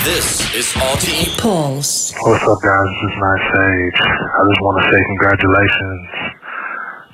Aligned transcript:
This 0.00 0.48
is 0.56 0.72
RTE 0.80 1.36
Pulse. 1.36 2.16
What's 2.24 2.40
up, 2.48 2.60
guys? 2.64 2.88
This 2.88 3.12
is 3.12 3.16
My 3.20 3.36
Sage. 3.52 4.00
I 4.00 4.40
just 4.48 4.60
want 4.64 4.80
to 4.80 4.84
say 4.88 4.96
congratulations 4.96 6.04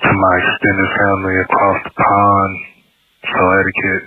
to 0.07 0.11
my 0.15 0.35
extended 0.39 0.91
family 0.95 1.35
across 1.43 1.83
the 1.83 1.91
pond. 1.99 2.53
So 3.27 3.41
etiquette, 3.59 4.07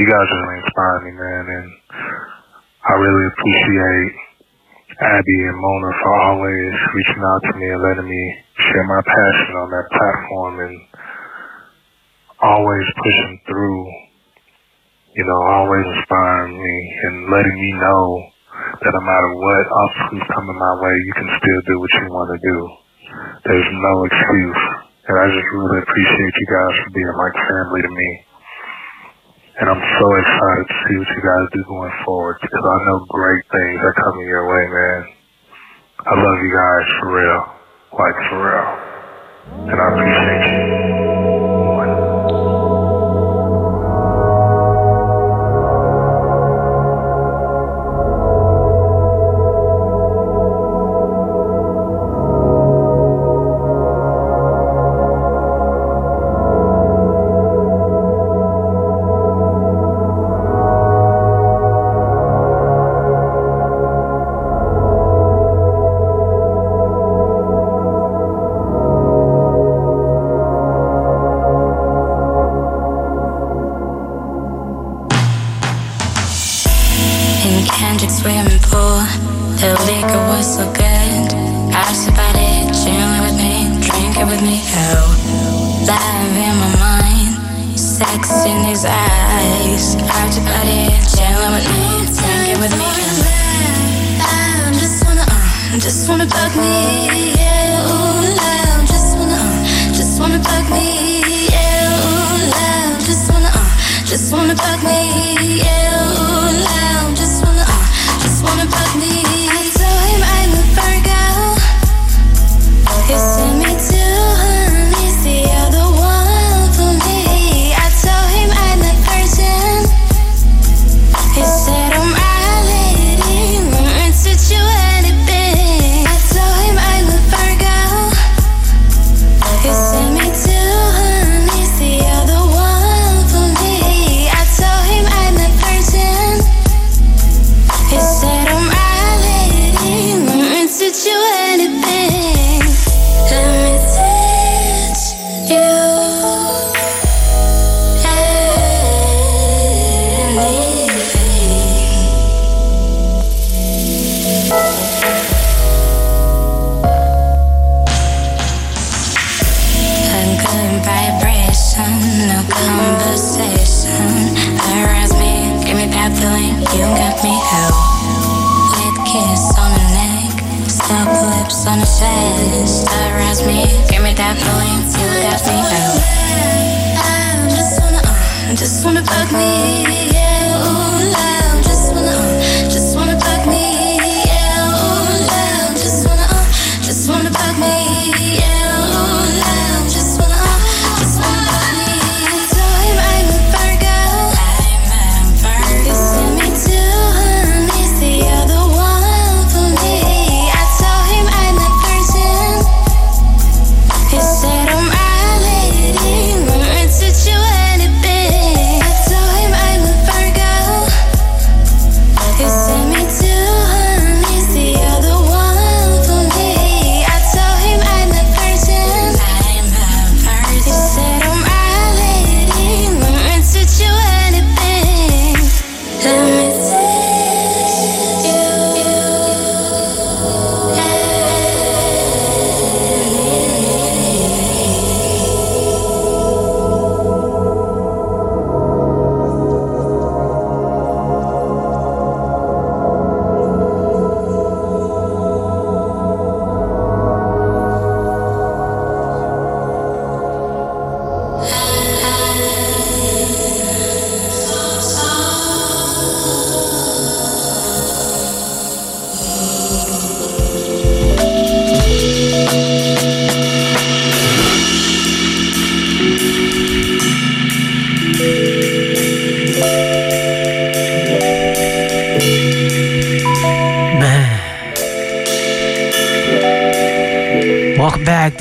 you 0.00 0.08
guys 0.08 0.26
really 0.32 0.58
inspired 0.64 1.02
me, 1.04 1.12
man, 1.12 1.44
and 1.44 1.68
I 2.88 2.92
really 3.04 3.26
appreciate 3.28 4.12
Abi 5.04 5.38
and 5.52 5.60
Mona 5.60 5.90
for 6.00 6.12
always 6.24 6.72
reaching 6.96 7.20
out 7.20 7.42
to 7.44 7.52
me 7.52 7.68
and 7.68 7.82
letting 7.84 8.08
me 8.08 8.22
share 8.64 8.88
my 8.88 9.04
passion 9.04 9.54
on 9.60 9.68
that 9.76 9.86
platform 9.92 10.54
and 10.72 10.76
always 12.40 12.86
pushing 13.04 13.40
through 13.44 13.92
you 15.14 15.24
know, 15.24 15.40
always 15.54 15.86
inspiring 15.94 16.58
me 16.58 16.76
and 17.06 17.14
letting 17.30 17.54
me 17.54 17.70
know 17.78 18.02
that 18.82 18.90
no 18.90 19.02
matter 19.06 19.30
what 19.38 19.62
obstacles 19.62 20.26
come 20.26 20.46
in 20.50 20.58
my 20.58 20.74
way, 20.82 20.94
you 21.06 21.14
can 21.14 21.30
still 21.38 21.60
do 21.70 21.74
what 21.78 21.92
you 21.94 22.06
want 22.10 22.28
to 22.34 22.40
do. 22.42 22.58
There's 23.46 23.70
no 23.70 23.94
excuse. 24.10 24.62
And 25.06 25.14
I 25.14 25.24
just 25.30 25.48
really 25.54 25.80
appreciate 25.86 26.34
you 26.34 26.48
guys 26.50 26.74
for 26.82 26.90
being 26.98 27.14
like 27.14 27.36
family 27.46 27.80
to 27.86 27.92
me. 27.94 28.10
And 29.54 29.66
I'm 29.70 29.84
so 30.02 30.06
excited 30.18 30.66
to 30.66 30.76
see 30.82 30.96
what 30.98 31.10
you 31.14 31.22
guys 31.22 31.46
do 31.54 31.62
going 31.62 31.94
forward 32.02 32.36
because 32.42 32.64
I 32.66 32.76
know 32.90 32.98
great 33.14 33.44
things 33.54 33.78
are 33.86 33.96
coming 34.02 34.26
your 34.26 34.50
way, 34.50 34.64
man. 34.66 35.02
I 36.10 36.12
love 36.18 36.38
you 36.42 36.50
guys 36.50 36.86
for 36.98 37.08
real. 37.14 37.42
Like 37.94 38.18
for 38.26 38.38
real. 38.42 38.70
And 39.70 39.78
I 39.78 39.86
appreciate 39.94 40.42
you. 40.50 41.23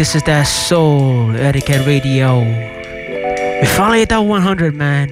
This 0.04 0.16
is 0.16 0.24
that 0.24 0.44
soul 0.44 1.32
etiquette 1.32 1.88
radio. 1.88 2.42
We 2.42 3.66
finally 3.68 4.00
hit 4.00 4.10
that 4.10 4.20
100, 4.20 4.76
man. 4.76 5.08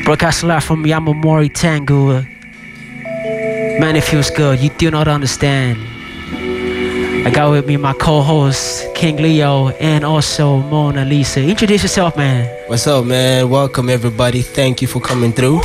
Broadcast 0.06 0.42
live 0.42 0.64
from 0.64 0.84
Yamamori 0.84 1.52
Tengu. 1.52 2.22
Man, 3.78 3.96
it 3.96 4.04
feels 4.04 4.30
good. 4.30 4.60
You 4.60 4.70
do 4.70 4.90
not 4.90 5.08
understand. 5.08 5.76
I 7.26 7.30
got 7.30 7.50
with 7.50 7.66
me 7.66 7.76
my 7.76 7.92
co-host 7.92 8.94
King 8.94 9.18
Leo 9.18 9.68
and 9.76 10.02
also 10.02 10.62
Mona 10.62 11.04
Lisa. 11.04 11.42
Introduce 11.42 11.82
yourself, 11.82 12.16
man. 12.16 12.48
What's 12.66 12.86
up, 12.86 13.04
man? 13.04 13.50
Welcome 13.50 13.90
everybody. 13.90 14.40
Thank 14.40 14.80
you 14.80 14.88
for 14.88 15.00
coming 15.00 15.32
through. 15.34 15.60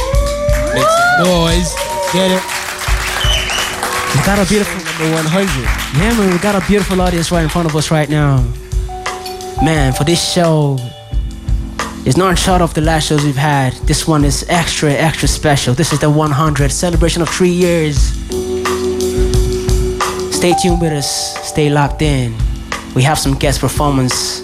Boys. 1.24 1.74
Get 2.12 2.30
it. 2.30 2.44
We 4.14 4.26
got 4.26 4.46
a 4.46 4.46
beautiful 4.50 4.81
number 5.02 5.16
100. 5.16 5.62
Yeah, 5.98 6.18
man. 6.18 6.32
We 6.32 6.38
got 6.40 6.62
a 6.62 6.66
beautiful 6.68 7.02
audience 7.02 7.32
right 7.32 7.44
in 7.44 7.50
front 7.50 7.68
of 7.68 7.76
us 7.76 7.92
right 7.92 8.10
now. 8.10 8.44
Man, 9.64 9.94
for 9.94 10.04
this 10.04 10.34
show, 10.34 10.78
it's 12.06 12.18
not 12.18 12.38
short 12.38 12.62
of 12.62 12.74
the 12.74 12.82
last 12.82 13.08
shows 13.08 13.24
we've 13.24 13.36
had. 13.36 13.74
This 13.88 14.08
one 14.08 14.24
is 14.24 14.46
extra, 14.50 14.92
extra 14.92 15.28
special. 15.28 15.74
This 15.74 15.94
is 15.94 16.00
the 16.00 16.10
100 16.10 16.72
celebration 16.72 17.22
of 17.22 17.30
three 17.30 17.50
years. 17.50 17.98
Stay 20.36 20.54
tuned 20.62 20.82
with 20.82 20.94
us. 20.94 21.38
Stay 21.48 21.70
locked 21.70 22.02
in. 22.02 22.36
We 22.96 23.04
have 23.04 23.18
some 23.18 23.36
guest 23.36 23.60
performance 23.60 24.40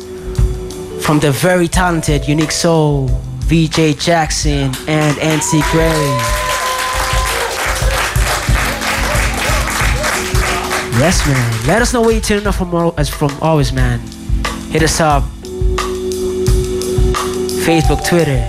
from 1.06 1.19
the 1.19 1.31
very 1.31 1.68
talented 1.68 2.24
Uniiquesoul, 2.24 3.10
VJ 3.45 4.00
Jackson, 4.00 4.71
and 4.88 5.18
NC 5.18 5.62
Grey. 5.71 6.37
Yes, 10.99 11.25
man. 11.27 11.67
Let 11.67 11.81
us 11.81 11.94
know 11.94 12.01
where 12.01 12.11
you're 12.11 12.21
tuning 12.21 12.47
up 12.47 12.55
from, 12.55 12.73
as 12.97 13.07
from 13.07 13.31
always, 13.41 13.71
man. 13.71 13.99
Hit 14.71 14.81
us 14.81 14.99
up 14.99 15.23
Facebook, 17.67 18.07
Twitter. 18.07 18.47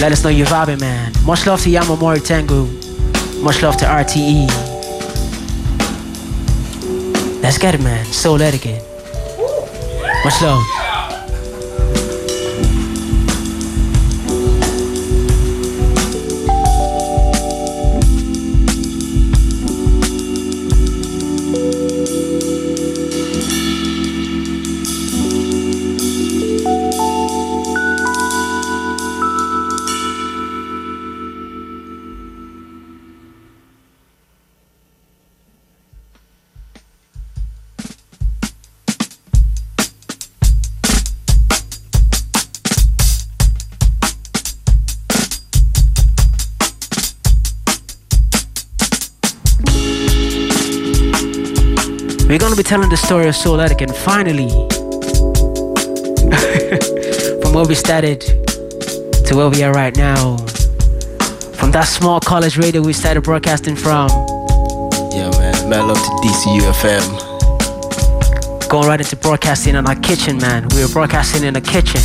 Let 0.00 0.12
us 0.12 0.22
know 0.22 0.30
you're 0.30 0.46
vibing, 0.46 0.80
man. 0.80 1.12
Much 1.26 1.46
love 1.46 1.60
to 1.62 1.68
Yamamori 1.68 2.24
Tengu. 2.24 2.64
Much 3.42 3.60
love 3.60 3.76
to 3.78 3.84
RTE. 3.84 4.46
Let's 7.42 7.58
get 7.58 7.74
it, 7.74 7.82
man. 7.82 8.06
Soul 8.06 8.40
etiquette. 8.40 8.82
Much 10.24 10.40
love. 10.40 10.79
Story 53.10 53.26
of 53.26 53.34
Soul 53.34 53.60
Etiquette 53.60 53.90
finally. 53.90 54.48
From 57.42 57.54
where 57.54 57.66
we 57.66 57.74
started 57.74 58.20
to 58.20 59.34
where 59.34 59.50
we 59.50 59.64
are 59.64 59.72
right 59.72 59.96
now. 59.96 60.36
From 61.58 61.72
that 61.72 61.88
small 61.88 62.20
college 62.20 62.56
radio 62.56 62.80
we 62.80 62.92
started 62.92 63.22
broadcasting 63.22 63.74
from. 63.74 64.08
Yeah, 65.10 65.28
man. 65.30 65.68
Mad 65.68 65.88
love 65.88 65.96
to 65.96 66.10
DCU 66.22 66.60
FM. 66.70 67.02
Going 68.68 68.86
right 68.86 69.00
into 69.00 69.16
broadcasting 69.16 69.74
in 69.74 69.88
our 69.88 69.96
kitchen, 69.96 70.38
man. 70.38 70.68
We 70.76 70.82
were 70.82 70.92
broadcasting 70.92 71.42
in 71.42 71.54
the 71.54 71.60
kitchen. 71.60 72.00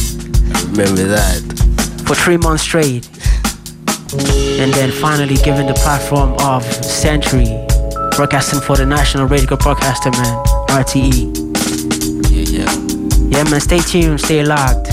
Remember 0.72 1.04
that. 1.04 1.40
For 2.08 2.16
three 2.16 2.38
months 2.38 2.64
straight. 2.64 3.08
And 4.60 4.74
then 4.74 4.90
finally 4.90 5.36
given 5.36 5.68
the 5.68 5.76
platform 5.76 6.34
of 6.40 6.64
Century 6.84 7.46
broadcasting 8.16 8.62
for 8.62 8.76
the 8.76 8.88
national 8.88 9.28
radio 9.28 9.56
broadcaster, 9.58 10.10
man, 10.10 10.55
RTE. 10.76 11.32
Yeah, 12.32 12.60
yeah. 12.60 13.38
Yeah, 13.38 13.50
man, 13.50 13.62
stay 13.62 13.80
tuned, 13.80 14.20
stay 14.20 14.44
locked. 14.44 14.90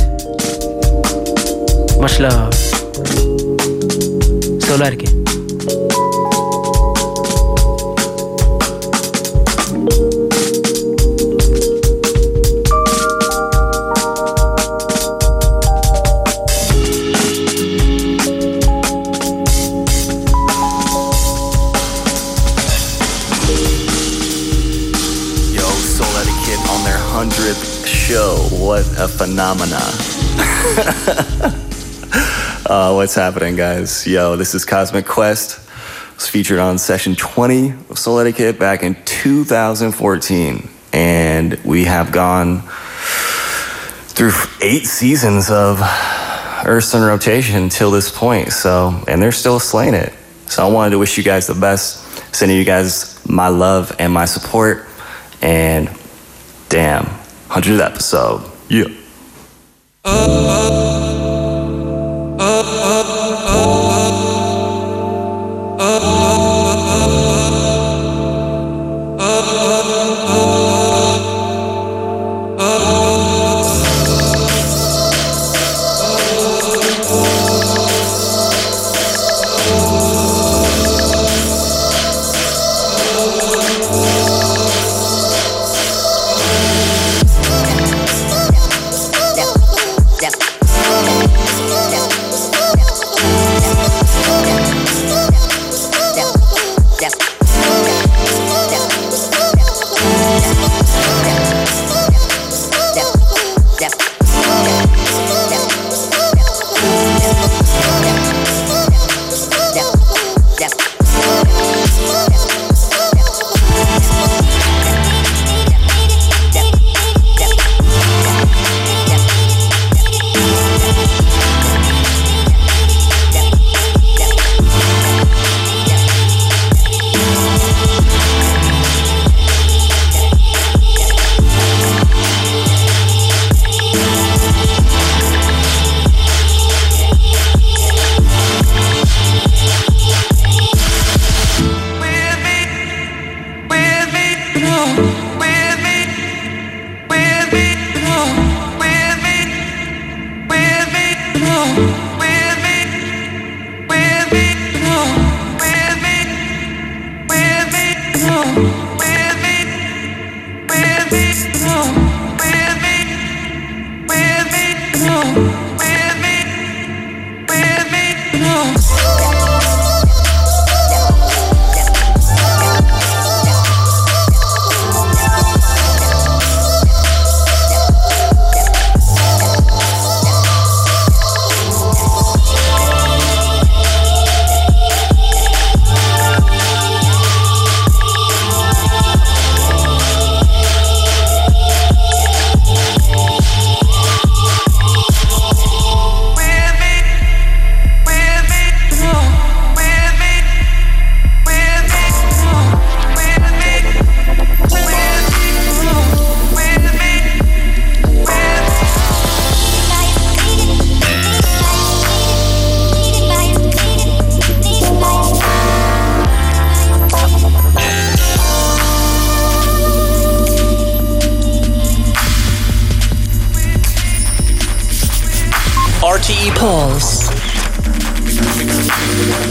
Much 1.99 2.21
love. 2.21 2.55
So 4.63 4.77
let 4.77 4.93
it 4.93 5.22
a 29.03 29.09
phenomena. 29.09 29.75
uh, 32.67 32.93
what's 32.93 33.17
happening, 33.17 33.57
guys? 33.57 34.07
Yo, 34.07 34.37
this 34.37 34.55
is 34.55 34.65
Cosmic 34.65 35.07
Quest. 35.07 35.59
It 35.59 36.15
was 36.15 36.29
featured 36.29 36.61
on 36.61 36.79
session 36.79 37.17
20 37.17 37.71
of 37.91 37.99
Soul 37.99 38.21
Etiquette 38.21 38.61
back 38.61 38.85
in 38.85 38.95
2014. 39.05 40.69
And 40.93 41.55
we 41.65 41.87
have 41.87 42.13
gone 42.13 42.63
through 44.07 44.31
eight 44.61 44.87
seasons 44.87 45.51
of 45.51 45.81
Earth 46.65 46.85
Sun 46.85 47.03
rotation 47.03 47.69
till 47.69 47.91
this 47.91 48.09
point. 48.09 48.53
So, 48.53 49.03
and 49.09 49.21
they're 49.21 49.33
still 49.33 49.59
slaying 49.59 49.95
it. 49.95 50.13
So 50.47 50.65
I 50.65 50.71
wanted 50.71 50.91
to 50.91 51.01
wish 51.01 51.19
you 51.19 51.25
guys 51.25 51.49
the 51.49 51.55
best, 51.55 52.05
sending 52.33 52.57
you 52.57 52.65
guys 52.65 53.21
my 53.29 53.49
love 53.49 53.97
and 53.99 54.13
my 54.13 54.27
support. 54.27 54.87
And 55.41 55.91
damn, 56.69 57.07
100th 57.49 57.85
episode. 57.85 58.52
Yeah. 58.73 58.89
Uh, 60.03 60.82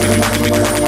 Still 0.01 0.80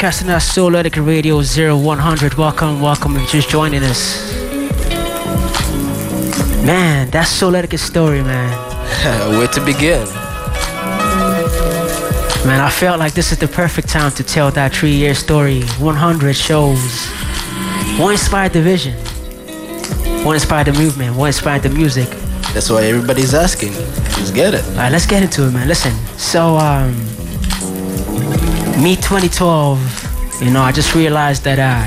broadcasting 0.00 0.30
at 0.30 0.40
Souletiquette 0.40 1.06
Radio 1.06 1.42
0100. 1.42 2.32
Welcome, 2.32 2.80
welcome, 2.80 3.16
if 3.16 3.34
you're 3.34 3.42
just 3.42 3.50
joining 3.50 3.82
us. 3.82 4.32
Man, 6.64 7.10
that's 7.10 7.30
Souletiquette 7.38 7.80
story, 7.80 8.22
man. 8.22 8.50
Where 9.36 9.46
to 9.48 9.60
begin? 9.62 10.06
Man, 12.46 12.62
I 12.62 12.70
felt 12.70 12.98
like 12.98 13.12
this 13.12 13.30
is 13.30 13.36
the 13.36 13.48
perfect 13.48 13.90
time 13.90 14.10
to 14.12 14.24
tell 14.24 14.50
that 14.52 14.74
three 14.74 14.94
year 14.94 15.14
story. 15.14 15.64
100 15.64 16.34
shows. 16.34 17.06
What 17.98 18.12
inspired 18.12 18.54
the 18.54 18.62
vision? 18.62 18.94
What 20.24 20.32
inspired 20.32 20.68
the 20.68 20.72
movement? 20.72 21.14
What 21.14 21.26
inspired 21.26 21.62
the 21.62 21.68
music? 21.68 22.08
That's 22.54 22.70
why 22.70 22.84
everybody's 22.84 23.34
asking. 23.34 23.74
Let's 23.74 24.30
get 24.30 24.54
it. 24.54 24.64
All 24.64 24.76
right, 24.76 24.92
let's 24.92 25.04
get 25.04 25.22
into 25.22 25.46
it, 25.46 25.50
man. 25.50 25.68
Listen, 25.68 25.92
so, 26.16 26.56
um, 26.56 26.94
me 28.80 28.96
2012, 28.96 30.42
you 30.42 30.50
know, 30.50 30.62
I 30.62 30.72
just 30.72 30.94
realized 30.94 31.44
that 31.44 31.58
I, 31.58 31.84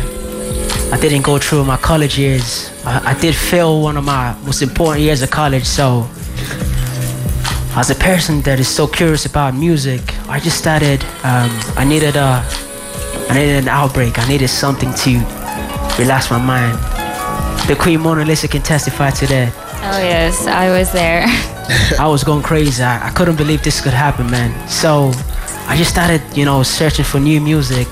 I 0.95 0.99
didn't 0.99 1.23
go 1.23 1.39
through 1.39 1.65
my 1.65 1.77
college 1.77 2.19
years. 2.19 2.71
I, 2.85 3.11
I 3.11 3.19
did 3.19 3.35
fail 3.35 3.81
one 3.81 3.97
of 3.97 4.03
my 4.03 4.37
most 4.45 4.61
important 4.61 5.03
years 5.03 5.23
of 5.23 5.31
college, 5.31 5.65
so 5.65 6.07
as 7.75 7.89
a 7.89 7.95
person 7.95 8.41
that 8.41 8.59
is 8.59 8.67
so 8.67 8.85
curious 8.85 9.25
about 9.25 9.55
music, 9.55 10.01
I 10.29 10.39
just 10.39 10.59
started. 10.59 11.03
Um, 11.23 11.49
I 11.75 11.83
needed 11.83 12.15
a, 12.15 12.45
I 13.27 13.33
needed 13.33 13.63
an 13.63 13.69
outbreak. 13.69 14.19
I 14.19 14.27
needed 14.27 14.49
something 14.49 14.93
to 14.93 15.11
relax 15.97 16.29
my 16.29 16.37
mind. 16.37 16.77
The 17.67 17.75
Queen 17.75 18.01
Mona 18.01 18.23
Lisa 18.23 18.47
can 18.47 18.61
testify 18.61 19.09
to 19.09 19.25
that. 19.27 19.51
Oh 19.85 19.97
yes, 19.97 20.45
I 20.45 20.69
was 20.69 20.91
there. 20.91 21.23
I 21.99 22.07
was 22.07 22.23
going 22.23 22.43
crazy. 22.43 22.83
I, 22.83 23.07
I 23.07 23.09
couldn't 23.09 23.37
believe 23.37 23.63
this 23.63 23.81
could 23.81 23.93
happen, 23.93 24.29
man. 24.29 24.51
So 24.69 25.11
I 25.67 25.75
just 25.77 25.89
started, 25.89 26.21
you 26.35 26.45
know, 26.45 26.61
searching 26.63 27.05
for 27.05 27.19
new 27.19 27.39
music, 27.41 27.87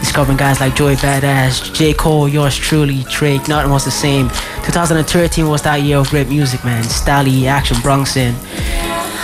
discovering 0.00 0.36
guys 0.36 0.60
like 0.60 0.74
Joey 0.74 0.96
Badass, 0.96 1.72
J. 1.74 1.92
Cole, 1.94 2.28
yours 2.28 2.56
truly, 2.56 3.04
Drake, 3.10 3.46
nothing 3.48 3.70
was 3.70 3.84
the 3.84 3.90
same. 3.90 4.28
2013 4.64 5.46
was 5.48 5.62
that 5.62 5.76
year 5.76 5.98
of 5.98 6.08
great 6.08 6.28
music, 6.28 6.64
man. 6.64 6.82
Stalley, 6.84 7.46
Action 7.46 7.76
Bronson. 7.82 8.34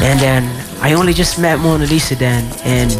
And 0.03 0.21
then 0.21 0.45
I 0.83 0.93
only 0.93 1.15
just 1.15 1.38
met 1.41 1.59
Mona 1.59 1.87
Lisa 1.87 2.15
then, 2.15 2.45
and 2.65 2.93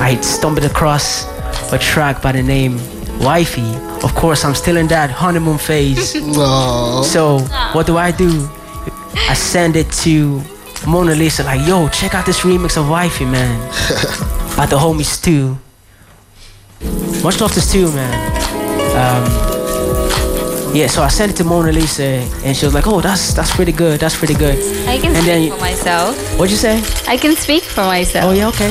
I 0.00 0.18
stumbled 0.22 0.64
across 0.64 1.26
a 1.72 1.78
track 1.78 2.22
by 2.22 2.32
the 2.32 2.42
name 2.42 2.78
Wifey. 3.20 3.74
Of 4.02 4.14
course, 4.14 4.44
I'm 4.44 4.54
still 4.54 4.76
in 4.76 4.88
that 4.88 5.10
honeymoon 5.10 5.58
phase. 5.58 6.14
No. 6.34 7.02
So, 7.04 7.40
what 7.72 7.86
do 7.86 7.96
I 7.98 8.10
do? 8.10 8.48
I 9.28 9.34
send 9.34 9.76
it 9.76 9.90
to 10.04 10.42
Mona 10.86 11.14
Lisa 11.14 11.42
like, 11.44 11.66
yo, 11.66 11.88
check 11.88 12.14
out 12.14 12.26
this 12.26 12.40
remix 12.40 12.76
of 12.76 12.88
Wifey, 12.88 13.24
man. 13.24 13.58
By 14.56 14.66
the 14.66 14.76
homie 14.76 15.04
Stu. 15.04 15.56
Much 17.22 17.40
love 17.40 17.52
to 17.52 17.60
Stu, 17.60 17.90
man. 17.92 18.14
Um, 18.94 19.24
yeah, 20.76 20.86
so 20.88 21.02
I 21.02 21.08
sent 21.08 21.32
it 21.32 21.36
to 21.36 21.44
Mona 21.44 21.72
Lisa 21.72 22.04
and 22.44 22.56
she 22.56 22.64
was 22.66 22.74
like, 22.74 22.86
oh, 22.86 23.00
that's 23.00 23.32
that's 23.32 23.54
pretty 23.54 23.72
good, 23.72 23.98
that's 24.00 24.16
pretty 24.16 24.34
good. 24.34 24.56
I 24.88 24.98
can 24.98 25.14
And 25.16 25.24
speak 25.24 25.26
then- 25.26 25.50
for 25.52 25.60
myself. 25.60 26.38
What'd 26.38 26.50
you 26.50 26.56
say? 26.58 26.82
I 27.08 27.16
can 27.16 27.34
speak 27.36 27.62
for 27.62 27.84
myself. 27.84 28.26
Oh, 28.26 28.32
yeah, 28.32 28.48
okay. 28.48 28.70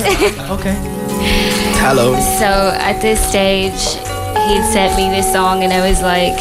okay. 0.51 0.75
Hello. 1.84 2.13
So 2.39 2.72
at 2.79 3.01
this 3.01 3.20
stage, 3.27 3.82
he 4.48 4.62
sent 4.72 4.96
me 4.96 5.10
this 5.10 5.32
song, 5.34 5.63
and 5.63 5.72
I 5.74 5.88
was 5.89 6.01
like, 6.01 6.36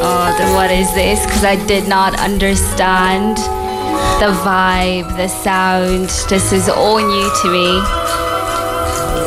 "Oh, 0.00 0.34
then 0.38 0.54
what 0.54 0.70
is 0.70 0.92
this?" 0.94 1.24
Because 1.26 1.44
I 1.44 1.56
did 1.66 1.86
not 1.88 2.18
understand 2.20 3.36
the 4.20 4.32
vibe, 4.42 5.16
the 5.16 5.28
sound. 5.28 6.08
This 6.28 6.52
is 6.52 6.68
all 6.68 6.98
new 6.98 7.30
to 7.42 7.48
me, 7.50 7.68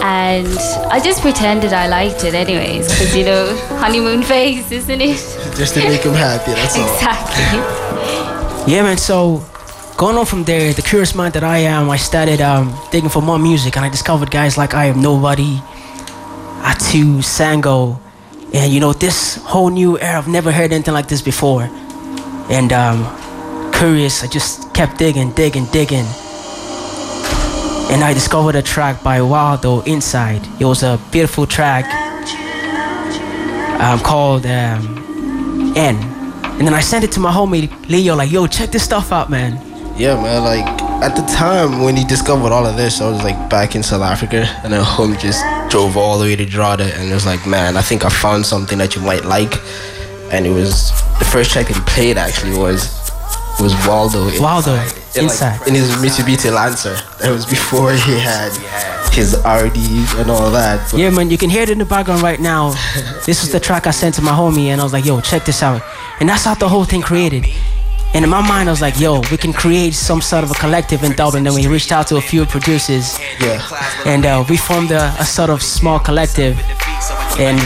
and 0.04 0.48
I 0.92 1.00
just 1.04 1.22
pretended 1.22 1.74
I 1.74 1.88
liked 1.88 2.24
it, 2.24 2.34
anyways. 2.34 2.88
Because 2.90 3.16
you 3.16 3.24
know, 3.26 3.56
honeymoon 3.80 4.24
phase, 4.24 4.72
isn't 4.72 5.02
it? 5.02 5.18
Just 5.58 5.74
to 5.76 5.80
make 5.82 6.02
him 6.02 6.14
happy, 6.14 6.52
that's 6.54 6.78
all. 6.78 6.94
exactly. 6.94 8.74
Yeah, 8.74 8.84
man. 8.84 8.98
So 8.98 9.44
going 9.98 10.18
on 10.18 10.26
from 10.26 10.44
there, 10.44 10.74
the 10.74 10.82
curious 10.82 11.14
mind 11.14 11.34
that 11.34 11.44
I 11.44 11.60
am, 11.60 11.90
I 11.90 11.98
started 11.98 12.42
um, 12.42 12.74
digging 12.92 13.10
for 13.10 13.22
more 13.22 13.38
music, 13.40 13.76
and 13.76 13.86
I 13.86 13.90
discovered 13.90 14.32
guys 14.32 14.58
like 14.58 14.74
I 14.74 14.86
Am 14.86 15.02
Nobody, 15.02 15.58
Atu, 16.64 17.22
Sango, 17.22 18.00
and 18.54 18.72
you 18.74 18.80
know 18.80 18.94
this 18.94 19.36
whole 19.44 19.70
new 19.70 20.00
era. 20.00 20.18
I've 20.18 20.28
never 20.28 20.52
heard 20.52 20.74
anything 20.74 20.94
like 20.94 21.08
this 21.08 21.22
before, 21.22 21.64
and 22.50 22.74
um, 22.74 23.04
curious, 23.82 24.24
I 24.24 24.28
just 24.28 24.72
kept 24.76 25.00
digging, 25.00 25.32
digging, 25.32 25.66
digging, 25.72 26.06
and 27.90 28.04
I 28.04 28.12
discovered 28.14 28.56
a 28.56 28.62
track 28.62 29.02
by 29.02 29.24
Waldo 29.24 29.82
Inside. 29.86 30.44
It 30.60 30.66
was 30.66 30.84
a 30.84 31.00
beautiful 31.12 31.48
track 31.48 31.86
um, 33.82 34.00
called 34.02 34.46
um, 34.46 35.74
N, 35.76 35.96
and 36.60 36.68
then 36.68 36.76
I 36.76 36.82
sent 36.82 37.04
it 37.04 37.12
to 37.14 37.20
my 37.20 37.32
homie 37.32 37.72
Leo, 37.90 38.16
like, 38.16 38.32
yo, 38.32 38.46
check 38.46 38.70
this 38.70 38.84
stuff 38.84 39.12
out, 39.12 39.32
man. 39.32 39.54
Yeah, 39.98 40.14
man. 40.22 40.44
Like 40.44 40.68
at 41.02 41.16
the 41.16 41.24
time 41.34 41.82
when 41.82 41.96
he 41.96 42.06
discovered 42.06 42.52
all 42.52 42.68
of 42.68 42.78
this, 42.78 43.02
I 43.02 43.10
was 43.10 43.24
like 43.24 43.50
back 43.50 43.76
in 43.76 43.82
South 43.82 44.04
Africa, 44.04 44.46
and 44.64 44.72
then 44.72 44.84
home 44.96 45.18
just 45.18 45.44
drove 45.72 45.98
all 45.98 46.20
the 46.20 46.26
way 46.26 46.36
to 46.36 46.46
Drogheda, 46.46 46.94
and 47.00 47.10
it 47.10 47.14
was 47.16 47.26
like, 47.26 47.48
man, 47.48 47.78
I 47.78 47.82
think 47.82 48.06
I 48.06 48.10
found 48.10 48.46
something 48.46 48.78
that 48.78 48.96
you 48.96 49.02
might 49.02 49.26
like, 49.26 49.56
and 50.32 50.46
it 50.46 50.52
was 50.52 50.92
the 51.18 51.26
first 51.26 51.50
track 51.50 51.66
that 51.66 51.78
he 51.78 51.82
played 51.82 52.20
actually 52.20 52.56
was 52.56 53.01
was 53.62 53.74
Waldo. 53.88 54.30
Waldo 54.42 54.74
in, 54.76 55.24
inside 55.24 55.60
like, 55.60 55.68
in 55.68 55.76
his 55.76 55.90
Mitsubishi 55.98 56.52
Lancer. 56.54 56.96
That 57.20 57.32
was 57.32 57.46
before 57.46 57.92
he 57.92 58.20
had 58.20 58.52
his 59.14 59.36
RD 59.38 59.78
and 60.20 60.32
all 60.32 60.50
that. 60.52 60.90
But 60.92 61.00
yeah, 61.00 61.10
man, 61.10 61.30
you 61.30 61.38
can 61.38 61.50
hear 61.50 61.64
it 61.64 61.70
in 61.70 61.78
the 61.78 61.86
background 61.86 62.22
right 62.22 62.40
now. 62.40 62.72
this 63.26 63.42
was 63.42 63.52
the 63.52 63.60
track 63.60 63.88
I 63.88 63.92
sent 63.92 64.16
to 64.16 64.22
my 64.22 64.32
homie, 64.32 64.68
and 64.68 64.82
I 64.82 64.84
was 64.84 64.94
like, 64.94 65.06
yo, 65.06 65.22
check 65.22 65.46
this 65.46 65.62
out. 65.62 65.82
And 66.20 66.28
that's 66.28 66.46
how 66.46 66.56
the 66.56 66.70
whole 66.70 66.86
thing 66.86 67.02
created. 67.02 67.46
And 68.14 68.26
in 68.26 68.30
my 68.30 68.46
mind, 68.46 68.68
I 68.68 68.72
was 68.72 68.82
like, 68.82 69.00
yo, 69.00 69.22
we 69.32 69.38
can 69.38 69.54
create 69.54 69.94
some 69.94 70.22
sort 70.22 70.44
of 70.44 70.52
a 70.52 70.54
collective 70.56 71.04
in 71.04 71.14
Dublin. 71.14 71.46
Then 71.46 71.54
we 71.54 71.66
reached 71.68 71.94
out 71.94 72.08
to 72.08 72.18
a 72.18 72.22
few 72.22 72.46
producers. 72.46 73.18
Yeah. 73.40 73.62
And 74.06 74.26
uh, 74.26 74.44
we 74.50 74.58
formed 74.58 74.92
a, 74.92 75.16
a, 75.18 75.26
sort 75.26 75.50
of 75.50 75.64
small 75.64 75.98
collective. 75.98 76.60
And, 77.40 77.58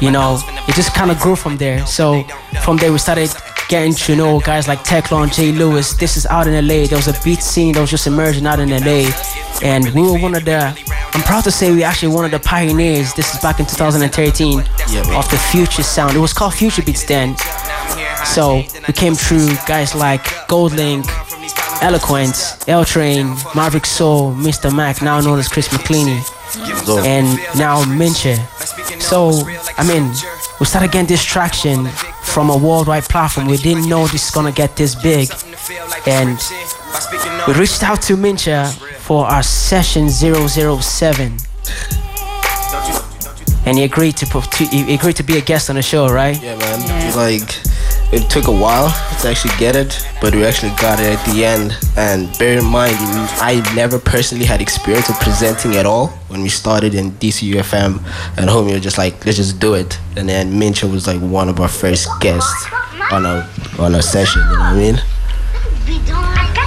you 0.00 0.10
know, 0.10 0.40
it 0.66 0.74
just 0.74 0.94
kind 0.94 1.10
of 1.10 1.20
grew 1.20 1.36
from 1.36 1.58
there. 1.58 1.84
So 1.86 2.24
from 2.62 2.78
there, 2.78 2.90
we 2.90 2.96
started 2.96 3.34
getting 3.72 3.94
to 3.94 4.14
know 4.14 4.38
guys 4.38 4.68
like 4.68 4.80
Teclon, 4.80 5.34
Jay 5.34 5.50
Lewis. 5.50 5.94
This 5.94 6.18
is 6.18 6.26
out 6.26 6.46
in 6.46 6.52
LA. 6.52 6.84
There 6.84 6.98
was 6.98 7.08
a 7.08 7.18
beat 7.24 7.40
scene 7.40 7.72
that 7.72 7.80
was 7.80 7.90
just 7.90 8.06
emerging 8.06 8.46
out 8.46 8.60
in 8.60 8.68
LA. 8.68 9.10
And 9.62 9.88
we 9.94 10.02
were 10.02 10.18
one 10.18 10.34
of 10.34 10.44
the, 10.44 10.58
I'm 11.14 11.22
proud 11.22 11.44
to 11.44 11.50
say 11.50 11.72
we 11.72 11.82
actually 11.82 12.14
one 12.14 12.26
of 12.26 12.30
the 12.30 12.38
pioneers. 12.38 13.14
This 13.14 13.34
is 13.34 13.40
back 13.40 13.60
in 13.60 13.64
2013 13.64 14.58
yeah, 14.58 15.18
of 15.18 15.26
the 15.30 15.38
future 15.50 15.82
sound. 15.82 16.14
It 16.14 16.18
was 16.18 16.34
called 16.34 16.52
Future 16.52 16.82
Beats 16.82 17.04
then. 17.06 17.34
So 18.26 18.56
we 18.86 18.92
came 18.92 19.14
through 19.14 19.48
guys 19.66 19.94
like 19.94 20.24
Goldlink, 20.48 21.06
Eloquent, 21.80 22.68
L 22.68 22.84
Train, 22.84 23.34
Maverick 23.54 23.86
Soul, 23.86 24.34
Mr. 24.34 24.70
Mac, 24.70 25.00
now 25.00 25.18
known 25.22 25.38
as 25.38 25.48
Chris 25.48 25.68
McCleany, 25.68 26.20
and 27.06 27.26
now 27.58 27.82
Minche. 27.84 28.36
So, 29.00 29.30
I 29.78 29.88
mean, 29.88 30.12
we 30.60 30.66
started 30.66 30.92
getting 30.92 31.06
this 31.06 31.24
traction 31.24 31.88
from 32.32 32.50
a 32.50 32.56
worldwide 32.56 33.04
platform. 33.04 33.46
We 33.46 33.58
didn't 33.58 33.88
know 33.88 34.06
this 34.06 34.24
is 34.24 34.30
gonna 34.30 34.52
get 34.52 34.76
this 34.76 34.94
big, 34.94 35.30
and 36.06 36.38
we 37.46 37.54
reached 37.54 37.82
out 37.82 38.00
to 38.02 38.16
Mincha 38.16 38.72
for 39.00 39.26
our 39.26 39.42
session 39.42 40.08
007 40.08 41.38
and 43.64 43.78
he 43.78 43.84
agreed 43.84 44.16
to, 44.16 44.26
he 44.58 44.94
agreed 44.94 45.16
to 45.16 45.22
be 45.22 45.38
a 45.38 45.40
guest 45.40 45.70
on 45.70 45.76
the 45.76 45.82
show, 45.82 46.08
right? 46.08 46.40
Yeah, 46.42 46.56
man. 46.56 46.80
Yeah. 46.80 47.14
Like 47.14 47.71
it 48.12 48.28
took 48.28 48.46
a 48.46 48.52
while 48.52 48.90
to 49.20 49.28
actually 49.28 49.54
get 49.58 49.74
it, 49.74 50.06
but 50.20 50.34
we 50.34 50.44
actually 50.44 50.72
got 50.76 51.00
it 51.00 51.18
at 51.18 51.26
the 51.26 51.44
end. 51.44 51.76
And 51.96 52.28
bear 52.38 52.58
in 52.58 52.64
mind, 52.64 52.96
I 53.40 53.62
never 53.74 53.98
personally 53.98 54.44
had 54.44 54.60
experience 54.60 55.08
of 55.08 55.18
presenting 55.20 55.76
at 55.76 55.86
all 55.86 56.08
when 56.28 56.42
we 56.42 56.50
started 56.50 56.94
in 56.94 57.12
DCUFM, 57.12 57.96
and 58.36 58.50
homie 58.50 58.72
was 58.72 58.82
just 58.82 58.98
like, 58.98 59.24
let's 59.24 59.38
just 59.38 59.58
do 59.58 59.74
it. 59.74 59.98
And 60.16 60.28
then 60.28 60.52
Mincha 60.52 60.90
was 60.90 61.06
like 61.06 61.20
one 61.20 61.48
of 61.48 61.58
our 61.58 61.68
first 61.68 62.08
guests 62.20 62.66
on 63.10 63.24
a 63.24 63.48
on 63.78 63.94
a 63.94 64.02
session. 64.02 64.42
You 64.42 64.48
know 64.48 64.58
what 64.58 64.66
I 64.66 64.76
mean? 64.76 64.98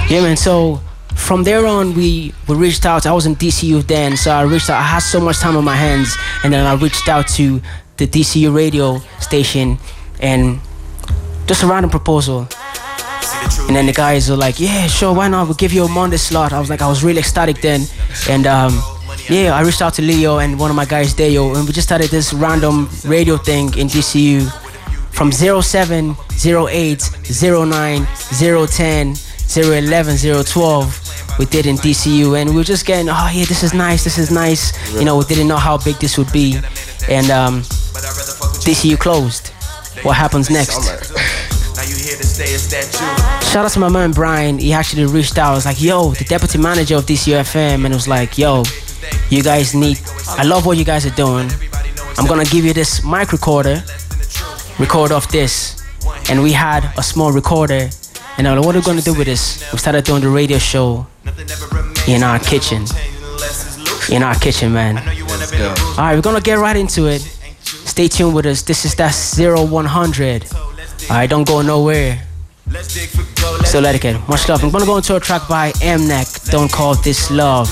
Yeah, 0.09 0.21
man. 0.21 0.37
So 0.37 0.81
from 1.15 1.43
there 1.43 1.65
on, 1.65 1.93
we, 1.95 2.33
we 2.47 2.55
reached 2.55 2.85
out. 2.85 3.05
I 3.05 3.13
was 3.13 3.25
in 3.25 3.35
DCU 3.35 3.85
then, 3.85 4.17
so 4.17 4.31
I 4.31 4.43
reached 4.43 4.69
out. 4.69 4.79
I 4.79 4.83
had 4.83 4.99
so 4.99 5.19
much 5.19 5.39
time 5.39 5.57
on 5.57 5.63
my 5.63 5.75
hands, 5.75 6.15
and 6.43 6.53
then 6.53 6.65
I 6.65 6.73
reached 6.73 7.07
out 7.07 7.27
to 7.29 7.61
the 7.97 8.07
DCU 8.07 8.53
radio 8.53 8.99
station, 9.19 9.77
and 10.19 10.59
just 11.45 11.63
a 11.63 11.67
random 11.67 11.89
proposal. 11.89 12.47
And 13.67 13.75
then 13.75 13.85
the 13.85 13.93
guys 13.93 14.29
were 14.29 14.35
like, 14.35 14.59
yeah, 14.59 14.87
sure, 14.87 15.13
why 15.13 15.27
not? 15.27 15.47
We'll 15.47 15.55
give 15.55 15.73
you 15.73 15.85
a 15.85 15.89
Monday 15.89 16.17
slot. 16.17 16.53
I 16.53 16.59
was 16.59 16.69
like, 16.69 16.81
I 16.81 16.87
was 16.87 17.03
really 17.03 17.19
ecstatic 17.19 17.61
then. 17.61 17.81
And 18.29 18.47
um, 18.47 18.81
yeah, 19.29 19.55
I 19.55 19.61
reached 19.61 19.81
out 19.81 19.93
to 19.95 20.01
Leo 20.01 20.39
and 20.39 20.59
one 20.59 20.69
of 20.69 20.75
my 20.75 20.85
guys, 20.85 21.13
Deo, 21.13 21.55
and 21.55 21.65
we 21.65 21.73
just 21.73 21.87
started 21.87 22.09
this 22.09 22.33
random 22.33 22.89
radio 23.05 23.37
thing 23.37 23.67
in 23.77 23.87
DCU 23.87 24.51
from 25.11 25.31
07, 25.31 26.15
08, 26.45 27.09
09, 27.41 28.07
010, 28.67 29.15
011, 29.47 30.43
012 30.43 31.01
we 31.37 31.45
did 31.45 31.65
in 31.65 31.75
DCU, 31.75 32.39
and 32.39 32.49
we 32.49 32.55
were 32.57 32.63
just 32.63 32.85
getting, 32.85 33.09
oh 33.09 33.29
yeah, 33.33 33.45
this 33.45 33.63
is 33.63 33.73
nice, 33.73 34.03
this 34.03 34.17
is 34.17 34.31
nice. 34.31 34.71
You 34.93 35.03
know, 35.03 35.17
we 35.17 35.25
didn't 35.25 35.47
know 35.47 35.57
how 35.57 35.77
big 35.77 35.95
this 35.97 36.17
would 36.17 36.31
be, 36.31 36.55
and 37.09 37.29
um, 37.29 37.61
DCU 38.63 38.97
closed. 38.97 39.49
What 40.03 40.15
happens 40.15 40.49
next? 40.49 41.11
Shout 43.51 43.65
out 43.65 43.71
to 43.71 43.79
my 43.79 43.89
man 43.89 44.11
Brian. 44.11 44.57
He 44.57 44.73
actually 44.73 45.05
reached 45.05 45.37
out. 45.37 45.51
I 45.51 45.55
was 45.55 45.65
like, 45.65 45.81
yo, 45.81 46.11
the 46.11 46.25
deputy 46.25 46.57
manager 46.57 46.95
of 46.95 47.05
DCUFM, 47.05 47.85
and 47.85 47.87
it 47.87 47.93
was 47.93 48.07
like, 48.07 48.37
yo, 48.37 48.63
you 49.29 49.41
guys 49.43 49.73
need. 49.73 49.99
I 50.27 50.43
love 50.43 50.65
what 50.65 50.77
you 50.77 50.85
guys 50.85 51.05
are 51.05 51.15
doing. 51.15 51.49
I'm 52.17 52.27
gonna 52.27 52.45
give 52.45 52.65
you 52.65 52.73
this 52.73 53.03
mic 53.03 53.31
recorder. 53.31 53.83
Record 54.79 55.11
off 55.11 55.31
this, 55.31 55.81
and 56.29 56.43
we 56.43 56.51
had 56.51 56.91
a 56.97 57.03
small 57.03 57.31
recorder 57.31 57.89
and 58.37 58.47
uh, 58.47 58.61
what 58.61 58.75
are 58.75 58.79
we 58.79 58.85
gonna 58.85 59.01
do 59.01 59.13
with 59.13 59.27
this? 59.27 59.63
We 59.71 59.77
started 59.77 60.03
doing 60.03 60.21
the 60.21 60.29
radio 60.29 60.57
show 60.57 61.07
in 62.07 62.21
our 62.21 62.37
kitchen. 62.39 62.85
In 64.11 64.23
our 64.23 64.35
kitchen, 64.35 64.73
man. 64.73 64.97
All 64.97 65.95
right, 65.97 66.15
we're 66.15 66.21
gonna 66.21 66.41
get 66.41 66.59
right 66.59 66.75
into 66.75 67.07
it. 67.07 67.21
Stay 67.61 68.09
tuned 68.09 68.35
with 68.35 68.45
us. 68.45 68.61
This 68.61 68.83
is 68.83 68.93
that 68.95 69.13
0100. 69.37 70.43
All 71.09 71.17
right, 71.17 71.29
don't 71.29 71.47
go 71.47 71.61
nowhere. 71.61 72.19
Souletiquette 72.67 74.27
much 74.27 74.49
love. 74.49 74.63
I'm 74.63 74.71
gonna 74.71 74.85
go 74.85 74.97
into 74.97 75.15
a 75.15 75.19
track 75.19 75.47
by 75.47 75.71
Mnek. 75.73 76.49
Don't 76.49 76.71
call 76.71 76.95
this 76.95 77.29
love. 77.29 77.69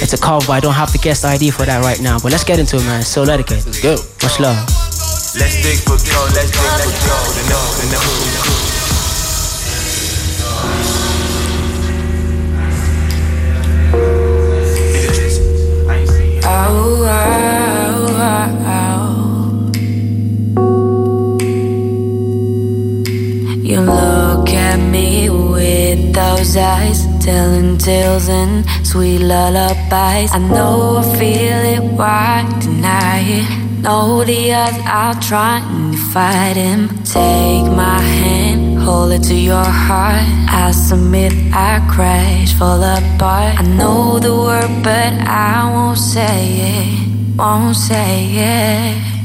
It's 0.00 0.12
a 0.12 0.18
cover. 0.18 0.52
I 0.52 0.60
don't 0.60 0.74
have 0.74 0.92
the 0.92 0.98
guest 0.98 1.24
ID 1.24 1.50
for 1.50 1.64
that 1.64 1.82
right 1.82 2.00
now, 2.00 2.18
but 2.20 2.30
let's 2.30 2.44
get 2.44 2.60
into 2.60 2.76
it, 2.76 2.84
man. 2.84 3.02
Souletiquette. 3.02 3.66
Let's 3.66 3.82
go. 3.82 3.96
Much 4.22 4.38
love. 4.38 4.56
Let's 5.34 5.62
dig 5.62 5.78
for 5.78 5.98
gold. 5.98 6.32
Let's 6.32 6.50
dig 6.50 6.62
for 6.62 6.94
gold. 7.10 7.38
You 16.38 16.48
oh, 16.50 17.67
those 26.18 26.56
eyes, 26.56 27.06
telling 27.24 27.78
tales 27.78 28.28
and 28.28 28.64
sweet 28.84 29.20
lullabies. 29.20 30.30
I 30.34 30.38
know 30.38 30.98
I 31.02 31.04
feel 31.18 31.60
it, 31.74 31.82
why 31.98 32.44
deny 32.60 33.20
it? 33.38 33.48
Know 33.84 34.24
the 34.24 34.52
odds, 34.52 34.78
I'll 34.84 35.20
try 35.30 35.60
and 35.74 35.96
fight 36.12 36.56
him. 36.56 36.80
Take 37.04 37.66
my 37.84 38.00
hand, 38.00 38.78
hold 38.82 39.12
it 39.12 39.22
to 39.30 39.36
your 39.50 39.70
heart. 39.86 40.26
I 40.62 40.72
submit, 40.72 41.32
I 41.54 41.74
crash, 41.94 42.52
fall 42.54 42.82
apart. 42.82 43.52
I 43.60 43.64
know 43.78 44.18
the 44.18 44.34
word, 44.34 44.72
but 44.82 45.12
I 45.52 45.70
won't 45.72 45.98
say 45.98 46.40
it, 46.74 47.38
won't 47.38 47.76
say 47.76 48.14
it. 48.34 49.17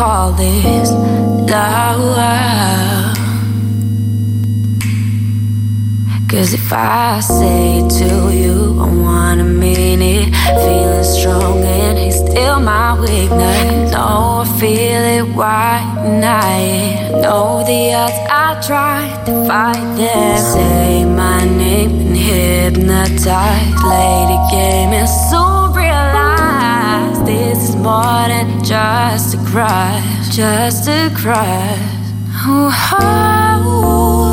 call 0.00 0.32
this 0.32 0.92
love. 0.92 1.44
Cause 6.26 6.54
if 6.54 6.72
I 6.72 7.20
say 7.20 7.86
to 7.98 8.34
you, 8.34 8.80
I 8.80 8.88
wanna 9.06 9.44
mean 9.44 10.00
it, 10.00 10.34
feeling 10.64 11.04
strong 11.04 11.62
and 11.64 11.98
he's 11.98 12.16
still 12.16 12.60
my 12.60 12.98
weakness. 12.98 13.92
No, 13.92 14.42
I 14.42 14.58
feel 14.58 15.02
it, 15.16 15.26
why 15.36 15.68
deny 16.02 16.60
it? 16.60 17.20
Know 17.20 17.62
the 17.68 17.92
odds, 17.92 18.18
I 18.44 18.46
try 18.66 19.00
to 19.26 19.32
fight 19.46 19.88
them. 19.98 20.38
Say 20.54 21.04
my 21.04 21.44
name 21.44 21.90
and 22.04 22.16
hypnotize, 22.16 23.70
play 23.82 24.16
the 24.32 24.40
game 24.50 24.92
and 25.00 25.10
soon 25.28 25.59
this 27.30 27.70
is 27.70 27.76
more 27.76 28.26
than 28.28 28.62
just 28.64 29.34
a 29.34 29.38
crush. 29.50 30.36
Just 30.36 30.88
a 30.88 31.10
crush. 31.14 31.78
Oh, 32.42 32.70
oh. 32.92 34.29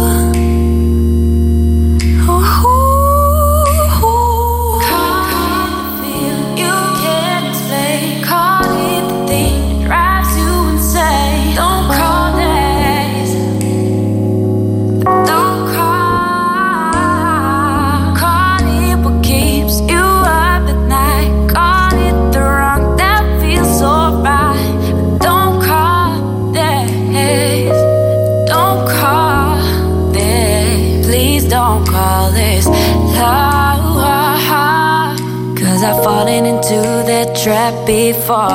Trap 37.47 37.75
before. 37.85 38.49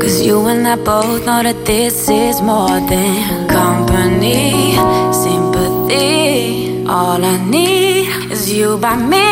Cause 0.00 0.16
you 0.26 0.36
and 0.46 0.62
I 0.74 0.76
both 0.76 1.26
know 1.26 1.42
that 1.42 1.60
this 1.64 2.08
is 2.08 2.40
more 2.40 2.78
than 2.92 3.48
company, 3.48 4.76
sympathy. 5.24 6.86
All 6.86 7.20
I 7.34 7.36
need 7.56 8.30
is 8.30 8.52
you 8.52 8.78
by 8.78 8.94
me. 9.12 9.30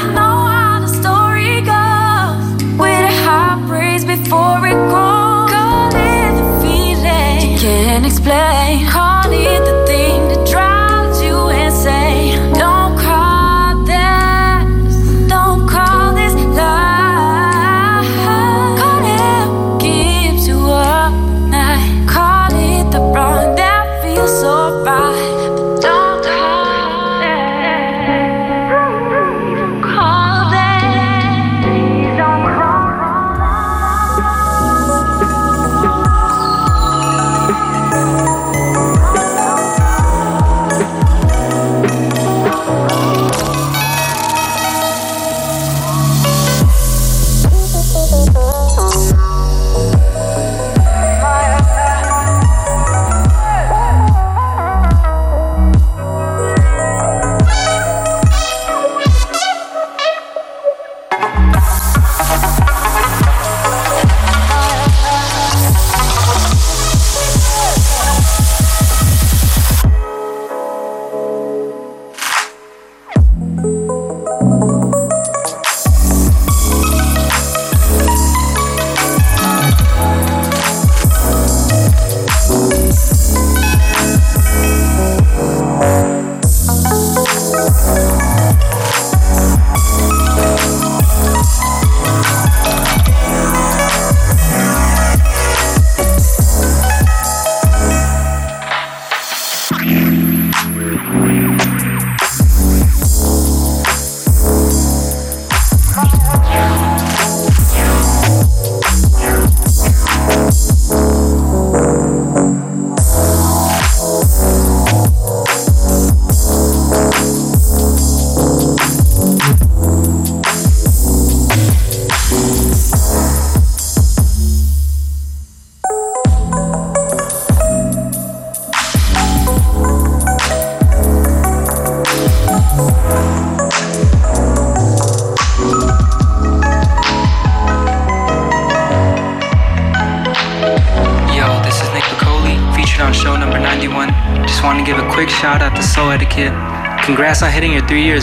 I 0.00 0.02
know 0.18 0.38
how 0.54 0.80
the 0.84 0.90
story 1.00 1.56
goes. 1.72 2.40
Where 2.80 3.02
the 3.08 3.14
heart 3.24 3.68
breaks 3.68 4.04
before 4.14 4.62
it 4.72 4.80
goes. 4.94 5.50
Call 5.54 5.94
it 5.94 6.30
the 6.38 6.46
feeling 6.62 7.36
you 7.44 7.58
can't 7.64 8.04
explain. 8.04 8.74
Call 8.96 9.30
it 9.30 9.60
the 9.68 9.76
thing 9.86 10.18
that 10.30 10.42
drives 10.50 10.67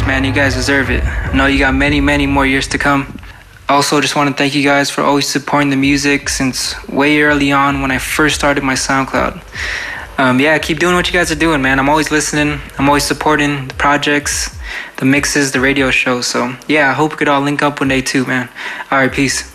man. 0.08 0.24
You 0.24 0.32
guys 0.32 0.54
deserve 0.54 0.90
it. 0.90 1.04
I 1.04 1.34
know 1.34 1.48
you 1.48 1.60
got 1.60 1.74
many, 1.74 2.00
many 2.02 2.28
more 2.28 2.46
years 2.46 2.68
to 2.70 2.78
come. 2.78 3.20
Also, 3.68 4.00
just 4.00 4.16
want 4.16 4.30
to 4.30 4.36
thank 4.36 4.54
you 4.54 4.64
guys 4.64 4.90
for 4.92 5.02
always 5.02 5.28
supporting 5.28 5.72
the 5.72 5.76
music 5.76 6.30
since 6.30 6.76
way 6.88 7.22
early 7.22 7.52
on 7.52 7.82
when 7.82 7.90
I 7.90 7.98
first 7.98 8.36
started 8.36 8.64
my 8.64 8.76
SoundCloud. 8.76 9.42
Um, 10.20 10.40
yeah, 10.40 10.58
keep 10.60 10.80
doing 10.80 10.96
what 10.96 11.08
you 11.08 11.14
guys 11.14 11.32
are 11.32 11.36
doing, 11.36 11.62
man. 11.62 11.80
I'm 11.80 11.90
always 11.90 12.12
listening. 12.12 12.60
I'm 12.78 12.88
always 12.88 13.04
supporting 13.04 13.68
the 13.68 13.74
projects, 13.74 14.56
the 14.98 15.06
mixes, 15.06 15.52
the 15.52 15.60
radio 15.60 15.90
shows. 15.92 16.28
So, 16.28 16.56
yeah, 16.68 16.90
I 16.90 16.94
hope 16.94 17.12
we 17.12 17.18
could 17.18 17.28
all 17.28 17.42
link 17.42 17.64
up 17.64 17.80
one 17.80 17.90
day 17.90 18.02
too, 18.02 18.26
man. 18.26 18.50
All 18.92 19.00
right, 19.00 19.12
peace. 19.12 19.55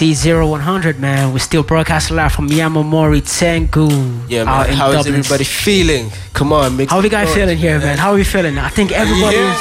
C0100, 0.00 0.98
man. 0.98 1.34
We 1.34 1.40
still 1.40 1.62
broadcast 1.62 2.10
live 2.10 2.32
from 2.32 2.48
Yamamori 2.48 3.20
Tengu. 3.20 3.86
Yeah, 4.28 4.44
man. 4.44 4.72
How 4.72 4.92
is 4.92 5.06
everybody 5.06 5.44
feeling? 5.44 6.10
Come 6.32 6.54
on, 6.54 6.74
make 6.74 6.88
How 6.88 7.00
are 7.00 7.02
you 7.02 7.10
guys 7.10 7.34
feeling 7.34 7.58
here, 7.58 7.78
man? 7.78 7.98
How 7.98 8.12
are 8.12 8.14
we 8.14 8.24
feeling? 8.24 8.56
I 8.56 8.70
think 8.70 8.92
everybody's. 8.92 9.58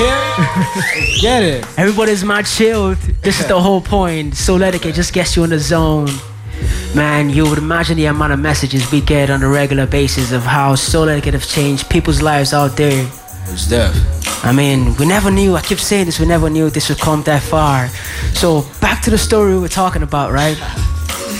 Yeah, 0.00 1.20
Get 1.20 1.42
it. 1.42 1.66
Everybody's 1.78 2.24
my 2.24 2.40
chilled. 2.40 2.96
This 3.20 3.38
is 3.38 3.46
the 3.48 3.60
whole 3.60 3.82
point. 3.82 4.32
Souletiquette 4.32 4.94
just 4.94 5.12
gets 5.12 5.36
you 5.36 5.44
in 5.44 5.50
the 5.50 5.58
zone. 5.58 6.08
Man, 6.94 7.28
you 7.28 7.44
would 7.44 7.58
imagine 7.58 7.98
the 7.98 8.06
amount 8.06 8.32
of 8.32 8.38
messages 8.38 8.90
we 8.90 9.02
get 9.02 9.28
on 9.28 9.42
a 9.42 9.48
regular 9.48 9.86
basis 9.86 10.32
of 10.32 10.42
how 10.42 10.74
Solar 10.74 11.20
could 11.20 11.34
have 11.34 11.46
changed 11.46 11.90
people's 11.90 12.22
lives 12.22 12.54
out 12.54 12.78
there. 12.78 13.06
It's 13.48 13.68
death. 13.68 14.21
I 14.44 14.52
mean, 14.52 14.96
we 14.96 15.06
never 15.06 15.30
knew, 15.30 15.54
I 15.54 15.60
keep 15.60 15.78
saying 15.78 16.06
this, 16.06 16.18
we 16.18 16.26
never 16.26 16.50
knew 16.50 16.68
this 16.68 16.88
would 16.88 16.98
come 16.98 17.22
that 17.22 17.42
far. 17.42 17.88
So, 18.34 18.62
back 18.80 19.00
to 19.02 19.10
the 19.10 19.18
story 19.18 19.54
we 19.54 19.60
were 19.60 19.68
talking 19.68 20.02
about, 20.02 20.32
right? 20.32 20.60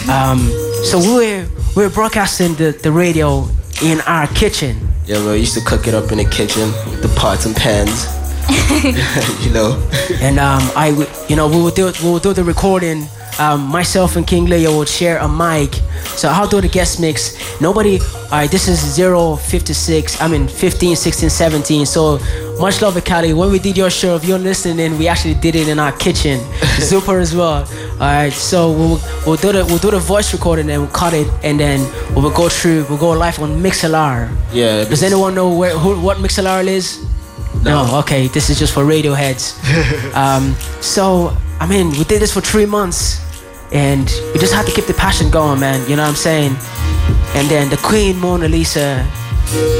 Um, 0.09 0.38
so, 0.85 0.99
we 0.99 1.15
were, 1.15 1.49
we 1.75 1.83
were 1.83 1.91
broadcasting 1.91 2.55
the, 2.55 2.71
the 2.71 2.93
radio 2.93 3.49
in 3.83 4.01
our 4.03 4.29
kitchen. 4.29 4.88
Yeah, 5.07 5.19
man. 5.19 5.31
I 5.31 5.35
used 5.35 5.55
to 5.55 5.65
cook 5.65 5.88
it 5.88 5.95
up 5.95 6.12
in 6.12 6.19
the 6.19 6.25
kitchen 6.25 6.71
with 6.91 7.03
the 7.03 7.12
pots 7.19 7.45
and 7.45 7.57
pans. 7.57 8.07
you 9.45 9.53
know. 9.53 9.83
And, 10.21 10.38
um, 10.38 10.62
I, 10.77 10.91
you 11.29 11.35
know, 11.35 11.49
we 11.49 11.61
would 11.61 11.75
do, 11.75 11.93
we 12.05 12.11
would 12.12 12.23
do 12.23 12.33
the 12.33 12.45
recording. 12.45 13.09
Um, 13.38 13.62
myself 13.62 14.16
and 14.16 14.27
King 14.27 14.47
Leo 14.47 14.77
would 14.79 14.88
share 14.88 15.18
a 15.18 15.29
mic. 15.29 15.75
So, 16.16 16.29
I'll 16.29 16.49
do 16.49 16.61
the 16.61 16.68
guest 16.68 17.01
mix. 17.01 17.61
Nobody, 17.61 17.99
all 18.01 18.31
right, 18.33 18.51
this 18.51 18.68
is 18.68 18.97
056, 18.97 20.21
I 20.21 20.29
mean 20.29 20.49
15, 20.49 20.97
16, 20.97 21.31
17. 21.31 21.87
So, 21.87 22.18
much 22.61 22.83
love, 22.83 23.03
Cali. 23.05 23.33
When 23.33 23.51
we 23.51 23.59
did 23.59 23.77
your 23.77 23.90
show, 23.90 24.14
if 24.16 24.25
you're 24.25 24.38
listening, 24.38 24.99
we 24.99 25.09
actually 25.09 25.35
did 25.35 25.55
it 25.57 25.68
in 25.68 25.79
our 25.79 25.92
kitchen. 25.92 26.40
Super 26.79 27.18
as 27.18 27.35
well. 27.35 27.66
All 27.95 27.99
right, 27.99 28.33
so 28.33 28.71
we'll, 28.71 29.01
we'll 29.27 29.37
do 29.37 29.53
the 29.53 29.64
we'll 29.64 29.79
do 29.79 29.90
the 29.90 29.99
voice 29.99 30.33
recording 30.33 30.71
and 30.71 30.83
we'll 30.83 30.90
cut 30.90 31.14
it, 31.14 31.27
and 31.42 31.59
then 31.59 31.81
we 32.14 32.23
will 32.23 32.31
go 32.31 32.49
through. 32.49 32.87
We'll 32.88 32.99
go 32.99 33.11
live 33.11 33.38
on 33.40 33.62
Mixlr. 33.62 34.35
Yeah. 34.53 34.85
Does 34.85 35.03
anyone 35.03 35.35
know 35.35 35.53
where 35.57 35.77
who, 35.77 36.01
what 36.01 36.18
Mixlr 36.18 36.66
is? 36.66 37.05
No. 37.62 37.99
Okay, 38.01 38.29
this 38.29 38.51
is 38.51 38.59
just 38.59 38.75
for 38.75 38.85
radio 38.85 39.14
heads. 39.14 39.59
um, 40.14 40.55
so 40.81 41.37
I 41.62 41.66
mean, 41.68 41.90
we 41.90 42.03
did 42.03 42.20
this 42.20 42.33
for 42.33 42.40
three 42.40 42.66
months, 42.66 43.20
and 43.70 44.11
we 44.35 44.40
just 44.40 44.53
had 44.53 44.66
to 44.66 44.72
keep 44.72 44.87
the 44.87 44.94
passion 44.94 45.31
going, 45.31 45.61
man. 45.61 45.88
You 45.88 45.94
know 45.94 46.03
what 46.03 46.09
I'm 46.09 46.16
saying? 46.16 46.57
And 47.37 47.48
then 47.48 47.70
the 47.70 47.77
Queen 47.77 48.18
Mona 48.18 48.48
Lisa 48.48 49.07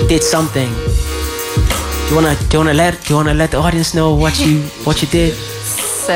did 0.09 0.23
something. 0.23 0.73
Do 0.73 2.09
you 2.09 2.15
wanna 2.15 2.37
do 2.37 2.53
you 2.53 2.59
wanna 2.59 2.75
let 2.75 3.03
do 3.03 3.15
you 3.15 3.17
wanna 3.17 3.35
let 3.35 3.51
the 3.51 3.57
audience 3.57 3.95
know 3.95 4.15
what 4.15 4.39
you 4.39 4.61
what 4.85 5.03
you 5.03 5.09
did? 5.09 5.35
So 5.35 6.15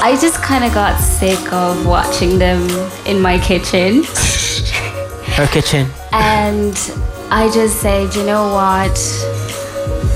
I 0.00 0.16
just 0.20 0.40
kind 0.40 0.62
of 0.62 0.72
got 0.72 0.96
sick 1.00 1.52
of 1.52 1.84
watching 1.84 2.38
them 2.38 2.62
in 3.04 3.20
my 3.20 3.40
kitchen. 3.40 4.04
Her 5.34 5.48
kitchen. 5.48 5.88
And 6.12 6.76
I 7.32 7.50
just 7.52 7.80
said, 7.80 8.14
you 8.14 8.22
know 8.24 8.54
what? 8.54 8.94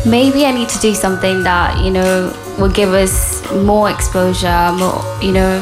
Maybe 0.07 0.47
I 0.47 0.53
need 0.53 0.69
to 0.69 0.79
do 0.79 0.95
something 0.95 1.43
that, 1.43 1.83
you 1.83 1.91
know, 1.91 2.33
will 2.59 2.71
give 2.71 2.93
us 2.93 3.43
more 3.53 3.91
exposure, 3.91 4.73
more, 4.79 5.03
you 5.23 5.33
know, 5.33 5.61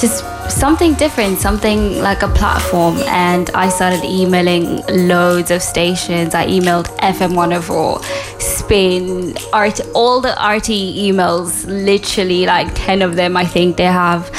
just 0.00 0.24
something 0.50 0.94
different, 0.94 1.38
something 1.38 2.00
like 2.00 2.22
a 2.22 2.28
platform. 2.28 2.96
And 3.06 3.50
I 3.50 3.68
started 3.68 4.04
emailing 4.04 4.82
loads 5.08 5.50
of 5.50 5.62
stations. 5.62 6.34
I 6.34 6.46
emailed 6.46 6.86
FM 6.98 7.34
104, 7.34 8.02
Spin, 8.38 9.34
RTE, 9.52 9.90
all 9.94 10.20
the 10.20 10.30
RTE 10.30 10.96
emails, 10.96 11.66
literally 11.66 12.46
like 12.46 12.68
10 12.74 13.02
of 13.02 13.16
them, 13.16 13.36
I 13.36 13.44
think 13.44 13.76
they 13.76 13.84
have. 13.84 14.30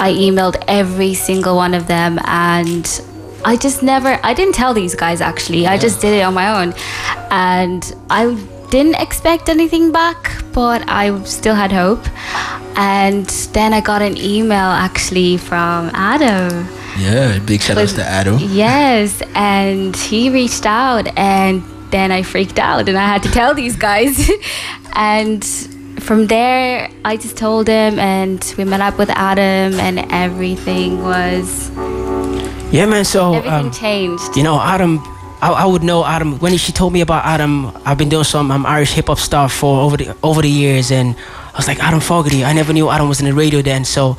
I 0.00 0.12
emailed 0.12 0.62
every 0.68 1.14
single 1.14 1.56
one 1.56 1.74
of 1.74 1.86
them 1.86 2.18
and 2.24 3.02
I 3.44 3.56
just 3.56 3.82
never, 3.82 4.18
I 4.22 4.34
didn't 4.34 4.54
tell 4.54 4.74
these 4.74 4.94
guys 4.94 5.20
actually. 5.20 5.66
I 5.66 5.78
just 5.78 6.00
did 6.00 6.14
it 6.14 6.22
on 6.22 6.34
my 6.34 6.62
own. 6.62 6.74
And 7.30 7.94
I 8.10 8.36
didn't 8.70 8.96
expect 8.96 9.48
anything 9.48 9.92
back, 9.92 10.42
but 10.52 10.82
I 10.88 11.22
still 11.24 11.54
had 11.54 11.72
hope. 11.72 12.04
And 12.76 13.26
then 13.52 13.72
I 13.72 13.80
got 13.80 14.02
an 14.02 14.16
email 14.16 14.70
actually 14.86 15.36
from 15.36 15.90
Adam. 15.94 16.68
Yeah. 16.98 17.38
Big 17.40 17.60
shout 17.60 17.78
outs 17.78 17.92
to 17.94 18.04
Adam. 18.04 18.38
Yes, 18.40 19.22
and 19.34 19.94
he 19.96 20.30
reached 20.30 20.66
out, 20.66 21.06
and 21.16 21.62
then 21.90 22.12
I 22.12 22.22
freaked 22.22 22.58
out, 22.58 22.88
and 22.88 22.98
I 22.98 23.06
had 23.06 23.22
to 23.22 23.30
tell 23.30 23.54
these 23.54 23.76
guys. 23.76 24.30
and 24.94 25.44
from 26.00 26.26
there, 26.26 26.90
I 27.04 27.16
just 27.16 27.36
told 27.36 27.68
him, 27.68 27.98
and 27.98 28.42
we 28.58 28.64
met 28.64 28.80
up 28.80 28.98
with 28.98 29.10
Adam, 29.10 29.78
and 29.80 30.06
everything 30.12 31.02
was 31.02 31.70
Yeah, 32.72 32.86
man. 32.86 33.04
So 33.04 33.34
everything 33.34 33.66
um, 33.66 33.72
changed. 33.72 34.36
you 34.36 34.42
know, 34.42 34.60
Adam, 34.60 34.98
I, 35.40 35.52
I 35.52 35.66
would 35.66 35.82
know 35.82 36.04
Adam 36.04 36.38
when 36.38 36.56
she 36.56 36.72
told 36.72 36.92
me 36.92 37.00
about 37.00 37.24
Adam. 37.24 37.72
I've 37.84 37.98
been 37.98 38.08
doing 38.08 38.24
some 38.24 38.50
um, 38.50 38.66
Irish 38.66 38.92
hip 38.92 39.06
hop 39.06 39.18
stuff 39.18 39.52
for 39.52 39.80
over 39.80 39.96
the 39.96 40.16
over 40.22 40.42
the 40.42 40.50
years, 40.50 40.90
and 40.90 41.14
I 41.54 41.56
was 41.56 41.68
like 41.68 41.78
Adam 41.78 42.00
Fogarty. 42.00 42.44
I 42.44 42.52
never 42.52 42.72
knew 42.72 42.90
Adam 42.90 43.08
was 43.08 43.20
in 43.20 43.26
the 43.26 43.34
radio 43.34 43.62
then, 43.62 43.84
so 43.84 44.16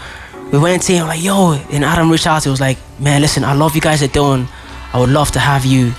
we 0.52 0.58
went 0.58 0.84
to 0.84 0.94
him 0.94 1.08
like, 1.08 1.22
yo, 1.22 1.54
and 1.72 1.84
Adam 1.84 2.10
reached 2.10 2.28
out. 2.28 2.44
He 2.44 2.50
was 2.50 2.62
like, 2.62 2.78
man, 3.00 3.22
listen, 3.22 3.44
I 3.44 3.54
love 3.54 3.76
you 3.76 3.82
guys 3.82 4.02
are 4.02 4.08
doing. 4.08 4.48
I 4.94 5.00
would 5.00 5.10
love 5.10 5.32
to 5.32 5.40
have 5.40 5.66
you 5.66 5.94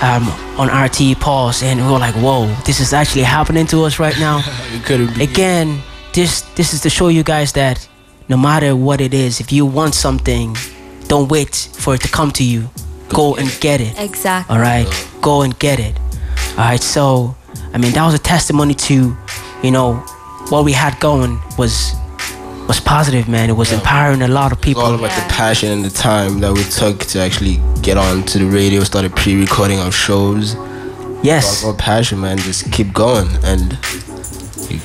um, 0.00 0.26
on 0.58 0.68
RTE 0.68 1.20
Pulse, 1.20 1.62
and 1.62 1.80
we 1.80 1.86
were 1.92 1.98
like, 1.98 2.14
whoa, 2.16 2.46
this 2.64 2.80
is 2.80 2.92
actually 2.92 3.22
happening 3.22 3.66
to 3.68 3.84
us 3.84 3.98
right 3.98 4.18
now. 4.18 4.42
It 4.72 4.84
couldn't 4.84 5.14
be. 5.14 5.24
Again, 5.24 5.82
this 6.12 6.40
this 6.56 6.72
is 6.72 6.80
to 6.82 6.90
show 6.90 7.08
you 7.08 7.22
guys 7.22 7.52
that 7.52 7.86
no 8.28 8.36
matter 8.36 8.74
what 8.74 9.00
it 9.00 9.12
is, 9.12 9.40
if 9.40 9.52
you 9.52 9.66
want 9.66 9.94
something, 9.94 10.56
don't 11.08 11.28
wait 11.30 11.54
for 11.54 11.94
it 11.94 12.00
to 12.00 12.08
come 12.08 12.30
to 12.32 12.44
you. 12.44 12.70
Go 13.12 13.34
and 13.36 13.48
get 13.60 13.80
it. 13.80 13.94
exactly. 13.98 14.54
All 14.56 14.60
right, 14.62 14.86
go 15.20 15.42
and 15.42 15.58
get 15.58 15.78
it. 15.78 15.94
All 16.52 16.64
right, 16.64 16.82
so 16.82 17.34
I 17.74 17.78
mean 17.78 17.92
that 17.92 18.04
was 18.04 18.14
a 18.14 18.18
testimony 18.18 18.74
to, 18.74 19.16
you 19.62 19.70
know, 19.70 19.94
what 20.48 20.64
we 20.64 20.72
had 20.72 20.98
going 21.00 21.38
was 21.58 21.92
was 22.68 22.80
positive, 22.80 23.28
man. 23.28 23.50
It 23.50 23.56
was 23.56 23.72
empowering 23.72 24.22
a 24.22 24.28
lot 24.28 24.52
of 24.52 24.58
It's 24.58 24.66
all 24.68 24.74
people. 24.74 24.94
about 24.94 25.10
Yeah. 25.10 25.20
the 25.28 25.32
passion 25.34 25.72
and 25.72 25.84
the 25.84 25.90
time 25.90 26.40
that 26.40 26.52
we 26.52 26.62
took 26.64 27.00
to 27.12 27.18
actually 27.20 27.60
get 27.82 27.96
on 27.98 28.22
to 28.24 28.38
the 28.38 28.46
radio, 28.46 28.84
started 28.84 29.14
pre-recording 29.16 29.78
our 29.80 29.92
shows. 29.92 30.54
It's 30.54 31.24
Yes, 31.24 31.64
all 31.64 31.70
about 31.70 31.80
passion, 31.84 32.20
man. 32.20 32.38
Just 32.38 32.70
keep 32.72 32.92
going. 32.92 33.28
And 33.44 33.76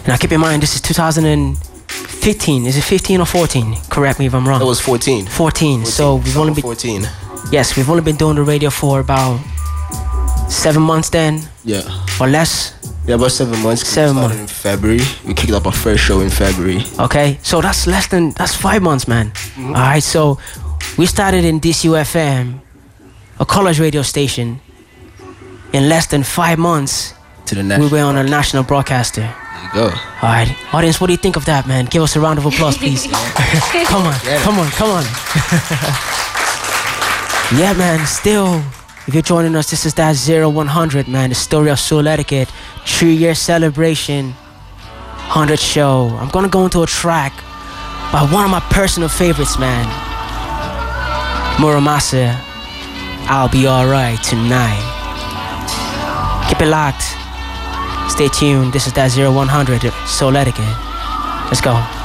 now 0.07 0.17
keep 0.17 0.31
in 0.31 0.39
mind 0.41 0.63
this 0.63 0.75
is 0.75 0.81
2015. 0.81 2.65
Is 2.65 2.77
it 2.77 2.83
15 2.83 3.21
or 3.21 3.25
14? 3.25 3.77
Correct 3.89 4.19
me 4.19 4.25
if 4.25 4.33
I'm 4.33 4.47
wrong. 4.47 4.61
it 4.61 4.65
was 4.65 4.79
14. 4.81 5.25
14. 5.27 5.85
So 5.85 6.15
we've 6.15 6.37
only 6.37 6.53
been 6.53 6.61
14. 6.63 7.07
Yes, 7.51 7.75
we've 7.77 7.89
only 7.89 8.03
been 8.03 8.15
doing 8.17 8.35
the 8.35 8.43
radio 8.43 8.69
for 8.69 8.99
about 8.99 9.39
seven 10.49 10.81
months 10.81 11.09
then 11.09 11.41
Yeah. 11.63 11.81
or 12.19 12.27
less. 12.27 12.73
Yeah, 13.05 13.15
about 13.15 13.31
seven 13.31 13.59
months. 13.63 13.87
Seven 13.87 14.15
started 14.17 14.39
in 14.39 14.47
February. 14.47 14.99
We 15.25 15.33
kicked 15.33 15.53
up 15.53 15.65
our 15.65 15.71
first 15.71 16.03
show 16.03 16.19
in 16.19 16.29
February. 16.29 16.83
Okay, 16.99 17.39
so 17.41 17.61
that's 17.61 17.87
less 17.87 18.07
than 18.07 18.31
that's 18.31 18.53
five 18.55 18.81
months, 18.81 19.07
man. 19.07 19.31
Mm-hmm. 19.31 19.67
All 19.75 19.81
right, 19.81 20.03
so 20.03 20.37
we 20.97 21.05
started 21.05 21.45
in 21.45 21.59
DCUFM, 21.61 22.59
a 23.39 23.45
college 23.45 23.79
radio 23.79 24.01
station. 24.01 24.59
In 25.73 25.89
less 25.89 26.07
than 26.07 26.23
five 26.23 26.57
months, 26.57 27.13
To 27.47 27.55
the 27.55 27.77
we 27.79 27.87
were 27.89 28.01
on 28.01 28.15
a 28.17 28.23
national 28.23 28.63
broadcaster. 28.63 29.21
There 29.21 29.63
you 29.63 29.73
go. 29.73 29.83
All 30.21 30.29
right, 30.31 30.47
audience, 30.73 30.99
what 31.01 31.07
do 31.07 31.13
you 31.13 31.17
think 31.21 31.35
of 31.37 31.45
that, 31.45 31.67
man? 31.67 31.85
Give 31.85 32.01
us 32.03 32.15
a 32.15 32.19
round 32.21 32.39
of 32.39 32.45
applause, 32.45 32.77
please. 32.77 33.03
come 33.87 34.05
on, 34.07 34.13
come 34.43 34.59
on, 34.59 34.69
come 34.71 34.89
on. 34.99 35.03
Yeah, 37.55 37.71
man. 37.77 38.05
Still, 38.05 38.61
if 39.07 39.13
you're 39.13 39.23
joining 39.23 39.55
us, 39.55 39.69
this 39.69 39.85
is 39.85 39.93
that 39.93 40.17
0100, 40.17 41.07
man. 41.07 41.29
The 41.29 41.35
story 41.35 41.69
of 41.69 41.77
Souletiquette, 41.77 42.49
three-year 42.85 43.35
celebration, 43.35 44.31
100 44.31 45.57
show. 45.57 46.09
I'm 46.19 46.27
gonna 46.27 46.49
go 46.49 46.65
into 46.65 46.83
a 46.83 46.85
track 46.85 47.31
by 48.11 48.27
one 48.33 48.43
of 48.43 48.51
my 48.51 48.59
personal 48.69 49.07
favorites, 49.07 49.57
man. 49.57 49.85
Muramasa, 51.55 52.35
I'll 53.29 53.47
be 53.47 53.65
alright 53.65 54.21
tonight. 54.23 54.83
Keep 56.49 56.61
it 56.63 56.67
locked. 56.67 57.03
Stay 58.11 58.27
tuned. 58.27 58.73
This 58.73 58.87
is 58.87 58.93
that 58.93 59.15
0100 59.15 59.81
Souletiquette. 60.03 61.45
Let's 61.45 61.61
go. 61.61 61.96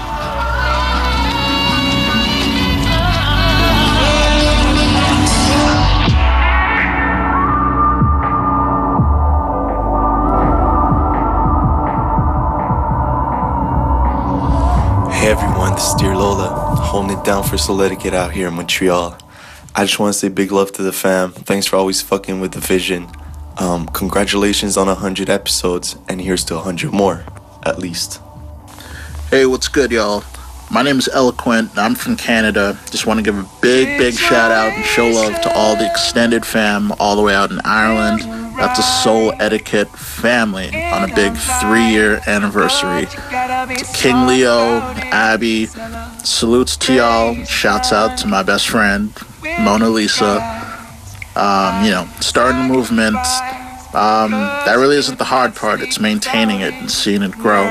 Hey 15.22 15.30
everyone, 15.30 15.74
this 15.74 15.86
is 15.86 15.94
Dear 15.94 16.16
Lola, 16.16 16.48
holding 16.48 17.16
it 17.16 17.24
down 17.24 17.44
for 17.44 17.54
Souletiquette 17.54 18.12
out 18.12 18.32
here 18.32 18.48
in 18.48 18.54
Montreal. 18.54 19.16
I 19.72 19.84
just 19.84 20.00
want 20.00 20.12
to 20.12 20.18
say 20.18 20.28
big 20.28 20.50
love 20.50 20.72
to 20.72 20.82
the 20.82 20.90
fam. 20.90 21.30
Thanks 21.30 21.64
for 21.64 21.76
always 21.76 22.02
fucking 22.02 22.40
with 22.40 22.50
the 22.50 22.58
vision. 22.58 23.06
Um, 23.56 23.86
congratulations 23.86 24.76
on 24.76 24.88
100 24.88 25.30
episodes, 25.30 25.94
and 26.08 26.20
here's 26.20 26.44
to 26.46 26.56
100 26.56 26.92
more, 26.92 27.24
at 27.62 27.78
least. 27.78 28.20
Hey, 29.30 29.46
what's 29.46 29.68
good, 29.68 29.92
y'all? 29.92 30.24
my 30.72 30.82
name 30.82 30.98
is 30.98 31.08
Eloquent. 31.08 31.76
I'm 31.76 31.94
from 31.94 32.16
Canada. 32.16 32.78
Just 32.90 33.06
want 33.06 33.18
to 33.18 33.22
give 33.22 33.38
a 33.38 33.46
big, 33.60 33.98
big 33.98 34.14
shout 34.14 34.50
out 34.50 34.72
and 34.72 34.84
show 34.86 35.06
love 35.06 35.38
to 35.42 35.52
all 35.54 35.76
the 35.76 35.88
extended 35.88 36.46
fam 36.46 36.92
all 36.98 37.14
the 37.14 37.20
way 37.20 37.34
out 37.34 37.50
in 37.50 37.60
Ireland. 37.64 38.22
That's 38.56 38.78
a 38.78 38.82
Souletiquette 38.82 39.94
family 39.94 40.68
on 40.92 41.10
a 41.10 41.14
big 41.14 41.34
three 41.60 41.90
year 41.90 42.22
anniversary. 42.26 43.06
King 43.94 44.26
Leo, 44.26 44.80
Abi, 45.12 45.66
salutes 46.24 46.76
to 46.78 46.94
y'all. 46.94 47.44
Shouts 47.44 47.92
out 47.92 48.18
to 48.18 48.26
my 48.26 48.42
best 48.42 48.68
friend, 48.68 49.12
Mona 49.60 49.88
Lisa. 49.88 50.40
Um, 51.36 51.84
you 51.84 51.90
know, 51.90 52.08
starting 52.20 52.68
the 52.68 52.74
movement. 52.74 53.16
Um, 53.94 54.30
that 54.32 54.76
really 54.78 54.96
isn't 54.96 55.18
the 55.18 55.24
hard 55.24 55.54
part. 55.54 55.80
It's 55.80 56.00
maintaining 56.00 56.60
it 56.60 56.74
and 56.74 56.90
seeing 56.90 57.22
it 57.22 57.32
grow. 57.32 57.64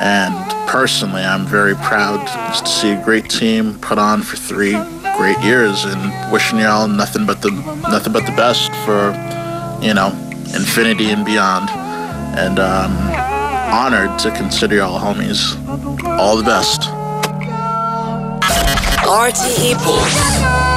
And 0.00 0.34
personally, 0.68 1.22
I'm 1.22 1.44
very 1.44 1.74
proud 1.74 2.26
to 2.56 2.66
see 2.66 2.92
a 2.92 3.04
great 3.04 3.28
team 3.28 3.78
put 3.80 3.98
on 3.98 4.22
for 4.22 4.36
three 4.36 4.76
great 5.16 5.38
years, 5.40 5.84
and 5.84 6.32
wishing 6.32 6.58
y'all 6.60 6.88
nothing 6.88 7.26
but 7.26 7.42
the 7.42 7.50
nothing 7.90 8.12
but 8.12 8.24
the 8.26 8.32
best 8.32 8.70
for, 8.84 9.12
you 9.84 9.94
know, 9.94 10.08
infinity 10.54 11.10
and 11.10 11.24
beyond. 11.24 11.68
And 12.38 12.58
um, 12.58 12.92
honored 13.66 14.18
to 14.20 14.30
consider 14.30 14.76
y'all 14.76 14.98
homies. 14.98 15.56
All 16.18 16.36
the 16.36 16.42
best. 16.44 16.82
RTE 19.06 19.74
Pulse. 19.82 20.75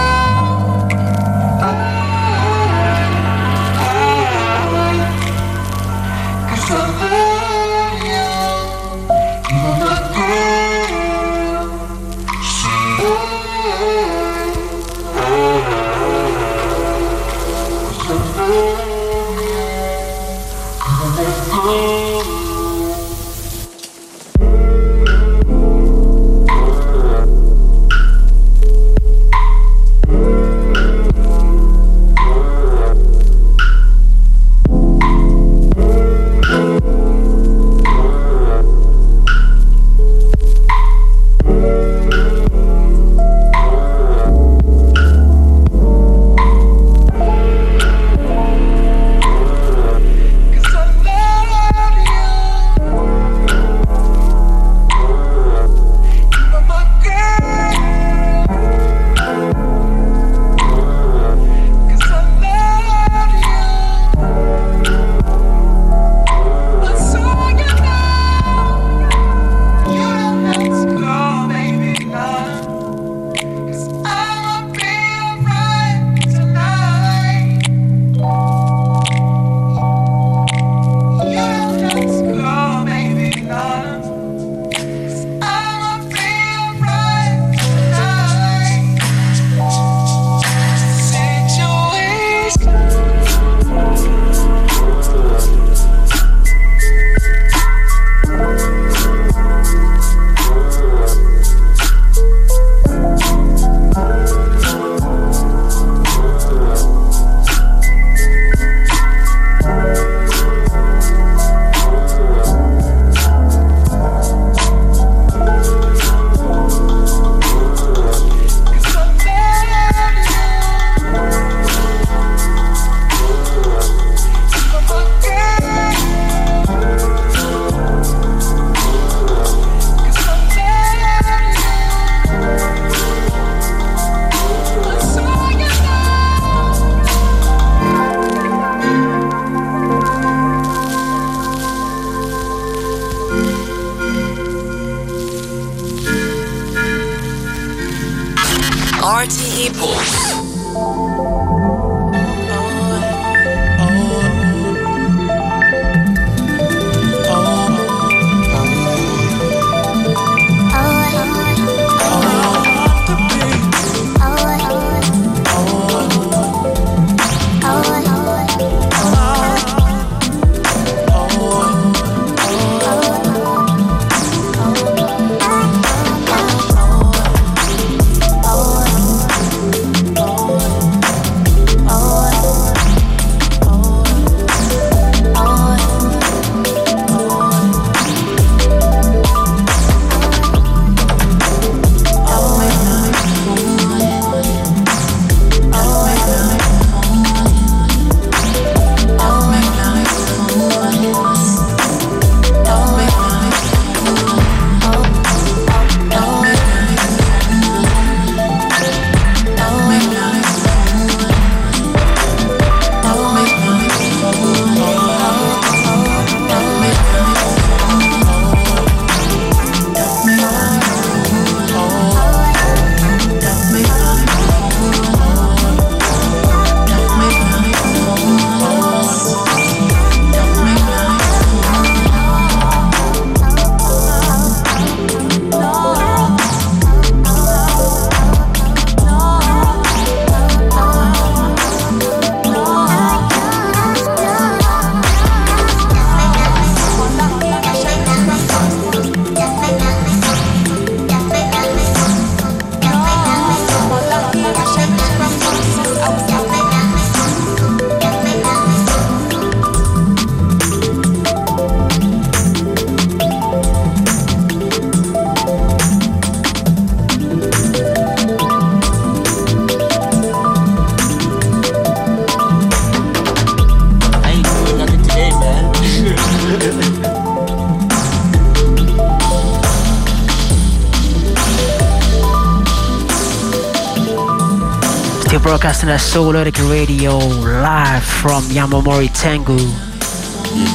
Souletiquette 286.10 286.68
Radio 286.72 287.20
live 287.20 288.04
from 288.04 288.42
Yamamori 288.46 289.12
Tengu. 289.14 289.60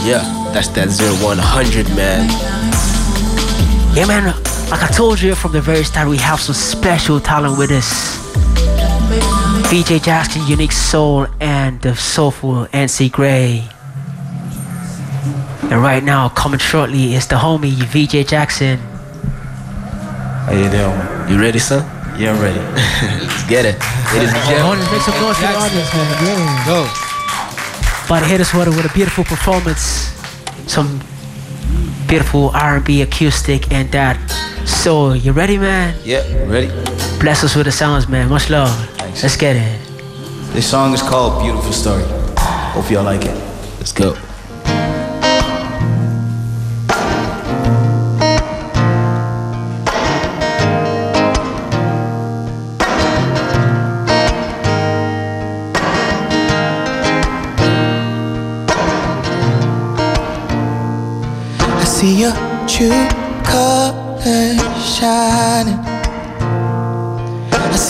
Yeah, 0.06 0.22
that's 0.52 0.68
that 0.68 0.90
0100, 1.20 1.88
man. 1.96 2.30
Yeah, 3.96 4.06
man, 4.06 4.26
like 4.70 4.84
I 4.84 4.88
told 4.94 5.20
you 5.20 5.34
from 5.34 5.50
the 5.50 5.60
very 5.60 5.82
start, 5.82 6.08
we 6.08 6.18
have 6.18 6.38
some 6.38 6.54
special 6.54 7.18
talent 7.18 7.58
with 7.58 7.72
us. 7.72 8.16
VJ 9.72 10.04
Jackson, 10.04 10.42
Uniiquesoul, 10.42 11.28
and 11.40 11.80
the 11.80 11.96
soulful 11.96 12.66
NC 12.66 13.10
Grey. 13.10 13.64
And 15.62 15.82
right 15.82 16.04
now, 16.04 16.28
coming 16.28 16.60
shortly 16.60 17.14
is 17.14 17.26
the 17.26 17.34
homie 17.34 17.74
VJ 17.74 18.28
Jackson. 18.28 18.78
How 20.46 20.52
you 20.52 20.70
doing? 20.70 21.28
You 21.28 21.42
ready, 21.42 21.58
son? 21.58 21.82
Yeah, 22.16 22.34
I'm 22.34 22.40
ready. 22.40 22.60
Let's 23.24 23.42
get 23.48 23.64
it. 23.64 23.93
Ladies 24.14 24.32
and 24.32 24.48
gentlemen. 24.48 24.78
Make 24.92 25.02
some 25.02 25.20
noise 25.20 25.36
for 25.36 25.42
the 25.42 25.56
audience, 25.58 25.92
man. 25.92 26.66
Go. 26.66 26.82
About 28.06 28.20
to 28.20 28.26
hit 28.26 28.40
us 28.40 28.54
with 28.54 28.68
a, 28.68 28.70
with 28.70 28.86
a 28.88 28.94
beautiful 28.94 29.24
performance, 29.24 29.82
some 30.70 31.00
beautiful 32.06 32.50
R&B 32.50 33.02
acoustic 33.02 33.72
and 33.72 33.90
that. 33.90 34.16
So, 34.64 35.14
you 35.14 35.32
ready, 35.32 35.58
man? 35.58 35.98
Yeah, 36.04 36.22
ready. 36.44 36.68
Bless 37.18 37.42
us 37.42 37.56
with 37.56 37.66
the 37.66 37.72
sounds, 37.72 38.06
man. 38.06 38.28
Much 38.28 38.50
love. 38.50 38.70
Thanks. 38.98 39.24
Let's 39.24 39.36
get 39.36 39.56
it. 39.56 39.80
This 40.52 40.70
song 40.70 40.94
is 40.94 41.02
called 41.02 41.42
Beautiful 41.42 41.72
Story. 41.72 42.04
Hope 42.38 42.88
y'all 42.92 43.02
like 43.02 43.24
it. 43.24 43.34
Let's 43.80 43.90
go. 43.90 44.16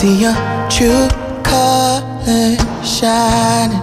See 0.05 0.21
your 0.21 0.35
true 0.69 1.07
colors 1.41 2.61
shining. 2.85 3.81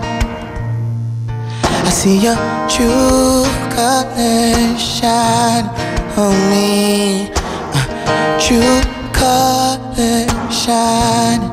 I 1.87 1.91
see 1.91 2.17
your 2.27 2.37
true 2.71 3.43
colors 3.75 4.81
shining 4.81 5.71
on 6.17 6.35
me. 6.51 7.29
Uh, 7.75 8.39
true 8.39 8.79
colors 9.11 10.31
shining. 10.55 11.51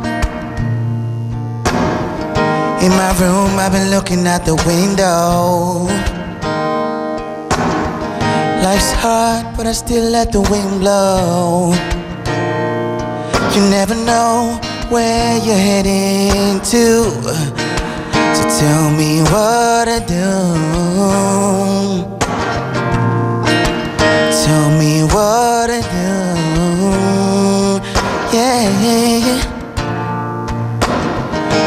In 2.85 2.91
my 3.01 3.11
room, 3.19 3.57
I've 3.57 3.71
been 3.71 3.89
looking 3.89 4.27
out 4.27 4.45
the 4.45 4.55
window. 4.67 5.87
Life's 8.63 8.91
hard, 9.01 9.57
but 9.57 9.65
I 9.65 9.71
still 9.71 10.11
let 10.11 10.31
the 10.31 10.41
wind 10.41 10.79
blow. 10.79 11.98
You 13.55 13.61
never 13.69 13.95
know 13.95 14.59
where 14.89 15.37
you're 15.37 15.55
heading 15.55 16.61
to. 16.71 17.11
So 18.35 18.43
tell 18.59 18.89
me 18.91 19.21
what 19.23 19.85
to 19.85 19.99
do. 20.07 20.29
Tell 24.43 24.69
me 24.77 25.03
what 25.03 25.67
to 25.67 25.81
do. 25.81 26.09
Yeah. 28.31 28.69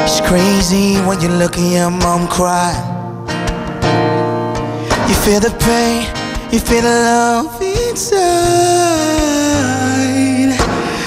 It's 0.04 0.20
crazy 0.20 0.96
when 1.06 1.20
you 1.20 1.28
look 1.28 1.58
at 1.58 1.70
your 1.72 1.90
mom 1.90 2.26
cry. 2.28 2.74
You 5.08 5.14
feel 5.14 5.40
the 5.40 5.50
pain, 5.58 6.06
you 6.52 6.60
feel 6.60 6.82
the 6.82 6.88
love 6.88 7.60
inside. 7.60 8.22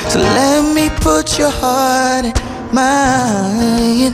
So 0.09 0.19
let 0.19 0.64
me 0.75 0.89
put 0.99 1.39
your 1.39 1.49
heart 1.49 2.25
in 2.25 2.33
mine. 2.75 4.11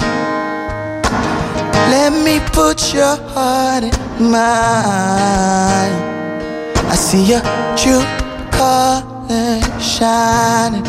Let 1.90 2.14
me 2.14 2.40
put 2.54 2.94
your 2.94 3.16
heart 3.34 3.84
in 3.84 4.30
mine. 4.30 5.96
I 6.94 6.96
see 6.96 7.24
your 7.32 7.42
true 7.76 8.06
colors 8.52 9.66
shining. 9.84 10.86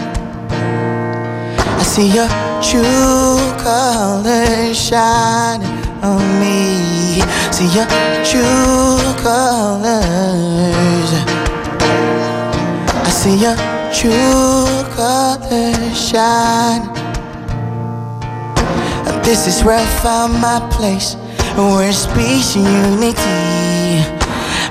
I 1.81 1.83
see 1.83 2.09
your 2.19 2.29
true 2.61 3.41
colors 3.65 4.77
shining 4.79 5.73
on 6.03 6.21
me. 6.39 7.23
See 7.51 7.71
your 7.77 7.89
true 8.29 9.01
colors. 9.25 11.13
I 13.09 13.11
see 13.11 13.37
your 13.45 13.57
true 13.91 14.82
colors 14.95 16.09
shine. 16.09 16.83
This 19.23 19.47
is 19.47 19.63
where 19.65 19.79
I 19.79 19.87
found 20.03 20.35
my 20.41 20.59
place. 20.71 21.17
We're 21.57 21.93
speech 21.93 22.57
and 22.57 22.67
unity. 22.87 24.03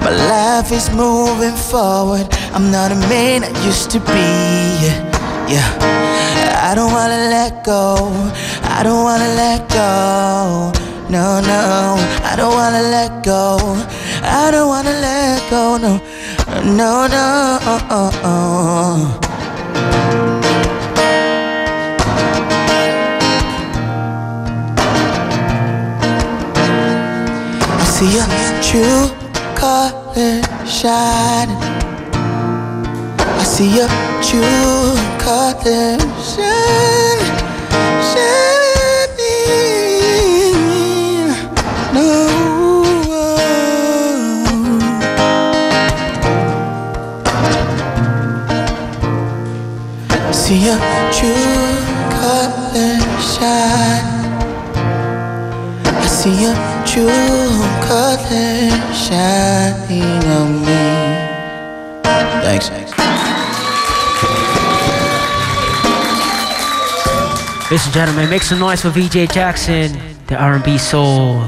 My 0.03 0.11
life 0.34 0.72
is 0.72 0.89
moving 0.91 1.55
forward. 1.55 2.28
I'm 2.53 2.72
not 2.72 2.91
a 2.91 2.99
man 3.09 3.43
I 3.43 3.51
used 3.65 3.89
to 3.91 3.99
be. 3.99 4.30
Yeah. 5.53 5.69
I 6.69 6.76
don't 6.76 6.91
wanna 6.91 7.22
let 7.36 7.63
go. 7.63 7.95
I 8.63 8.84
don't 8.84 9.03
wanna 9.03 9.32
let 9.43 9.69
go. 9.69 10.72
No, 11.09 11.41
no. 11.41 11.95
I 12.30 12.34
don't 12.36 12.53
wanna 12.53 12.84
let 12.95 13.24
go. 13.24 13.57
I 14.24 14.49
don't 14.51 14.67
wanna 14.67 14.95
let 15.07 15.49
go. 15.49 15.78
No, 15.78 15.93
no, 16.63 17.07
no. 17.07 17.59
Uh, 17.63 17.82
uh, 17.89 18.11
uh. 18.24 19.30
See 28.02 28.16
your 28.16 28.26
true 28.64 29.06
colors 29.54 30.45
shining. 30.66 31.62
I 33.20 33.43
see 33.43 33.70
your 33.78 33.89
true 34.26 34.95
colors 35.20 36.02
shining, 36.34 37.38
shining. 38.10 38.41
No. 41.93 42.08
I 50.10 50.32
see 50.32 50.60
your 50.66 50.80
true 51.14 51.78
colors 52.18 53.04
shine. 53.36 54.10
I 55.86 56.08
see 56.08 56.36
your 56.41 56.70
true 56.92 57.08
colors 57.88 58.74
shining 58.94 60.24
on 60.28 60.60
me. 60.60 60.84
Thanks. 62.44 62.70
Ladies 67.72 67.86
and 67.86 67.94
gentlemen, 67.94 68.30
make 68.30 68.42
some 68.42 68.60
noise 68.60 68.82
for 68.82 68.89
VJ 68.89 69.32
Jackson, 69.32 69.98
the 70.28 70.36
R&B 70.36 70.78
soul 70.78 71.48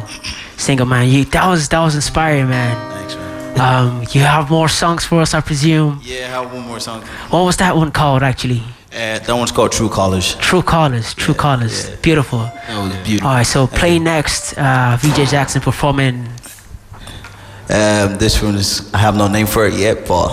singer, 0.56 0.86
man. 0.86 1.10
You, 1.10 1.26
that 1.26 1.46
was 1.50 1.68
that 1.68 1.82
was 1.82 1.96
inspiring, 1.96 2.48
man. 2.48 2.74
Thanks, 2.94 3.16
man. 3.16 3.60
Um, 3.60 4.08
you 4.12 4.22
have 4.22 4.50
more 4.50 4.70
songs 4.70 5.04
for 5.04 5.20
us, 5.22 5.34
I 5.34 5.42
presume. 5.42 6.00
Yeah, 6.02 6.28
I 6.28 6.42
have 6.42 6.54
one 6.54 6.66
more 6.66 6.80
song. 6.80 7.02
What 7.30 7.44
was 7.44 7.58
that 7.58 7.76
one 7.76 7.92
called, 7.92 8.24
actually? 8.24 8.64
Uh, 8.94 9.18
that 9.18 9.34
one's 9.34 9.52
called 9.52 9.72
True 9.72 9.90
Colors. 9.90 10.36
True 10.36 10.62
Colors. 10.62 11.16
True 11.16 11.34
Colors. 11.34 11.90
yeah. 11.90 11.96
Beautiful. 12.04 12.40
That 12.40 12.78
was 12.84 12.96
beautiful. 12.98 13.28
All 13.28 13.36
right, 13.36 13.44
so 13.44 13.66
play 13.66 13.98
next. 13.98 14.54
Uh, 14.56 14.98
VJ 15.00 15.32
Jackson 15.32 15.62
performing. 15.62 16.28
Um, 17.70 18.18
this 18.18 18.42
one 18.44 18.56
is 18.56 18.94
I 18.94 19.00
have 19.00 19.16
no 19.18 19.28
name 19.28 19.48
for 19.48 19.66
it 19.66 19.74
yet, 19.74 20.06
but 20.08 20.30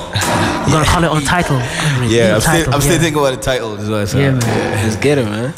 We're 0.66 0.72
gonna 0.72 0.84
call 0.84 1.04
it 1.04 1.12
Untitled. 1.16 1.60
yeah, 2.10 2.34
I'm 2.34 2.40
still, 2.40 2.74
I'm 2.74 2.80
still 2.82 2.98
thinking 2.98 3.18
about 3.18 3.34
the 3.36 3.40
title 3.40 3.78
as 3.78 3.88
well. 3.88 4.06
So. 4.06 4.18
Yeah, 4.18 4.32
man. 4.32 4.84
Let's 4.84 4.96
get 4.96 5.16
it, 5.16 5.24
man. 5.24 5.54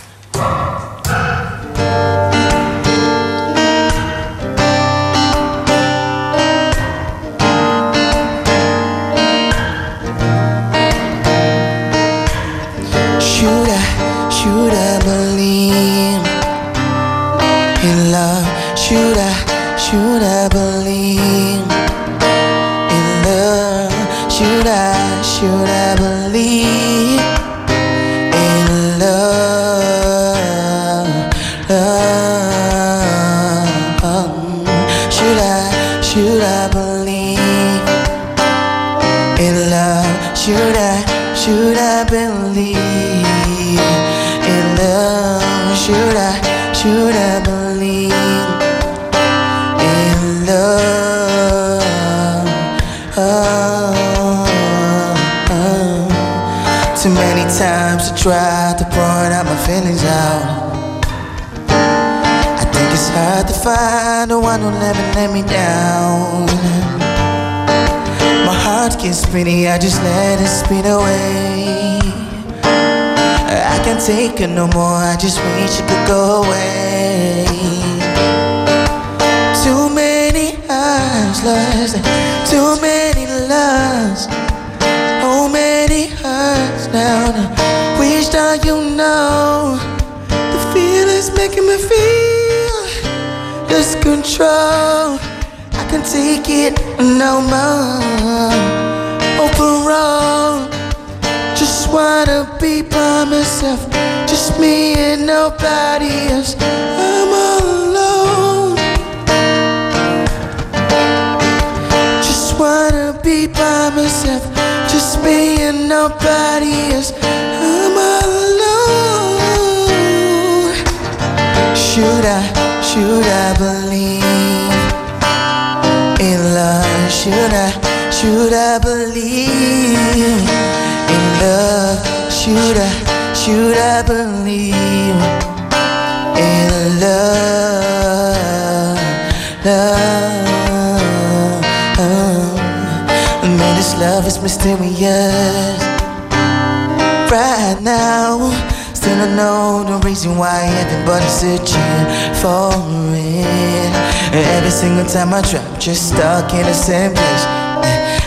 Same 156.82 157.14
place. 157.14 157.44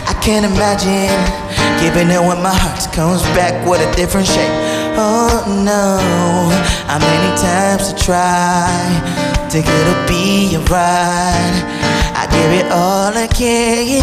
I 0.08 0.16
can't 0.24 0.46
imagine 0.48 1.12
giving 1.76 2.08
it 2.08 2.22
when 2.24 2.40
my 2.40 2.56
heart 2.56 2.80
comes 2.90 3.20
back 3.36 3.52
with 3.68 3.84
a 3.84 3.90
different 3.94 4.26
shape. 4.26 4.48
Oh 4.96 5.44
no, 5.60 6.00
how 6.88 6.96
many 6.96 7.30
times 7.36 7.92
to 7.92 7.94
try? 8.00 8.64
Think 9.52 9.66
it'll 9.68 10.08
be 10.08 10.56
alright. 10.56 11.52
I 12.16 12.24
give 12.32 12.52
it 12.64 12.72
all 12.72 13.12
I 13.12 13.28
can. 13.28 14.00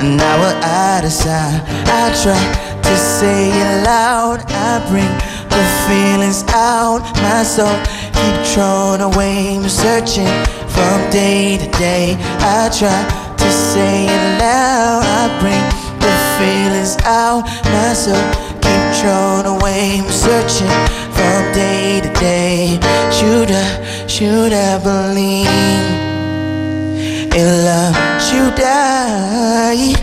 And 0.00 0.16
now 0.16 0.40
out 0.64 1.04
of 1.04 1.12
sight. 1.12 1.60
I 1.84 2.16
try 2.24 2.44
to 2.80 2.96
say 2.96 3.52
it 3.52 3.84
loud. 3.84 4.40
I 4.48 4.80
bring 4.88 5.12
the 5.52 5.64
feelings 5.84 6.44
out. 6.48 7.04
My 7.20 7.42
soul 7.42 7.76
keep 8.16 8.36
thrown 8.56 9.02
away. 9.02 9.56
I'm 9.56 9.68
searching 9.68 10.32
from 10.72 10.96
day 11.10 11.58
to 11.58 11.68
day. 11.78 12.16
I 12.40 12.72
try 12.72 13.15
say 13.76 14.06
it 14.16 14.24
loud. 14.40 15.02
I 15.20 15.24
bring 15.42 15.66
the 16.04 16.14
feelings 16.36 16.96
out. 17.04 17.42
My 17.74 17.92
soul 17.92 18.26
keep 18.64 18.82
thrown 18.98 19.44
away. 19.54 20.00
I'm 20.00 20.10
searching 20.24 20.76
from 21.16 21.40
day 21.52 22.00
to 22.04 22.10
day. 22.18 22.78
Should 23.18 23.50
I, 23.50 24.06
should 24.06 24.52
I 24.52 24.72
believe? 24.88 26.06
in 27.36 27.48
love 27.66 27.96
should 28.22 28.60
I? 28.64 29.94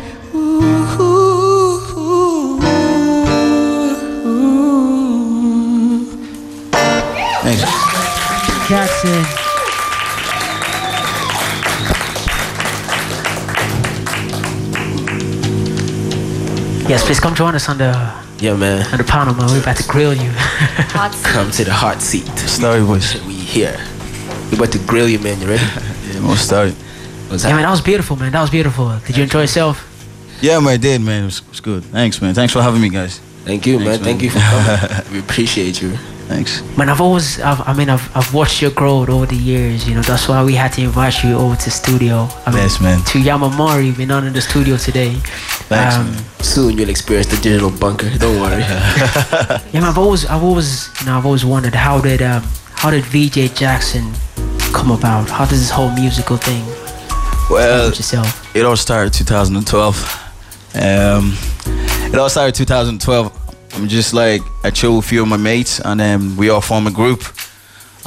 Jackson. 8.69 9.32
Yes, 16.94 17.04
please 17.04 17.20
come 17.20 17.34
join 17.34 17.56
us 17.56 17.68
on 17.70 17.80
the 17.80 17.91
Yeah, 18.38 18.56
man. 18.56 18.86
on 18.91 19.00
the 19.00 19.04
panel, 19.04 19.34
man. 19.34 19.48
We're 19.48 19.62
about 19.62 19.78
to 19.78 19.88
grill 19.88 20.14
you. 20.14 20.30
Come 21.24 21.50
to 21.50 21.64
the 21.64 21.74
hot 21.74 22.04
seat. 22.04 22.28
Story 22.38 22.86
boys. 22.86 23.16
We 23.26 23.34
here. 23.34 23.84
We 24.52 24.58
about 24.58 24.72
to 24.74 24.78
grill 24.78 25.10
you, 25.10 25.18
man. 25.18 25.41
You 25.41 25.48
ready? 25.48 25.64
Yeah, 26.14 26.20
we'll 26.20 26.36
start. 26.36 26.70
What's 27.30 27.46
yeah, 27.46 27.54
man, 27.54 27.64
that 27.64 27.72
was 27.72 27.82
beautiful, 27.82 28.16
man. 28.16 28.32
That 28.32 28.41
was 28.41 28.52
beautiful. 28.52 28.96
Did 29.08 29.18
you 29.18 29.24
enjoy 29.24 29.41
yourself? 29.41 29.82
Yeah, 30.39 30.60
man, 30.60 30.74
I 30.74 30.78
did, 30.78 31.02
man. 31.02 31.24
It 31.24 31.26
was, 31.26 31.39
it 31.39 31.50
was 31.50 31.62
good. 31.62 31.84
Thanks, 31.86 32.22
man. 32.22 32.36
Thanks 32.36 32.54
for 32.54 32.62
having 32.62 32.80
me, 32.80 32.89
guys. 32.89 33.18
Thank 33.44 33.66
you, 33.66 33.80
man. 33.80 33.98
Thanks, 34.00 34.04
Thank 34.04 34.22
you 34.22 34.30
for 34.30 34.38
coming. 34.39 35.12
we 35.14 35.20
appreciate 35.20 35.82
you. 35.82 35.98
Thanks. 36.28 36.61
Man, 36.78 36.89
I've 36.89 37.01
always, 37.01 37.39
I've, 37.41 37.61
I 37.67 37.74
mean, 37.74 37.89
I've, 37.89 38.09
I've 38.15 38.34
watched 38.34 38.61
your 38.61 38.71
growth 38.71 39.09
over 39.09 39.26
the 39.26 39.36
years. 39.36 39.88
You 39.88 39.95
know, 39.95 40.01
that's 40.01 40.28
why 40.28 40.43
we 40.43 40.53
had 40.55 40.71
to 40.74 40.82
invite 40.82 41.24
you 41.24 41.36
over 41.36 41.55
to 41.55 41.69
studio. 41.71 42.28
I 42.45 42.49
mean, 42.51 42.59
Yes, 42.59 42.80
man. 42.82 42.99
To 43.05 43.19
Yamamori, 43.19 43.95
being 43.95 44.09
on 44.11 44.26
in 44.26 44.34
the 44.34 44.41
studio 44.41 44.78
today. 44.78 45.13
Thanks, 45.69 45.95
Um, 45.95 46.11
man. 46.11 46.24
Soon 46.41 46.78
you'll 46.78 46.89
experience 46.89 47.28
the 47.28 47.38
digital 47.38 47.69
bunker. 47.71 48.09
Don't 48.17 48.39
worry. 48.39 48.61
Yeah, 48.61 49.61
man, 49.74 49.84
I've 49.84 49.97
always, 49.97 50.26
I've 50.26 50.43
always, 50.43 50.89
you 51.01 51.05
know, 51.07 51.17
I've 51.17 51.26
always 51.26 51.43
wondered 51.45 51.76
how 51.76 51.99
did, 52.01 52.21
um, 52.21 52.43
how 52.76 52.89
did 52.89 53.03
VJ 53.05 53.53
Jackson 53.55 54.11
come 54.74 54.91
about? 54.91 55.30
How 55.30 55.45
does 55.45 55.59
this 55.59 55.69
whole 55.69 55.91
musical 55.91 56.38
thing? 56.38 56.63
Well, 57.49 57.88
yourself. 57.89 58.55
it 58.55 58.65
all 58.65 58.78
started 58.78 59.13
2012. 59.13 60.19
Um, 60.76 61.38
it 62.11 62.17
all 62.17 62.30
started 62.30 62.55
2012. 62.55 63.39
I'm 63.76 63.88
just 63.88 64.13
like 64.13 64.41
I 64.63 64.69
chill 64.69 64.97
with 64.97 65.05
a 65.05 65.07
few 65.07 65.21
of 65.24 65.28
my 65.28 65.38
mates, 65.38 65.80
and 65.80 65.99
then 65.99 66.36
we 66.36 66.49
all 66.49 66.61
form 66.61 66.88
a 66.88 66.91
group, 66.91 67.24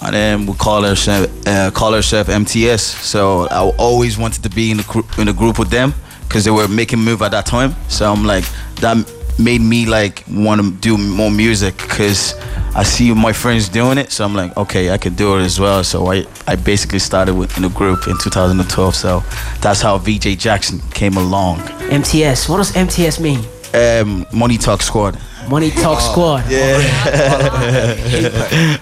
and 0.03 0.15
then 0.15 0.47
we 0.47 0.55
call 0.55 0.85
ourselves 0.85 1.29
uh, 1.47 1.71
call 1.73 1.95
ourselves 1.95 2.29
MTS. 2.31 2.83
So 2.83 3.49
I 3.49 3.61
always 3.79 4.17
wanted 4.17 4.43
to 4.45 4.51
be 4.51 4.71
in 4.71 4.77
the 4.77 4.85
group 4.85 5.19
in 5.19 5.27
the 5.27 5.33
group 5.33 5.59
with 5.59 5.71
them 5.71 5.93
because 6.29 6.45
they 6.45 6.51
were 6.51 6.69
making 6.69 7.01
move 7.01 7.23
at 7.23 7.33
that 7.33 7.47
time. 7.47 7.75
So 7.89 8.13
I'm 8.13 8.25
like 8.25 8.45
that 8.77 8.97
made 9.39 9.61
me 9.61 9.87
like 9.87 10.25
want 10.31 10.61
to 10.61 10.71
do 10.71 10.97
more 10.97 11.31
music 11.31 11.77
because 11.77 12.35
I 12.75 12.83
see 12.83 13.13
my 13.13 13.33
friends 13.33 13.69
doing 13.69 13.99
it. 13.99 14.13
So 14.13 14.25
I'm 14.25 14.35
like, 14.35 14.57
okay, 14.57 14.91
I 14.91 14.99
can 14.99 15.15
do 15.15 15.37
it 15.37 15.43
as 15.45 15.59
well. 15.59 15.83
So 15.83 16.07
I 16.13 16.27
I 16.47 16.57
basically 16.57 17.01
started 17.01 17.35
with, 17.35 17.57
in 17.59 17.65
a 17.65 17.71
group 17.71 18.07
in 18.07 18.17
2012. 18.19 18.95
So 18.95 19.23
that's 19.61 19.81
how 19.81 19.99
VJ 19.99 20.39
Jackson 20.39 20.81
came 20.93 21.17
along. 21.17 21.59
MTS. 21.91 22.49
What 22.49 22.59
does 22.59 22.77
MTS 22.77 23.19
mean? 23.21 23.41
Um, 23.77 24.27
Money 24.33 24.57
Talk 24.59 24.81
Squad. 24.83 25.19
Money 25.49 25.71
Talk 25.71 26.01
Squad. 26.01 26.51
Yeah. 26.51 26.79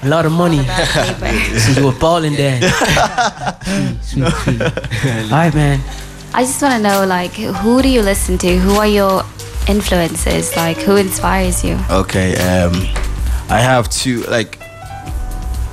A 0.03 0.09
lot 0.09 0.25
of 0.25 0.33
money. 0.33 0.65
so 1.59 1.81
you 1.81 1.87
were 1.87 1.99
balling 1.99 2.35
there. 2.35 2.61
sweet, 4.03 4.33
sweet, 4.33 4.33
sweet. 4.33 4.63
All 4.63 5.31
right, 5.31 5.55
man. 5.55 5.81
I 6.33 6.43
just 6.43 6.61
want 6.63 6.75
to 6.75 6.81
know, 6.81 7.07
like, 7.07 7.33
who 7.33 7.83
do 7.83 7.89
you 7.89 8.03
listen 8.03 8.39
to? 8.39 8.57
Who 8.59 8.75
are 8.75 8.87
your 8.87 9.23
influences? 9.69 10.57
Like, 10.57 10.79
who 10.79 10.97
inspires 10.97 11.65
you? 11.65 11.79
Okay, 11.91 12.33
um, 12.37 12.73
I 13.49 13.61
have 13.61 13.89
two 13.89 14.23
like 14.25 14.59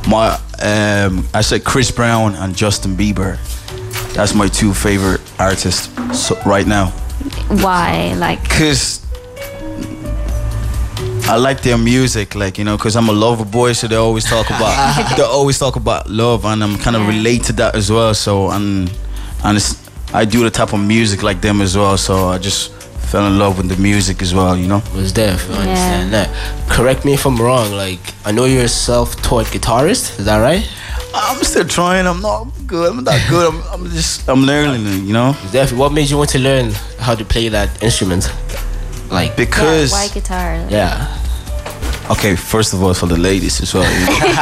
my 0.08 0.40
um, 0.62 1.28
I 1.34 1.42
said 1.42 1.64
Chris 1.64 1.90
Brown 1.92 2.36
and 2.36 2.56
Justin 2.56 2.96
Bieber. 2.96 3.38
That's 4.14 4.34
my 4.34 4.48
two 4.48 4.74
favorite 4.74 5.22
artists 5.40 5.90
so, 6.18 6.40
right 6.46 6.68
now. 6.68 6.92
Why? 7.50 8.14
Like, 8.18 8.48
Cause 8.50 9.01
I 11.32 11.38
like 11.38 11.62
their 11.62 11.78
music, 11.78 12.36
like 12.36 12.58
you 12.58 12.66
know, 12.66 12.78
cause 12.78 12.98
I'm 12.98 13.08
a 13.08 13.14
lover 13.14 13.46
boy, 13.46 13.72
so 13.72 13.88
they 13.88 13.96
always 13.96 14.26
talk 14.26 14.50
about 14.58 15.16
they 15.16 15.24
always 15.24 15.58
talk 15.58 15.78
about 15.78 16.10
love, 16.10 16.44
and 16.44 16.62
I'm 16.62 16.78
kind 16.78 16.98
of 16.98 17.08
relate 17.08 17.44
to 17.44 17.54
that 17.54 17.74
as 17.74 17.90
well. 17.90 18.14
So 18.14 18.50
and 18.50 18.92
and 19.46 19.56
it's, 19.56 19.90
I 20.14 20.26
do 20.26 20.44
the 20.44 20.52
type 20.52 20.74
of 20.74 20.82
music 20.82 21.24
like 21.24 21.40
them 21.40 21.62
as 21.62 21.78
well. 21.78 21.98
So 21.98 22.28
I 22.28 22.38
just 22.38 22.74
fell 23.12 23.26
in 23.28 23.40
love 23.40 23.58
with 23.58 23.70
the 23.70 23.82
music 23.82 24.22
as 24.22 24.34
well, 24.34 24.58
you 24.58 24.68
know. 24.68 24.84
Was 24.94 25.14
deaf. 25.14 25.50
I 25.52 25.54
understand 25.54 26.12
that. 26.12 26.30
Correct 26.70 27.06
me 27.06 27.14
if 27.14 27.26
I'm 27.26 27.38
wrong. 27.38 27.72
Like 27.72 28.02
I 28.26 28.34
know 28.34 28.44
you're 28.44 28.66
a 28.66 28.68
self-taught 28.68 29.46
guitarist. 29.46 30.20
Is 30.20 30.26
that 30.26 30.40
right? 30.40 30.70
I'm 31.16 31.42
still 31.46 31.66
trying. 31.66 32.08
I'm 32.08 32.22
not 32.22 32.50
good. 32.68 32.92
I'm 32.92 33.06
not 33.06 33.22
good. 33.30 33.54
I'm, 33.54 33.64
I'm 33.72 33.90
just 33.92 34.28
I'm 34.28 34.42
learning, 34.42 34.86
it, 34.86 35.04
you 35.06 35.14
know. 35.14 35.38
Def, 35.54 35.72
what 35.72 35.94
made 35.94 36.10
you 36.10 36.18
want 36.18 36.32
to 36.32 36.40
learn 36.40 36.72
how 37.00 37.16
to 37.16 37.24
play 37.24 37.48
that 37.48 37.82
instrument? 37.82 38.30
Like 39.10 39.38
because 39.38 39.94
why 39.94 40.10
guitar? 40.10 40.68
yeah. 40.70 41.20
Okay, 42.12 42.36
first 42.36 42.74
of 42.74 42.84
all, 42.84 42.94
for 42.94 43.06
the 43.08 43.18
ladies 43.18 43.62
as 43.62 43.74
well. 43.74 43.84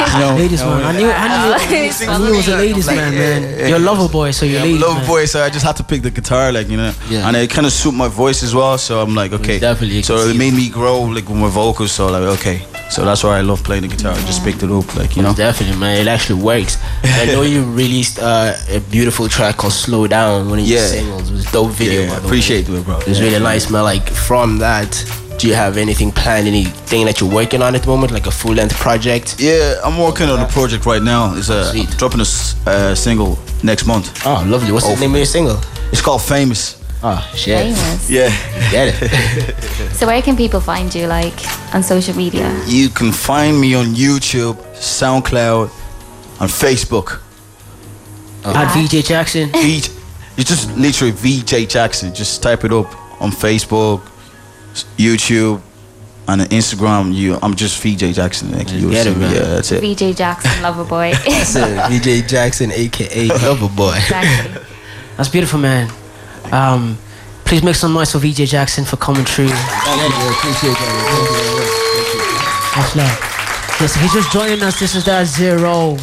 You 0.09 0.19
know, 0.19 0.35
ladies 0.43 0.61
man, 0.63 0.83
I 0.83 0.91
knew, 0.97 1.09
I 1.11 1.27
knew, 1.27 1.53
I 1.53 2.17
knew 2.17 2.33
it 2.33 2.37
was 2.37 2.47
a 2.47 2.55
ladies 2.57 2.87
man, 2.87 3.13
man. 3.13 3.69
You're 3.69 3.77
a 3.77 3.79
lover 3.79 4.07
boy, 4.11 4.31
so 4.31 4.45
you're 4.45 4.57
Yeah, 4.57 4.63
ladies 4.65 4.81
love 4.81 4.97
man. 4.97 5.05
voice. 5.05 5.31
So 5.33 5.43
I 5.43 5.49
just 5.49 5.63
had 5.65 5.75
to 5.77 5.83
pick 5.83 6.01
the 6.01 6.09
guitar, 6.09 6.51
like 6.51 6.67
you 6.67 6.77
know, 6.77 6.91
Yeah. 7.09 7.27
and 7.27 7.37
it 7.37 7.49
kind 7.51 7.67
of 7.67 7.71
suit 7.73 7.93
my 7.93 8.07
voice 8.07 8.41
as 8.43 8.55
well. 8.55 8.77
So 8.79 9.01
I'm 9.01 9.13
like, 9.13 9.33
okay, 9.33 9.59
definitely, 9.59 10.01
So 10.01 10.17
it 10.17 10.35
made 10.35 10.53
me 10.53 10.69
grow 10.69 11.01
like 11.01 11.27
with 11.29 11.37
my 11.37 11.49
vocals. 11.49 11.91
So 11.91 12.07
like, 12.07 12.23
okay, 12.39 12.65
so 12.89 13.05
that's 13.05 13.23
why 13.23 13.37
I 13.37 13.41
love 13.41 13.63
playing 13.63 13.83
the 13.83 13.89
guitar. 13.89 14.13
I 14.13 14.21
just 14.25 14.43
picked 14.43 14.63
it 14.63 14.71
up, 14.71 14.95
like 14.95 15.15
you 15.15 15.21
know. 15.21 15.33
Definitely, 15.35 15.77
man. 15.77 16.01
It 16.01 16.07
actually 16.07 16.41
works. 16.41 16.77
I 17.03 17.25
know 17.25 17.43
you 17.43 17.63
released 17.83 18.17
uh, 18.19 18.53
a 18.69 18.79
beautiful 18.79 19.27
track 19.29 19.57
called 19.57 19.73
"Slow 19.73 20.07
Down" 20.07 20.49
one 20.49 20.57
of 20.59 20.65
your 20.65 20.79
Yeah. 20.79 20.87
singles. 20.87 21.29
It 21.29 21.33
was 21.33 21.45
a 21.47 21.51
dope 21.51 21.71
video. 21.71 22.01
Yeah, 22.01 22.07
by 22.09 22.15
the 22.15 22.21
way. 22.21 22.25
appreciate 22.27 22.67
it, 22.67 22.83
bro. 22.85 22.97
It 22.99 23.07
was 23.07 23.19
Yeah. 23.19 23.25
really 23.25 23.39
nice, 23.43 23.69
man. 23.69 23.83
Like 23.83 24.09
from 24.09 24.57
that, 24.59 24.91
do 25.39 25.47
you 25.47 25.53
have 25.55 25.77
anything 25.77 26.11
planned? 26.11 26.47
Anything 26.47 27.05
that 27.05 27.19
you're 27.19 27.31
working 27.33 27.61
on 27.61 27.73
at 27.75 27.81
the 27.83 27.87
moment, 27.87 28.11
like 28.11 28.27
a 28.27 28.31
full 28.31 28.53
length 28.53 28.75
project? 28.75 29.35
Yeah, 29.39 29.79
I'm 29.83 29.97
working 29.97 30.29
on 30.29 30.39
a 30.39 30.47
project 30.47 30.85
right 30.85 31.01
now. 31.01 31.33
It's 31.35 31.49
a 31.49 31.71
I'm 31.73 31.85
dropping 31.97 32.19
a 32.21 32.25
uh, 32.69 32.95
single 32.95 33.39
next 33.63 33.85
month. 33.87 34.21
Oh, 34.25 34.43
lovely. 34.47 34.71
What's 34.71 34.87
the 34.87 34.99
name 34.99 35.11
of 35.11 35.17
your 35.17 35.25
single? 35.25 35.59
It's 35.91 36.01
called 36.01 36.21
Famous. 36.21 36.75
Oh 37.01 37.19
shit. 37.33 37.57
Famous. 37.57 38.09
Yeah. 38.09 38.29
Get 38.71 39.01
it. 39.01 39.55
So 39.99 40.07
where 40.07 40.21
can 40.21 40.37
people 40.37 40.61
find 40.61 40.93
you, 40.95 41.07
like 41.07 41.33
on 41.73 41.83
social 41.83 42.15
media? 42.15 42.47
You 42.67 42.87
can 42.89 43.11
find 43.11 43.59
me 43.59 43.75
on 43.75 43.87
YouTube, 43.87 44.55
SoundCloud, 44.75 45.69
on 46.39 46.47
Facebook. 46.47 47.19
At 48.45 48.73
VJ 48.73 49.05
Jackson. 49.05 49.49
V, 49.51 49.77
it's 50.37 50.49
just 50.49 50.71
literally 50.77 51.11
VJ 51.11 51.67
Jackson. 51.69 52.13
Just 52.13 52.41
type 52.41 52.63
it 52.63 52.71
up 52.71 52.87
on 53.21 53.31
Facebook, 53.31 54.01
s- 54.05 54.08
YouTube, 54.97 55.61
and 56.27 56.41
on 56.41 56.47
Instagram. 56.47 57.13
You, 57.13 57.37
I'm 57.41 57.55
just 57.55 57.81
VJ 57.81 58.13
Jackson. 58.15 58.51
Like, 58.51 58.71
you'll 58.71 58.91
get 58.91 59.05
see 59.05 59.11
it, 59.11 59.17
man. 59.17 59.33
Yeah, 59.33 59.41
that's 59.41 59.71
it. 59.71 59.81
VJ 59.81 60.15
Jackson, 60.17 60.61
lover 60.61 60.83
boy. 60.83 61.13
So, 61.45 61.61
VJ 61.89 62.27
Jackson, 62.27 62.71
aka 62.71 63.27
Loverboy. 63.45 63.97
Exactly. 63.97 64.61
That's 65.17 65.29
beautiful, 65.29 65.59
man. 65.59 65.89
Um, 66.51 66.97
please 67.45 67.63
make 67.63 67.75
some 67.75 67.93
noise 67.93 68.11
for 68.11 68.19
VJ 68.19 68.45
Jackson 68.49 68.85
for 68.85 68.97
coming 68.97 69.25
through. 69.25 69.45
appreciate 69.45 70.77
that. 70.77 72.73
Much 72.77 72.95
love. 72.95 73.19
Yes, 73.81 73.95
if 73.95 74.01
you're 74.01 74.21
just 74.21 74.31
joining 74.31 74.61
us, 74.61 74.79
this 74.79 74.95
is 74.95 75.05
that 75.05 75.25
zero. 75.25 75.97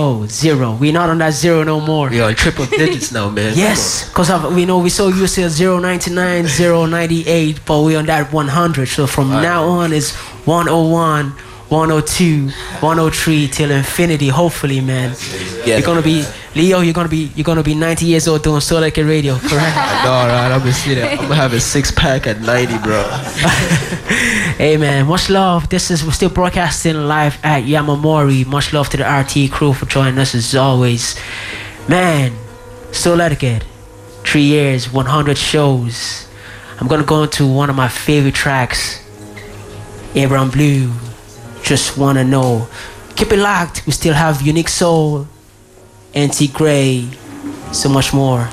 Oh, 0.00 0.26
zero. 0.26 0.76
We're 0.76 0.92
not 0.92 1.10
on 1.10 1.18
that 1.18 1.32
zero 1.32 1.64
no 1.64 1.80
more. 1.80 2.08
We're 2.08 2.22
on 2.22 2.36
triple 2.36 2.66
digits 2.82 3.10
now, 3.10 3.30
man. 3.30 3.58
Yes, 3.58 4.08
because 4.08 4.30
we 4.54 4.64
know 4.64 4.78
we 4.78 4.90
so 4.90 5.08
used 5.08 5.34
to 5.34 5.80
099, 5.80 6.46
098, 6.46 7.60
but 7.66 7.82
we're 7.82 7.98
on 7.98 8.06
that 8.06 8.32
100. 8.32 8.86
So 8.86 9.08
from 9.08 9.30
now 9.30 9.64
on, 9.64 9.92
it's 9.92 10.14
101, 10.46 11.30
102, 11.68 12.46
103 12.46 13.48
till 13.48 13.72
infinity. 13.72 14.28
Hopefully, 14.28 14.80
man. 14.80 15.16
Yeah. 15.66 15.78
You're 15.78 15.82
gonna 15.82 16.00
be 16.00 16.24
Leo. 16.54 16.78
You're 16.78 16.94
gonna 16.94 17.08
be 17.08 17.32
you're 17.34 17.42
gonna 17.42 17.64
be 17.64 17.74
90 17.74 18.06
years 18.06 18.28
old 18.28 18.44
doing 18.44 18.60
Souletiquette 18.60 19.08
Radio, 19.08 19.34
correct? 19.36 19.76
Know, 20.04 20.12
right? 20.14 20.52
I'm 20.52 20.60
gonna 20.60 20.72
see 20.72 20.94
that. 20.94 21.10
I'm 21.18 21.24
gonna 21.26 21.34
have 21.34 21.52
a 21.54 21.60
six 21.60 21.90
pack 21.90 22.28
at 22.28 22.40
90, 22.40 22.78
bro. 22.84 23.02
Hey 24.58 24.76
man, 24.76 25.06
much 25.06 25.30
love. 25.30 25.68
This 25.68 25.88
is 25.88 26.04
we're 26.04 26.10
still 26.10 26.30
broadcasting 26.30 27.06
live 27.06 27.38
at 27.44 27.62
Yamamori. 27.62 28.44
Much 28.44 28.72
love 28.72 28.88
to 28.88 28.96
the 28.96 29.04
RT 29.04 29.52
crew 29.52 29.72
for 29.72 29.86
joining 29.86 30.18
us 30.18 30.34
as 30.34 30.52
always. 30.56 31.16
Man, 31.88 32.32
Souletiquette, 32.90 33.62
three 34.24 34.42
years, 34.42 34.92
100 34.92 35.38
shows. 35.38 36.26
I'm 36.80 36.88
gonna 36.88 37.04
go 37.04 37.22
into 37.22 37.46
one 37.46 37.70
of 37.70 37.76
my 37.76 37.86
favorite 37.86 38.34
tracks, 38.34 39.00
Abraham 40.16 40.50
Blue. 40.50 40.90
Just 41.62 41.96
wanna 41.96 42.24
know. 42.24 42.66
Keep 43.14 43.30
it 43.30 43.38
locked. 43.38 43.86
We 43.86 43.92
still 43.92 44.14
have 44.14 44.42
Unique 44.42 44.68
Soul, 44.68 45.28
NC 46.14 46.48
Grey, 46.52 47.08
so 47.70 47.88
much 47.88 48.12
more. 48.12 48.48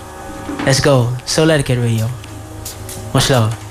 Let's 0.68 0.82
go. 0.82 1.18
Souletiquette 1.26 1.82
Radio. 1.82 2.08
Much 3.12 3.32
love. 3.32 3.65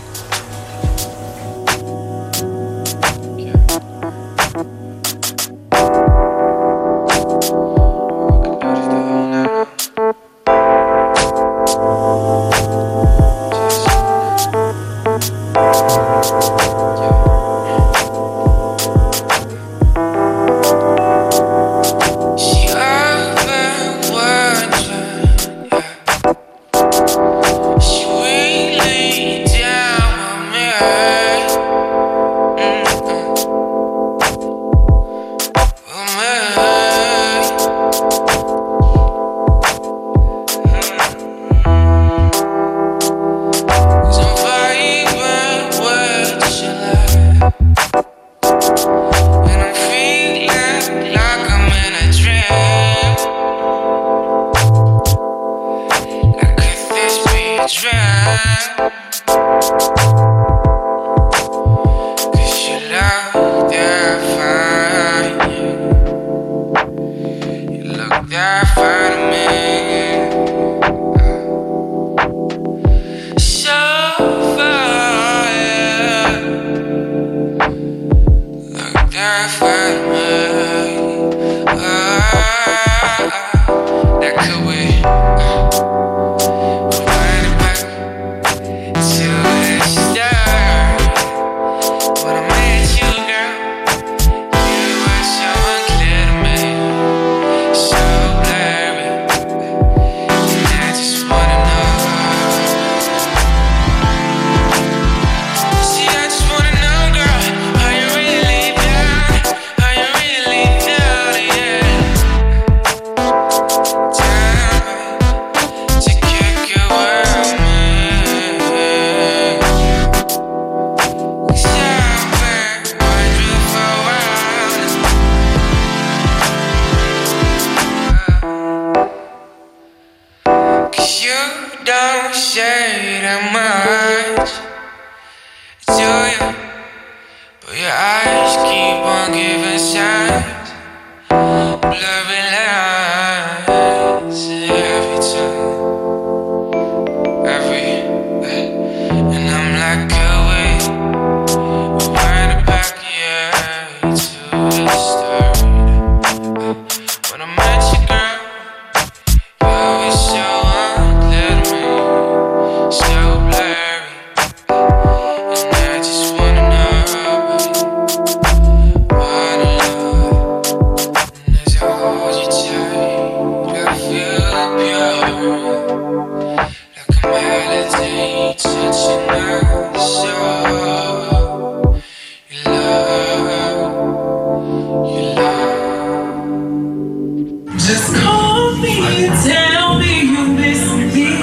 Just 187.86 188.14
call 188.14 188.76
me 188.78 189.26
and 189.26 189.44
tell 189.44 189.98
me 189.98 190.22
you 190.22 190.46
miss 190.46 190.82
me. 191.14 191.34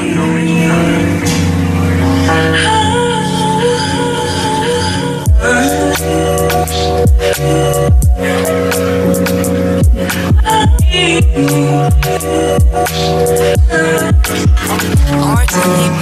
Hard 15.14 15.48
to 15.50 15.62
keep 15.78 15.94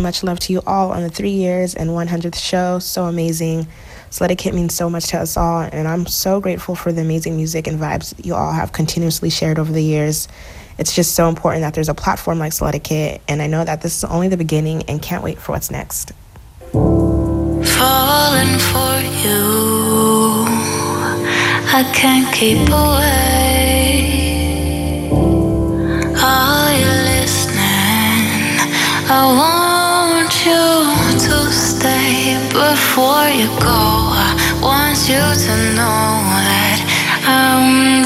and 0.00 0.02
much 0.02 0.22
love 0.22 0.40
to 0.40 0.52
you 0.52 0.62
all 0.66 0.92
on 0.92 1.02
the 1.02 1.10
three 1.10 1.30
years 1.30 1.74
and 1.74 1.90
100th 1.90 2.36
show. 2.36 2.78
So 2.78 3.04
amazing. 3.04 3.66
Souletiquette 4.10 4.54
means 4.54 4.74
so 4.74 4.88
much 4.88 5.08
to 5.08 5.18
us 5.18 5.36
all, 5.36 5.60
and 5.60 5.86
I'm 5.86 6.06
so 6.06 6.40
grateful 6.40 6.74
for 6.74 6.90
the 6.90 7.02
amazing 7.02 7.36
music 7.36 7.66
and 7.66 7.78
vibes 7.78 8.14
you 8.24 8.34
all 8.34 8.52
have 8.52 8.72
continuously 8.72 9.28
shared 9.28 9.58
over 9.58 9.70
the 9.70 9.84
years. 9.84 10.26
It's 10.78 10.94
just 10.94 11.14
so 11.14 11.28
important 11.28 11.62
that 11.62 11.74
there's 11.74 11.90
a 11.90 11.94
platform 11.94 12.38
like 12.38 12.52
Souletiquette, 12.52 13.20
and 13.28 13.42
I 13.42 13.46
know 13.46 13.62
that 13.62 13.82
this 13.82 13.98
is 13.98 14.04
only 14.04 14.28
the 14.28 14.38
beginning 14.38 14.82
and 14.88 15.02
can't 15.02 15.22
wait 15.22 15.38
for 15.38 15.52
what's 15.52 15.70
next. 15.70 16.12
falling 16.72 18.58
for 18.70 18.94
you. 19.22 20.46
I 21.72 21.84
can't 21.94 22.34
keep 22.34 22.66
away. 22.68 23.50
Are 26.22 26.72
you 26.72 26.90
listening? 27.12 27.60
I 29.12 29.24
want 29.38 29.59
before 32.60 33.28
you 33.40 33.48
go. 33.58 33.80
I 34.12 34.36
want 34.60 35.00
you 35.08 35.24
to 35.44 35.54
know 35.78 36.12
that 36.44 36.78
I'm 37.24 38.04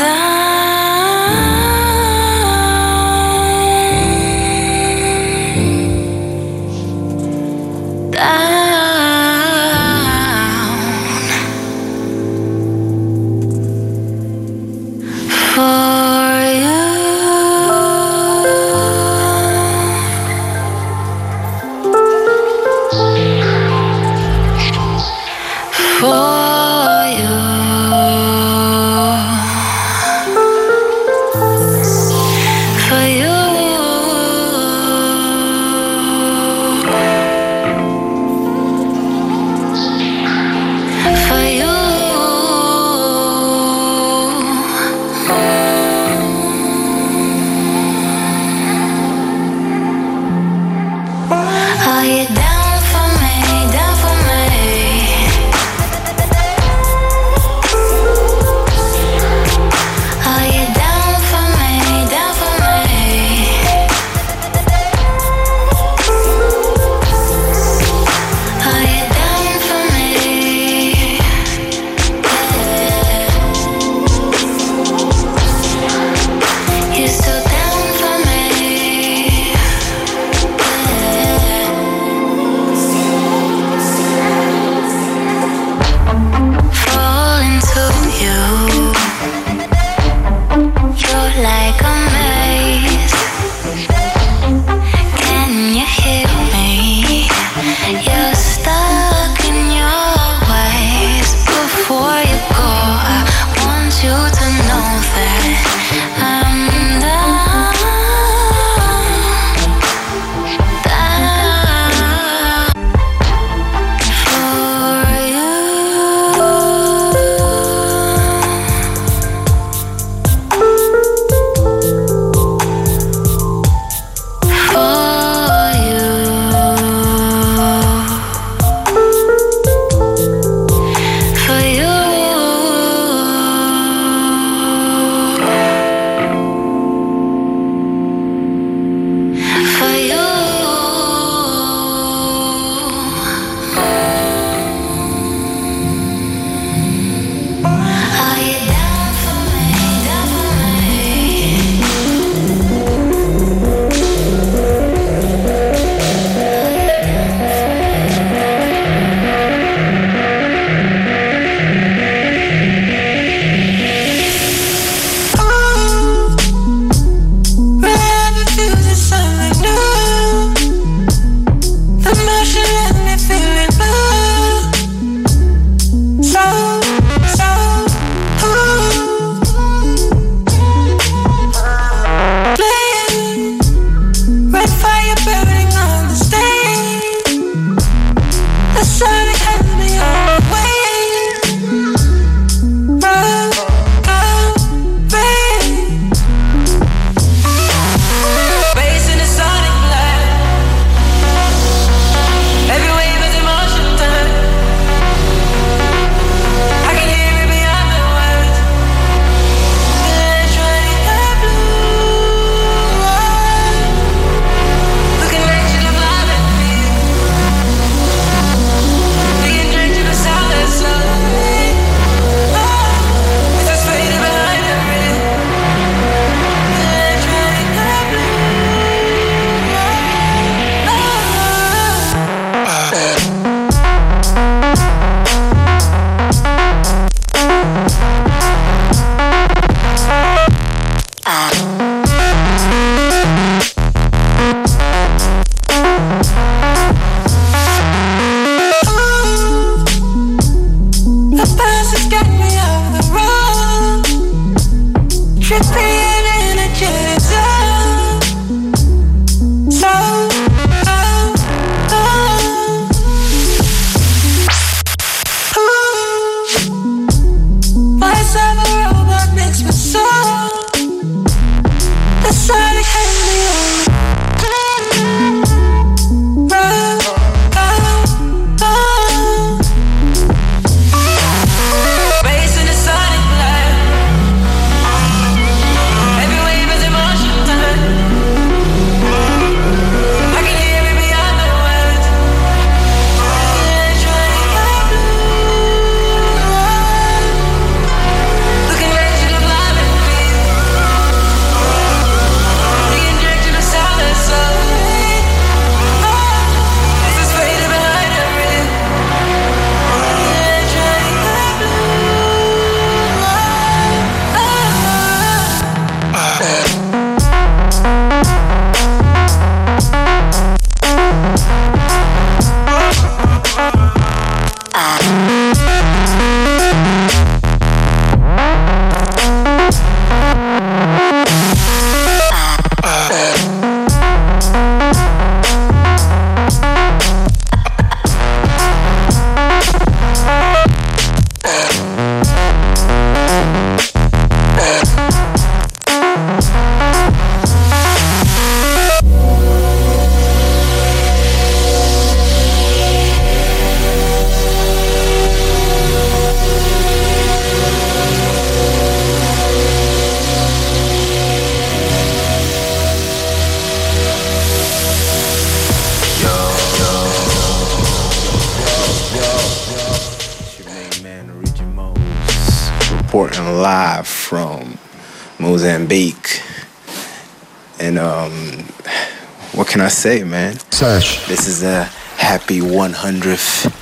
say, 380.04 380.22
man? 380.22 380.52
Search. 380.70 381.26
This 381.28 381.48
is 381.48 381.62
a 381.62 381.84
happy 382.20 382.60
100th 382.60 383.72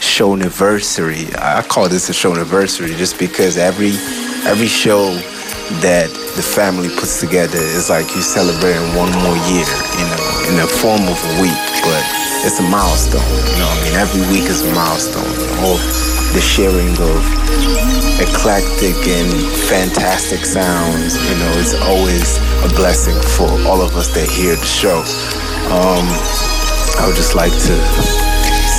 show 0.00 0.34
anniversary. 0.34 1.26
I 1.36 1.66
call 1.66 1.88
this 1.88 2.08
a 2.08 2.12
show 2.14 2.30
anniversary 2.30 2.94
just 2.94 3.18
because 3.18 3.58
every 3.58 3.90
every 4.46 4.70
show 4.70 5.10
that 5.82 6.06
the 6.38 6.46
family 6.46 6.90
puts 6.94 7.18
together 7.18 7.58
is 7.58 7.90
like 7.90 8.06
you 8.14 8.22
celebrating 8.22 8.86
one 8.94 9.10
more 9.26 9.38
year, 9.50 9.66
you 9.98 10.06
know, 10.14 10.22
in 10.46 10.54
the 10.62 10.68
form 10.78 11.02
of 11.10 11.18
a 11.18 11.34
week. 11.42 11.62
But 11.82 12.06
it's 12.46 12.62
a 12.62 12.66
milestone, 12.70 13.26
you 13.26 13.58
know. 13.58 13.66
what 13.66 13.82
I 13.82 13.90
mean, 13.90 13.96
every 13.98 14.22
week 14.30 14.46
is 14.46 14.62
a 14.62 14.70
milestone. 14.70 15.26
The 15.26 15.58
whole 15.58 15.82
the 16.38 16.40
sharing 16.40 16.94
of 17.02 17.18
eclectic 18.22 18.94
and 19.10 19.30
fantastic 19.66 20.46
sounds, 20.46 21.18
you 21.26 21.34
know, 21.42 21.52
it's 21.58 21.74
always 21.74 22.38
a 22.62 22.70
blessing 22.78 23.18
for 23.34 23.50
all 23.66 23.82
of 23.82 23.96
us 23.98 24.14
that 24.14 24.30
hear 24.30 24.54
the 24.54 24.64
show. 24.64 25.02
Um, 25.74 26.06
I 27.02 27.10
would 27.10 27.18
just 27.18 27.34
like 27.34 27.50
to 27.50 27.74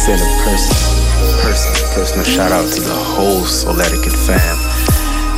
send 0.07 0.23
a 0.23 0.31
person, 0.47 0.79
person, 1.43 1.71
personal 1.91 2.23
shout 2.23 2.51
out 2.55 2.71
to 2.71 2.79
the 2.79 2.95
whole 2.95 3.43
Souletiquette 3.43 4.15
fam. 4.15 4.55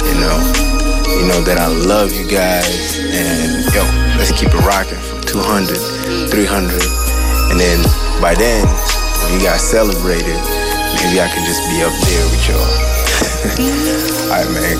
You 0.05 0.21
know, 0.21 0.37
you 1.17 1.25
know 1.25 1.41
that 1.41 1.57
I 1.57 1.65
love 1.65 2.13
you 2.13 2.29
guys, 2.29 3.01
and 3.01 3.65
yo, 3.73 3.81
let's 4.21 4.31
keep 4.37 4.53
it 4.53 4.61
rocking 4.69 5.01
from 5.01 5.21
200, 5.25 6.29
300, 6.29 6.77
and 7.49 7.57
then 7.57 7.81
by 8.21 8.37
then, 8.37 8.69
when 9.25 9.33
you 9.33 9.41
guys 9.41 9.65
celebrated, 9.65 10.37
maybe 11.01 11.17
I 11.17 11.27
can 11.33 11.41
just 11.41 11.65
be 11.73 11.81
up 11.81 11.95
there 12.05 12.25
with 12.29 12.45
y'all. 12.53 13.04
All 13.45 14.29
right, 14.29 14.49
man. 14.51 14.77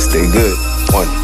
Stay 0.00 0.30
good. 0.30 0.56
One. 0.92 1.23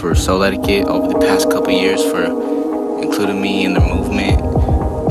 For 0.00 0.12
Souletiquette 0.12 0.86
over 0.86 1.08
the 1.08 1.18
past 1.18 1.50
couple 1.50 1.72
years 1.72 2.04
for 2.04 2.24
including 3.02 3.40
me 3.40 3.64
in 3.64 3.72
the 3.72 3.80
movement, 3.80 4.38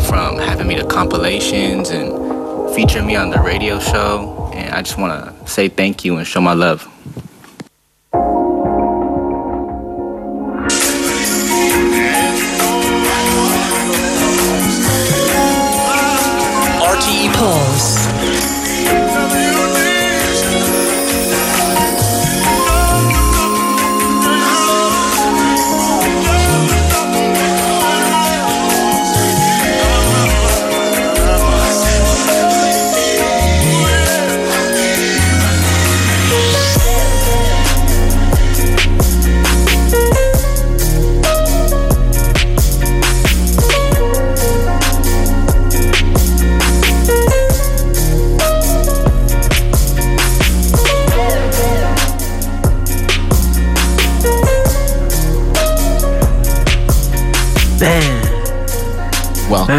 from 0.05 0.37
having 0.37 0.67
me 0.67 0.75
to 0.75 0.85
compilations 0.85 1.89
and 1.89 2.73
featuring 2.75 3.07
me 3.07 3.15
on 3.15 3.31
the 3.31 3.39
radio 3.39 3.79
show. 3.79 4.51
And 4.53 4.73
I 4.73 4.81
just 4.83 4.97
want 4.97 5.11
to 5.25 5.51
say 5.51 5.69
thank 5.69 6.05
you 6.05 6.17
and 6.17 6.25
show 6.25 6.39
my 6.39 6.53
love. 6.53 6.87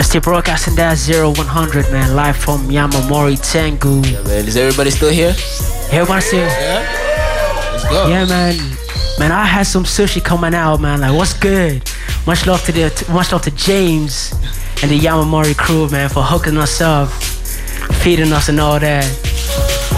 Still 0.06 0.20
broadcasting 0.20 0.74
that 0.76 0.96
0100, 0.98 1.90
man, 1.90 2.14
live 2.14 2.36
from 2.36 2.68
Yamamori 2.68 3.36
Tengu. 3.42 4.06
Yeah, 4.06 4.22
man. 4.22 4.46
Is 4.46 4.56
everybody 4.56 4.90
still 4.90 5.10
here? 5.10 5.34
Everybody 5.90 6.20
still? 6.20 6.46
Yeah. 6.46 7.70
Let's 7.72 7.84
go. 7.84 8.08
Yeah, 8.08 8.24
man. 8.24 8.56
Man, 9.18 9.32
I 9.32 9.44
had 9.44 9.66
some 9.66 9.84
sushi 9.84 10.22
coming 10.22 10.54
out, 10.54 10.80
man. 10.80 11.00
Like, 11.00 11.12
what's 11.12 11.32
good? 11.34 11.82
Much 12.26 12.46
love 12.46 12.62
to 12.64 12.72
the, 12.72 13.06
much 13.12 13.32
love 13.32 13.42
to 13.42 13.50
James 13.50 14.32
and 14.82 14.90
the 14.90 14.98
Yamamori 14.98 15.56
crew, 15.56 15.88
man, 15.90 16.08
for 16.08 16.22
hooking 16.22 16.56
us 16.56 16.80
up, 16.80 17.08
feeding 18.02 18.32
us 18.32 18.48
and 18.48 18.60
all 18.60 18.78
that. 18.78 19.04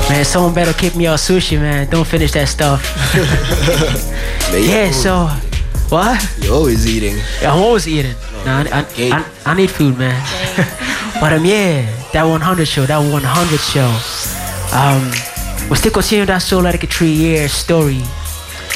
Man, 0.08 0.24
someone 0.24 0.54
better 0.54 0.72
keep 0.72 0.96
me 0.96 1.06
on 1.06 1.18
sushi, 1.18 1.58
man. 1.58 1.90
Don't 1.90 2.06
finish 2.06 2.32
that 2.32 2.48
stuff. 2.48 2.80
Man, 4.52 4.62
yeah, 4.64 4.90
so 4.90 5.26
what? 5.90 6.16
You're 6.40 6.54
always 6.54 6.86
eating. 6.86 7.16
Yeah, 7.42 7.52
I'm 7.52 7.62
always 7.62 7.86
eating. 7.86 8.14
I, 8.48 8.80
I, 8.80 8.86
I, 9.12 9.52
I 9.52 9.54
need 9.54 9.70
food, 9.70 9.98
man. 9.98 10.16
but 11.20 11.32
um, 11.32 11.44
yeah, 11.44 11.86
that 12.12 12.24
100 12.24 12.66
show, 12.66 12.86
that 12.86 12.98
100 12.98 13.58
show. 13.60 13.88
Um, 14.72 15.10
we 15.70 15.76
still 15.76 15.92
continue 15.92 16.24
that 16.26 16.38
show 16.38 16.58
like 16.58 16.82
a 16.82 16.86
three-year 16.86 17.48
story. 17.48 18.02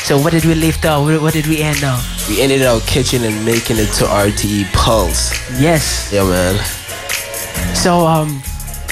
So 0.04 0.18
what 0.18 0.32
did 0.32 0.44
we 0.44 0.54
lift 0.54 0.84
up? 0.84 1.04
What, 1.04 1.32
did 1.32 1.46
we 1.46 1.62
end 1.62 1.84
up? 1.84 2.02
We 2.28 2.42
ended 2.42 2.62
our 2.62 2.80
kitchen 2.80 3.24
and 3.24 3.44
making 3.44 3.78
it 3.78 3.92
to 3.98 4.04
RTE 4.04 4.72
Pulse. 4.72 5.32
Yes. 5.60 6.10
Yeah, 6.12 6.24
man. 6.24 6.56
So 7.74 8.06
um, 8.06 8.42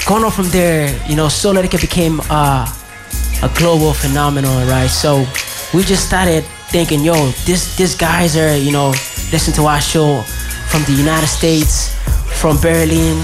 going 0.07 0.23
on 0.23 0.31
from 0.31 0.49
there, 0.49 0.87
you 1.07 1.15
know, 1.15 1.27
Souletiquette 1.27 1.81
became 1.81 2.21
uh, 2.29 2.65
a 3.43 3.51
global 3.55 3.93
phenomenon, 3.93 4.67
right? 4.67 4.87
So 4.87 5.25
we 5.73 5.83
just 5.83 6.07
started 6.07 6.43
thinking, 6.71 7.01
yo, 7.03 7.13
this 7.45 7.75
these 7.75 7.95
guys 7.95 8.37
are, 8.37 8.55
you 8.55 8.71
know, 8.71 8.89
listen 9.31 9.53
to 9.55 9.65
our 9.65 9.81
show 9.81 10.23
from 10.71 10.83
the 10.85 10.93
United 10.93 11.27
States, 11.27 11.93
from 12.39 12.55
Berlin, 12.61 13.19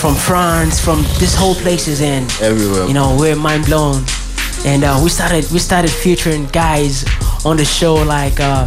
from 0.00 0.14
France, 0.16 0.80
from 0.80 1.02
this 1.20 1.36
whole 1.36 1.54
places, 1.54 2.00
in. 2.00 2.24
Everywhere. 2.42 2.86
you 2.88 2.94
know, 2.94 3.16
we're 3.18 3.36
mind 3.36 3.66
blown. 3.66 4.02
And 4.66 4.82
uh, 4.82 5.00
we 5.02 5.08
started 5.08 5.50
we 5.52 5.60
started 5.60 5.90
featuring 5.90 6.46
guys 6.46 7.04
on 7.46 7.56
the 7.56 7.64
show 7.64 7.94
like 7.94 8.40
uh, 8.40 8.66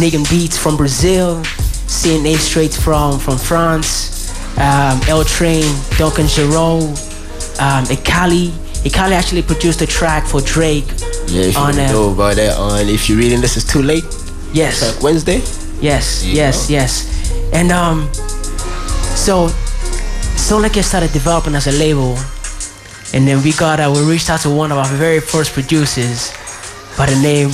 Negan 0.00 0.28
Beats 0.28 0.58
from 0.58 0.76
Brazil, 0.76 1.40
CNA 1.86 2.36
Straight 2.36 2.74
from 2.74 3.18
from 3.20 3.38
France, 3.38 4.34
um, 4.58 5.00
L 5.08 5.24
Train, 5.24 5.64
Duncan 5.96 6.26
Giroux, 6.26 6.90
um, 7.62 7.84
Ikali. 7.86 8.50
Ikali 8.82 9.12
actually 9.12 9.42
produced 9.42 9.80
a 9.82 9.86
track 9.86 10.26
for 10.26 10.40
Drake 10.40 10.88
Yeah, 11.28 11.42
if 11.42 11.54
you 11.54 11.60
on 11.60 11.74
don't 11.76 11.88
uh, 11.88 11.92
know 11.92 12.12
about 12.12 12.36
that 12.36 12.56
on 12.56 12.88
if 12.88 13.08
you're 13.08 13.18
reading 13.18 13.40
this 13.40 13.56
is 13.56 13.64
too 13.64 13.82
late. 13.82 14.04
Yes. 14.52 14.80
Track 14.80 15.02
Wednesday. 15.02 15.40
Yes, 15.80 16.24
you 16.24 16.34
yes, 16.34 16.66
go. 16.68 16.74
yes. 16.74 17.19
And 17.52 17.72
um, 17.72 18.12
so 19.16 19.48
Solike 20.36 20.82
started 20.82 21.12
developing 21.12 21.54
as 21.54 21.66
a 21.66 21.72
label, 21.72 22.16
and 23.12 23.26
then 23.26 23.42
we 23.42 23.52
got 23.52 23.80
uh, 23.80 23.92
we 23.94 24.02
reached 24.10 24.30
out 24.30 24.40
to 24.42 24.50
one 24.50 24.72
of 24.72 24.78
our 24.78 24.88
very 24.96 25.20
first 25.20 25.52
producers 25.52 26.32
by 26.96 27.06
the 27.06 27.18
name 27.20 27.50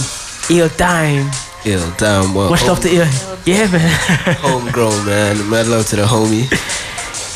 Il 0.51 0.69
Dime. 0.77 1.31
Ill 1.65 1.91
Dime, 1.97 2.35
well. 2.35 2.51
Much 2.51 2.65
love 2.67 2.81
to 2.81 2.89
Il. 2.89 3.07
Yeah, 3.45 3.71
man. 3.71 3.91
Homegrown, 4.41 5.05
man. 5.07 5.51
Mad 5.51 5.67
love 5.67 5.87
to 5.89 5.97
the 5.97 6.03
homie. 6.03 6.47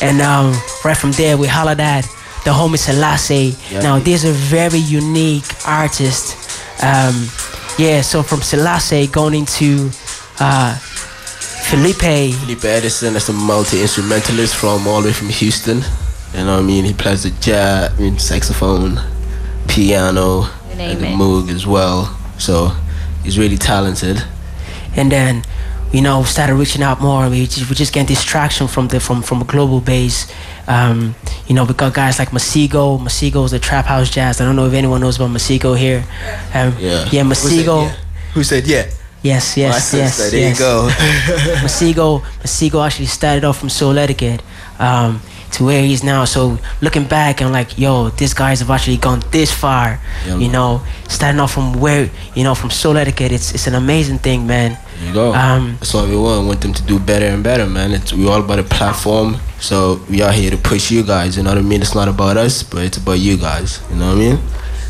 and 0.02 0.20
um, 0.20 0.52
right 0.84 0.96
from 0.96 1.12
there, 1.12 1.36
we 1.36 1.46
hollered 1.48 1.80
at 1.80 2.02
the 2.44 2.50
homie 2.50 2.78
Selassie. 2.78 3.56
Now, 3.82 3.98
there's 3.98 4.24
a 4.24 4.32
very 4.32 4.78
unique 4.78 5.44
artist. 5.66 6.36
Um, 6.82 7.28
yeah, 7.78 8.00
so 8.02 8.22
from 8.22 8.40
Selassie 8.42 9.06
going 9.08 9.34
into 9.34 9.90
uh, 10.38 10.78
Felipe. 11.70 12.34
Felipe 12.40 12.64
Edison 12.64 13.14
is 13.16 13.28
a 13.28 13.32
multi-instrumentalist 13.32 14.56
from 14.56 14.86
all 14.88 15.00
the 15.02 15.08
way 15.08 15.12
from 15.12 15.28
Houston. 15.28 15.82
You 16.34 16.44
know 16.44 16.54
what 16.56 16.62
I 16.64 16.66
mean? 16.66 16.84
He 16.84 16.92
plays 16.92 17.22
the 17.22 17.30
jazz, 17.40 17.92
I 17.92 18.00
mean, 18.00 18.18
saxophone, 18.18 18.98
piano, 19.68 20.42
and 20.70 21.00
the 21.00 21.06
it. 21.08 21.16
moog 21.16 21.48
as 21.50 21.66
well. 21.66 22.16
So 22.38 22.72
he's 23.22 23.38
really 23.38 23.56
talented. 23.58 24.22
and 24.96 25.10
then 25.12 25.44
you 25.92 26.00
know 26.00 26.22
started 26.24 26.54
reaching 26.54 26.82
out 26.82 27.00
more 27.00 27.28
we 27.28 27.46
just, 27.46 27.68
we 27.68 27.74
just 27.76 27.92
get 27.92 28.06
distraction 28.08 28.66
from 28.68 28.88
the 28.88 28.98
from 29.00 29.22
from 29.22 29.40
a 29.42 29.44
global 29.44 29.80
base 29.80 30.26
um, 30.68 31.14
you 31.48 31.54
know 31.54 31.64
we 31.64 31.74
got 31.74 31.92
guys 31.94 32.18
like 32.18 32.30
Masego 32.30 32.98
Masego 32.98 33.44
is 33.44 33.50
the 33.52 33.58
trap 33.58 33.86
house 33.86 34.08
jazz 34.10 34.40
I 34.40 34.44
don't 34.44 34.54
know 34.56 34.66
if 34.66 34.72
anyone 34.72 35.00
knows 35.00 35.16
about 35.16 35.30
Masego 35.30 35.76
here 35.78 36.04
um, 36.54 36.74
Yeah. 36.78 37.08
yeah 37.10 37.22
Who 37.24 37.34
said 37.34 37.66
Masego 37.66 37.86
yeah? 37.86 37.96
Who 38.34 38.44
said 38.44 38.66
yeah? 38.66 38.84
Yes, 39.22 39.56
My 39.56 39.62
yes, 39.64 39.92
yes, 39.92 40.14
sister, 40.16 40.30
there 40.30 40.40
you 40.40 40.46
yes. 40.48 40.58
go. 40.58 40.88
Masego, 41.62 42.20
Masego 42.42 42.86
actually 42.86 43.06
started 43.06 43.44
off 43.44 43.58
from 43.58 43.68
Souletiquette 43.68 44.40
um, 44.78 45.20
to 45.52 45.64
where 45.64 45.82
he's 45.82 46.02
now. 46.02 46.24
So 46.24 46.58
looking 46.80 47.04
back, 47.06 47.42
I'm 47.42 47.52
like, 47.52 47.78
yo, 47.78 48.08
these 48.10 48.32
guys 48.32 48.60
have 48.60 48.70
actually 48.70 48.96
gone 48.96 49.22
this 49.30 49.52
far. 49.52 50.00
Yeah, 50.26 50.34
you 50.36 50.40
man. 50.48 50.52
know, 50.52 50.82
starting 51.08 51.38
off 51.38 51.52
from 51.52 51.74
where, 51.80 52.08
you 52.34 52.44
know, 52.44 52.54
from 52.54 52.70
Souletiquette, 52.70 53.30
it's 53.30 53.52
it's 53.52 53.66
an 53.66 53.74
amazing 53.74 54.18
thing, 54.20 54.46
man. 54.46 54.78
There 54.98 55.08
you 55.08 55.14
go. 55.14 55.34
Um, 55.34 55.76
That's 55.80 55.92
what 55.92 56.08
we 56.08 56.16
want. 56.16 56.42
We 56.42 56.48
want 56.48 56.60
them 56.62 56.72
to 56.72 56.82
do 56.84 56.98
better 56.98 57.26
and 57.26 57.44
better, 57.44 57.66
man. 57.66 57.92
It's 57.92 58.14
we 58.14 58.26
all 58.26 58.40
about 58.40 58.58
a 58.58 58.64
platform. 58.64 59.36
So 59.60 60.00
we 60.08 60.22
are 60.22 60.32
here 60.32 60.50
to 60.50 60.56
push 60.56 60.90
you 60.90 61.02
guys. 61.02 61.36
You 61.36 61.42
know 61.42 61.50
what 61.50 61.58
I 61.58 61.62
mean? 61.62 61.82
It's 61.82 61.94
not 61.94 62.08
about 62.08 62.38
us, 62.38 62.62
but 62.62 62.84
it's 62.84 62.96
about 62.96 63.18
you 63.18 63.36
guys. 63.36 63.80
You 63.90 63.96
know 63.96 64.08
what 64.14 64.16
I 64.16 64.20
mean? 64.20 64.38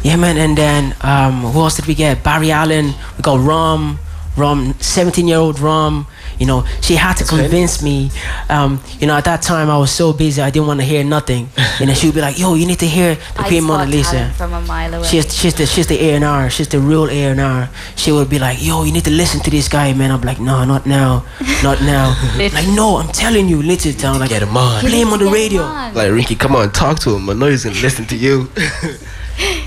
Yeah, 0.05 0.17
man. 0.17 0.37
And 0.39 0.57
then 0.57 0.95
um, 1.01 1.43
who 1.51 1.61
else 1.61 1.75
did 1.77 1.87
we 1.87 1.95
get? 1.97 2.23
Barry 2.23 2.53
Allen. 2.53 2.95
We 3.17 3.23
got 3.23 3.41
Rum. 3.41 3.99
Rum, 4.41 4.75
17 4.81 5.29
year 5.29 5.39
old 5.39 5.59
Rom, 5.61 6.07
You 6.41 6.47
know, 6.47 6.65
she 6.81 6.97
had 6.97 7.17
to 7.21 7.25
convince 7.25 7.83
me. 7.83 8.11
Um, 8.49 8.81
you 8.99 9.07
know, 9.07 9.15
at 9.21 9.25
that 9.27 9.43
time 9.43 9.69
I 9.69 9.77
was 9.77 9.91
so 9.93 10.15
busy, 10.15 10.41
I 10.41 10.49
didn't 10.49 10.69
want 10.69 10.81
to 10.81 10.87
hear 10.87 11.05
nothing. 11.05 11.43
And 11.79 11.89
then 11.89 11.95
she 11.95 12.07
would 12.09 12.15
be 12.15 12.23
like, 12.29 12.39
"Yo, 12.41 12.55
you 12.61 12.65
need 12.67 12.79
to 12.81 12.89
hear 12.89 13.11
the 13.37 13.43
I 13.45 13.49
Queen 13.49 13.65
Mona 13.65 13.85
Lisa." 13.85 14.33
from 14.41 14.55
a 14.55 14.63
mile 14.63 14.95
away. 14.95 15.07
She's 15.11 15.27
she's 15.41 15.53
the 15.55 15.67
she's 15.67 15.87
the 15.93 15.99
A 16.01 16.09
and 16.17 16.25
R. 16.25 16.49
She's 16.49 16.69
the 16.69 16.81
real 16.81 17.07
A 17.11 17.21
and 17.33 17.41
R. 17.41 17.69
She 18.01 18.09
would 18.11 18.31
be 18.35 18.39
like, 18.39 18.57
"Yo, 18.69 18.85
you 18.89 18.93
need 18.97 19.05
to 19.05 19.15
listen 19.23 19.41
to 19.45 19.51
this 19.51 19.69
guy, 19.69 19.93
man." 19.93 20.11
I'm 20.11 20.25
like, 20.31 20.41
"No, 20.41 20.65
not 20.65 20.87
now, 20.87 21.25
not 21.63 21.79
now." 21.85 22.17
like, 22.39 22.69
no, 22.81 22.97
I'm 23.01 23.13
telling 23.13 23.47
you, 23.53 23.61
listen 23.61 23.93
to 24.01 24.07
him. 24.09 24.19
Like, 24.21 24.31
Get 24.31 24.43
him 24.43 24.57
on. 24.57 24.81
play 24.81 25.01
him 25.05 25.13
on 25.13 25.19
the 25.21 25.31
radio. 25.31 25.63
Like 25.93 26.11
Ricky, 26.19 26.37
come 26.37 26.57
on, 26.57 26.73
talk 26.73 26.97
to 27.05 27.09
him. 27.17 27.29
I 27.29 27.35
know 27.35 27.49
he's 27.53 27.65
gonna 27.65 27.85
listen 27.85 28.07
to 28.07 28.17
you. 28.17 28.49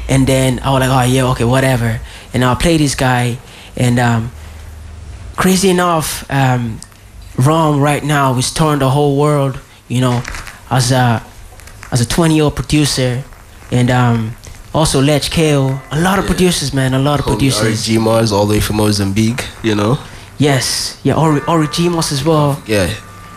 And 0.10 0.28
then 0.28 0.60
I 0.60 0.70
was 0.72 0.82
like, 0.82 0.90
oh 0.90 1.02
yeah, 1.12 1.32
okay, 1.32 1.46
whatever. 1.46 2.00
And 2.34 2.44
I'll 2.44 2.56
play 2.56 2.78
this 2.78 2.96
guy. 2.96 3.38
And 3.76 3.98
um, 4.00 4.32
crazy 5.36 5.70
enough, 5.70 6.30
um, 6.32 6.80
Rom 7.38 7.80
right 7.80 8.04
now 8.04 8.38
is 8.38 8.54
touring 8.54 8.80
the 8.80 8.90
whole 8.90 9.18
world. 9.18 9.60
You 9.88 10.02
know, 10.02 10.24
as 10.70 10.92
a 10.92 11.24
as 11.92 12.02
a 12.02 12.08
20 12.08 12.36
year 12.36 12.46
old 12.46 12.56
producer, 12.56 13.24
and 13.72 13.90
um, 13.92 14.36
also 14.74 15.02
Lech 15.02 15.24
Kale. 15.24 15.82
A 15.92 16.02
lot 16.02 16.20
of 16.20 16.26
producers, 16.26 16.74
man. 16.74 16.94
A 16.94 17.00
lot 17.00 17.20
of 17.20 17.26
producers. 17.26 17.86
G 17.86 17.98
Mars 17.98 18.32
all 18.32 18.46
the 18.46 18.56
way 18.56 18.60
from 18.60 18.78
Mozambique. 18.78 19.46
You 19.64 19.76
know? 19.76 19.98
Yes, 20.38 21.00
yeah, 21.04 21.16
Ori 21.16 21.42
Ori 21.48 21.68
Gimos 21.68 22.12
as 22.12 22.24
well. 22.24 22.62
Yeah. 22.66 22.94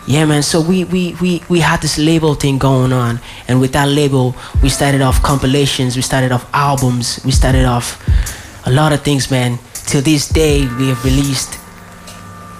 Yeah, 0.07 0.23
man. 0.23 0.41
So 0.41 0.61
we, 0.61 0.85
we, 0.85 1.15
we, 1.21 1.43
we 1.49 1.59
had 1.59 1.81
this 1.81 1.97
label 1.97 2.33
thing 2.33 2.57
going 2.57 2.93
on, 2.93 3.19
and 3.49 3.59
with 3.59 3.73
that 3.73 3.89
label, 3.89 4.35
we 4.63 4.69
started 4.69 5.01
off 5.01 5.21
compilations, 5.21 5.97
we 5.97 6.01
started 6.01 6.31
off 6.31 6.49
albums, 6.53 7.19
we 7.25 7.31
started 7.31 7.65
off 7.65 8.01
a 8.65 8.71
lot 8.71 8.93
of 8.93 9.01
things, 9.01 9.29
man. 9.29 9.59
Till 9.73 10.01
this 10.01 10.29
day, 10.29 10.61
we 10.79 10.87
have 10.87 11.03
released 11.03 11.59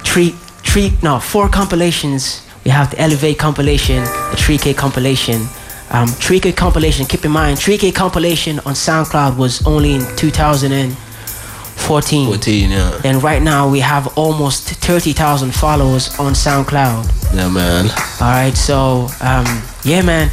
three, 0.08 0.30
three, 0.64 0.94
no, 1.04 1.20
four 1.20 1.50
compilations. 1.50 2.42
We 2.64 2.72
have 2.72 2.90
the 2.92 3.00
Elevate 3.00 3.38
compilation, 3.38 4.04
the 4.04 4.38
3K 4.38 4.76
compilation. 4.76 5.42
Um, 5.90 6.10
3K 6.10 6.56
compilation, 6.56 7.06
keep 7.06 7.24
in 7.24 7.32
mind, 7.32 7.60
3K 7.60 7.94
compilation 7.94 8.60
on 8.60 8.74
SoundCloud 8.74 9.38
was 9.38 9.66
only 9.66 9.96
in 9.96 10.02
2014. 10.18 12.28
14, 12.28 12.72
yeah. 12.72 13.02
And 13.06 13.24
right 13.24 13.42
now, 13.42 13.70
we 13.70 13.80
have 13.80 14.18
almost 14.18 14.70
30,000 14.70 15.54
followers 15.54 16.10
on 16.20 16.34
SoundCloud. 16.34 17.34
Yeah, 17.34 17.50
man. 17.50 17.90
All 18.22 18.34
right, 18.34 18.56
so 18.56 19.08
um, 19.22 19.46
yeah, 19.84 20.02
man. 20.02 20.30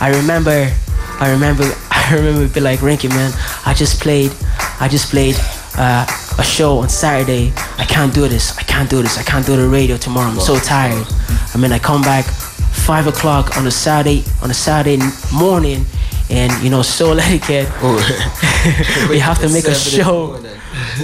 I 0.00 0.12
remember, 0.16 0.72
I 1.20 1.30
remember, 1.30 1.64
I 1.90 2.14
remember 2.14 2.48
be 2.52 2.60
like 2.60 2.80
Rinky, 2.80 3.08
man. 3.08 3.32
I 3.64 3.74
just 3.74 4.00
played, 4.00 4.32
I 4.80 4.88
just 4.88 5.10
played 5.10 5.36
uh, 5.78 6.06
a 6.38 6.44
show 6.44 6.78
on 6.78 6.88
Saturday. 6.88 7.52
I 7.78 7.84
can't 7.84 8.12
do 8.12 8.28
this. 8.28 8.56
I 8.58 8.62
can't 8.62 8.88
do 8.88 9.02
this. 9.02 9.18
I 9.18 9.22
can't 9.22 9.46
do 9.46 9.56
the 9.56 9.68
radio 9.68 9.96
tomorrow. 9.96 10.30
I'm 10.30 10.40
so 10.40 10.58
tired. 10.58 11.06
I 11.54 11.58
mean, 11.58 11.72
I 11.72 11.78
come 11.78 12.02
back 12.02 12.24
five 12.24 13.06
o'clock 13.06 13.56
on 13.56 13.66
a 13.66 13.70
Saturday 13.70 14.24
on 14.42 14.50
a 14.50 14.54
Saturday 14.54 15.02
morning, 15.34 15.84
and 16.30 16.52
you 16.62 16.70
know, 16.70 16.82
Soul 16.82 17.18
Etiquette. 17.26 17.68
we 19.10 19.18
have 19.18 19.38
to 19.40 19.48
make 19.48 19.64
a 19.66 19.74
show 19.74 20.36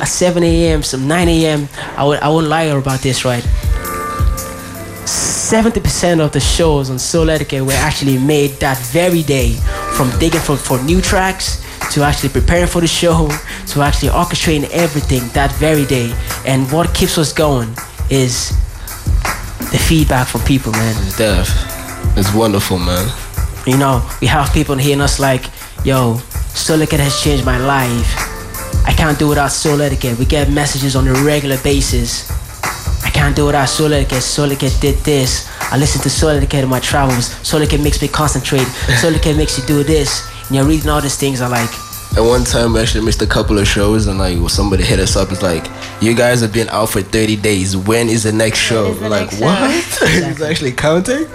at 0.01 0.09
7 0.09 0.43
a.m. 0.43 0.83
some 0.83 1.07
9 1.09 1.29
a.m. 1.29 1.69
I 1.97 2.05
would 2.05 2.21
I 2.21 2.29
wouldn't 2.29 2.51
lie 2.51 2.65
about 2.65 3.01
this, 3.01 3.25
right? 3.25 3.45
70% 5.05 6.21
of 6.21 6.33
the 6.33 6.41
shows 6.41 6.89
on 6.89 6.97
Souletiquette 6.97 7.67
were 7.67 7.73
actually 7.75 8.17
made 8.17 8.53
that 8.61 8.79
very 8.79 9.23
day 9.23 9.53
from 9.97 10.09
digging 10.19 10.41
for, 10.41 10.57
for 10.57 10.83
new 10.83 11.03
tracks 11.03 11.63
to 11.93 12.03
actually 12.03 12.29
preparing 12.31 12.67
for 12.67 12.81
the 12.81 12.87
show 12.87 13.29
to 13.67 13.83
actually 13.83 14.09
orchestrating 14.09 14.69
everything 14.71 15.27
that 15.35 15.53
very 15.53 15.85
day 15.85 16.15
and 16.47 16.71
what 16.73 16.95
keeps 16.95 17.19
us 17.19 17.33
going 17.33 17.69
is 18.11 18.51
the 19.73 19.79
feedback 19.79 20.27
from 20.27 20.41
people 20.43 20.73
man 20.73 20.95
It's 21.07 21.17
deaf. 21.17 21.49
It's 22.15 22.33
wonderful, 22.35 22.79
man. 22.79 23.11
You 23.67 23.79
know, 23.79 24.07
we 24.21 24.27
have 24.27 24.53
people 24.53 24.77
hearing 24.77 25.01
us 25.01 25.19
like, 25.19 25.47
yo, 25.83 26.21
etiquette 26.55 27.01
has 27.01 27.23
changed 27.23 27.45
my 27.47 27.57
life. 27.57 28.15
I 28.85 28.93
can't 28.93 29.19
do 29.19 29.29
without 29.29 29.51
Souletiquette. 29.51 30.19
We 30.19 30.27
get 30.27 30.51
messages 30.51 30.95
on 30.95 31.09
a 31.09 31.15
regular 31.25 31.57
basis. 31.63 32.31
I 33.05 33.11
can't 33.11 33.35
do 33.35 33.47
without 33.47 33.69
Souletiquette. 33.69 34.21
Soul 34.21 34.47
etiquette 34.47 34.77
did 34.81 34.97
this. 35.05 35.49
I 35.73 35.79
listen 35.79 36.03
to 36.03 36.09
Souletiquette 36.11 36.65
in 36.65 36.69
my 36.69 36.81
travels. 36.81 37.31
Souletiquette 37.43 37.83
makes 37.83 38.03
me 38.03 38.09
concentrate. 38.09 38.67
Souletiquette 39.01 39.37
makes 39.37 39.59
you 39.59 39.65
do 39.65 39.83
this. 39.83 40.29
And 40.47 40.57
you're 40.57 40.65
reading 40.65 40.91
all 40.91 41.01
these 41.01 41.17
things. 41.17 41.41
I 41.41 41.49
like, 41.49 41.71
At 42.17 42.21
one 42.21 42.45
time, 42.45 42.73
we 42.75 42.81
actually 42.81 43.05
missed 43.05 43.23
a 43.23 43.27
couple 43.27 43.59
of 43.59 43.67
shows, 43.67 44.07
and 44.07 44.19
like 44.19 44.39
somebody 44.51 44.83
hit 44.85 44.99
us 44.99 45.17
up. 45.17 45.31
It's 45.33 45.43
like, 45.43 45.67
you 46.01 46.15
guys 46.15 46.41
have 46.41 46.53
been 46.53 46.69
out 46.69 46.91
for 46.91 47.01
30 47.01 47.37
days. 47.37 47.77
When 47.77 48.09
is 48.09 48.25
the 48.25 48.33
next 48.33 48.59
show? 48.59 48.93
We're 49.01 49.09
like, 49.09 49.33
what? 49.41 49.71
He's 49.71 50.43
actually 50.51 50.73
counting. 50.73 51.27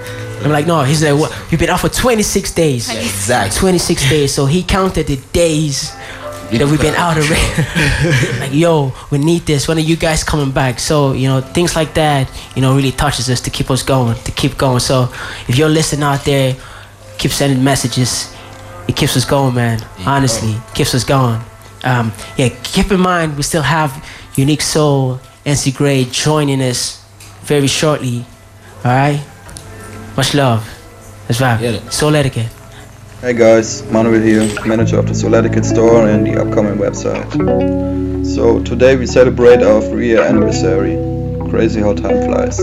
I'm 0.43 0.51
like, 0.51 0.67
no, 0.67 0.83
he's 0.83 1.03
like, 1.03 1.19
what? 1.19 1.35
You've 1.51 1.59
been 1.59 1.69
out 1.69 1.79
for 1.79 1.89
26 1.89 2.53
days. 2.53 2.93
Yeah, 2.93 2.99
exactly. 2.99 3.59
26 3.59 4.09
days. 4.09 4.33
So 4.33 4.45
he 4.45 4.61
counted 4.61 5.07
the 5.07 5.17
days 5.33 5.91
that 6.51 6.67
we've 6.67 6.79
been 6.79 6.95
out 6.95 7.17
already. 7.17 8.39
like, 8.39 8.53
yo, 8.53 8.93
we 9.09 9.17
need 9.17 9.41
this. 9.47 9.67
When 9.67 9.77
are 9.77 9.81
you 9.81 9.95
guys 9.97 10.23
coming 10.23 10.51
back? 10.51 10.79
So, 10.79 11.13
you 11.13 11.27
know, 11.27 11.41
things 11.41 11.75
like 11.75 11.93
that, 11.95 12.29
you 12.55 12.61
know, 12.61 12.75
really 12.75 12.91
touches 12.91 13.29
us 13.29 13.41
to 13.41 13.49
keep 13.49 13.71
us 13.71 13.83
going, 13.83 14.15
to 14.23 14.31
keep 14.31 14.57
going. 14.57 14.79
So 14.79 15.11
if 15.47 15.57
you're 15.57 15.69
listening 15.69 16.03
out 16.03 16.23
there, 16.23 16.55
keep 17.17 17.31
sending 17.31 17.63
messages. 17.63 18.33
It 18.87 18.95
keeps 18.95 19.15
us 19.17 19.25
going, 19.25 19.55
man. 19.55 19.79
Honestly, 20.05 20.55
keeps 20.73 20.95
us 20.95 21.03
going. 21.03 21.41
Um, 21.83 22.11
yeah, 22.37 22.49
keep 22.63 22.91
in 22.91 22.99
mind, 22.99 23.37
we 23.37 23.43
still 23.43 23.61
have 23.61 23.91
Uniiquesoul, 24.35 25.19
NC 25.45 25.75
Grey 25.75 26.05
joining 26.05 26.61
us 26.61 27.03
very 27.41 27.67
shortly. 27.67 28.25
All 28.83 28.91
right? 28.91 29.25
Much 30.15 30.33
love. 30.33 30.65
Let's 31.29 31.39
vibe. 31.41 31.79
Souletiquette. 31.89 32.53
Hey 33.21 33.33
guys, 33.33 33.83
Manuel 33.91 34.21
here, 34.21 34.47
manager 34.65 34.99
of 34.99 35.07
the 35.07 35.13
Souletiquette 35.13 35.65
store 35.65 36.07
and 36.07 36.25
the 36.25 36.39
upcoming 36.39 36.75
website. 36.75 37.27
So 38.25 38.61
today 38.61 38.95
we 38.95 39.07
celebrate 39.07 39.63
our 39.63 39.81
three 39.81 40.07
year 40.07 40.21
anniversary. 40.21 40.95
Crazy 41.49 41.81
how 41.81 41.93
time 41.93 42.23
flies. 42.25 42.59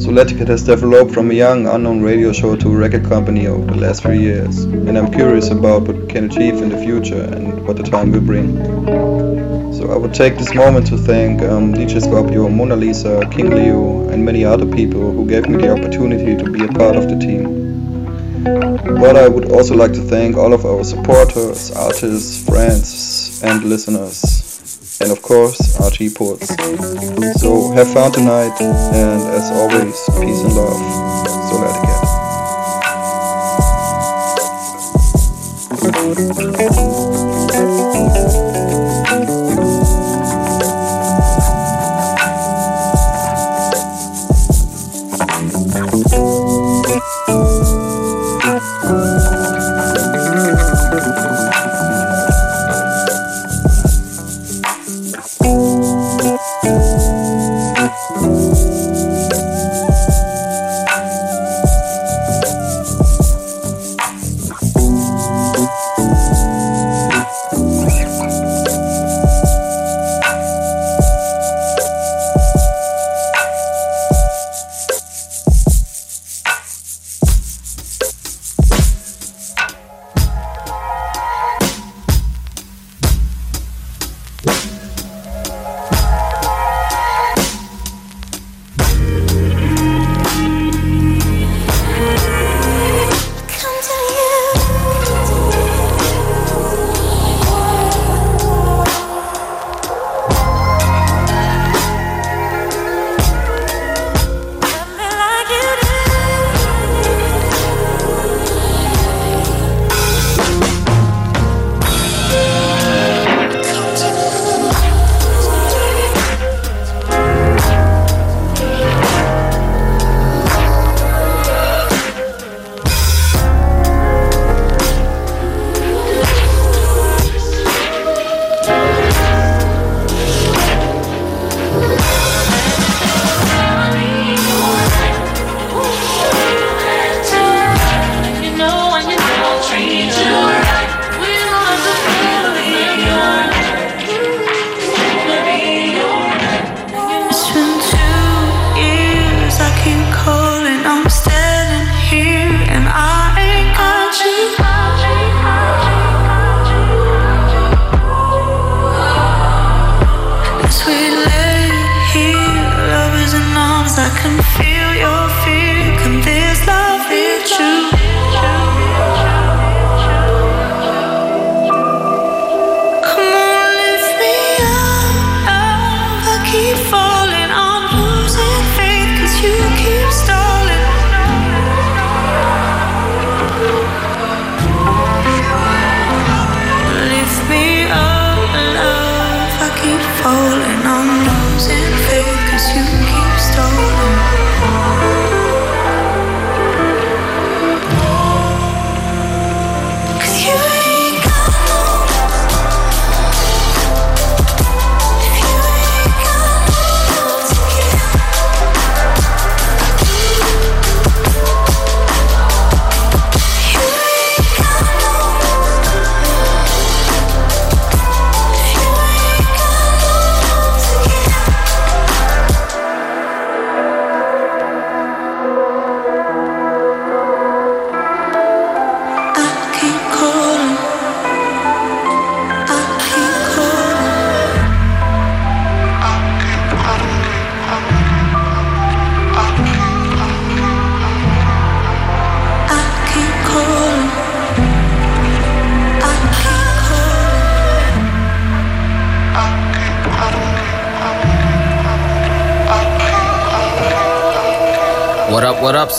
Souletiquette 0.00 0.48
has 0.48 0.62
developed 0.62 1.12
from 1.12 1.30
a 1.30 1.34
young 1.34 1.66
unknown 1.66 2.00
radio 2.00 2.32
show 2.32 2.56
to 2.56 2.72
a 2.72 2.74
record 2.74 3.04
company 3.04 3.46
over 3.46 3.66
the 3.66 3.76
last 3.76 4.02
three 4.02 4.18
years, 4.18 4.64
and 4.64 4.96
I'm 4.96 5.12
curious 5.12 5.50
about 5.50 5.82
what 5.82 5.94
we 5.94 6.06
can 6.06 6.24
achieve 6.24 6.62
in 6.62 6.70
the 6.70 6.78
future 6.78 7.20
and 7.20 7.66
what 7.66 7.76
the 7.76 7.82
time 7.82 8.10
will 8.10 8.22
bring. 8.22 8.56
So 9.74 9.92
I 9.92 9.98
would 9.98 10.14
take 10.14 10.38
this 10.38 10.54
moment 10.54 10.86
to 10.86 10.96
thank 10.96 11.42
um, 11.42 11.74
DJ 11.74 12.00
Scorpio, 12.00 12.48
Mona 12.48 12.76
Lisa, 12.76 13.28
King 13.30 13.50
Leo, 13.50 14.08
and 14.08 14.24
many 14.24 14.42
other 14.42 14.64
people 14.64 15.12
who 15.12 15.26
gave 15.26 15.46
me 15.46 15.58
the 15.58 15.70
opportunity 15.70 16.34
to 16.34 16.50
be 16.50 16.64
a 16.64 16.68
part 16.68 16.96
of 16.96 17.10
the 17.10 17.18
team. 17.18 18.42
But 18.42 19.16
I 19.16 19.28
would 19.28 19.52
also 19.52 19.74
like 19.74 19.92
to 19.92 20.00
thank 20.00 20.34
all 20.34 20.54
of 20.54 20.64
our 20.64 20.82
supporters, 20.82 21.72
artists, 21.72 22.42
friends, 22.42 23.42
and 23.42 23.64
listeners. 23.64 24.49
And 25.00 25.10
of 25.10 25.22
course, 25.22 25.58
RG 25.78 26.14
Ports. 26.14 26.48
So 27.40 27.72
have 27.72 27.90
fun 27.92 28.12
tonight, 28.12 28.54
and 28.60 29.22
as 29.32 29.50
always, 29.50 29.96
peace 30.20 30.42
and 30.44 30.54
love. 30.54 30.76
So 31.48 31.56
let 31.56 31.74
it 31.74 31.88
Etiquette. 31.88 32.09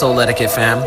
Souletiquette 0.02 0.50
fam? 0.50 0.82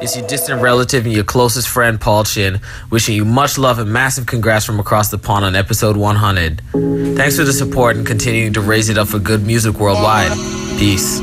It's 0.00 0.16
your 0.16 0.24
distant 0.28 0.62
relative 0.62 1.04
and 1.04 1.12
your 1.12 1.24
closest 1.24 1.66
friend, 1.66 2.00
Paul 2.00 2.22
Chin, 2.22 2.60
wishing 2.90 3.16
you 3.16 3.24
much 3.24 3.58
love 3.58 3.80
and 3.80 3.92
massive 3.92 4.26
congrats 4.26 4.64
from 4.64 4.78
across 4.78 5.10
the 5.10 5.18
pond 5.18 5.44
on 5.44 5.56
episode 5.56 5.96
100. 5.96 6.62
Thanks 7.16 7.36
for 7.36 7.42
the 7.42 7.52
support 7.52 7.96
and 7.96 8.06
continuing 8.06 8.52
to 8.52 8.60
raise 8.60 8.88
it 8.88 8.98
up 8.98 9.08
for 9.08 9.18
good 9.18 9.44
music 9.44 9.80
worldwide. 9.80 10.30
Peace. 10.78 11.20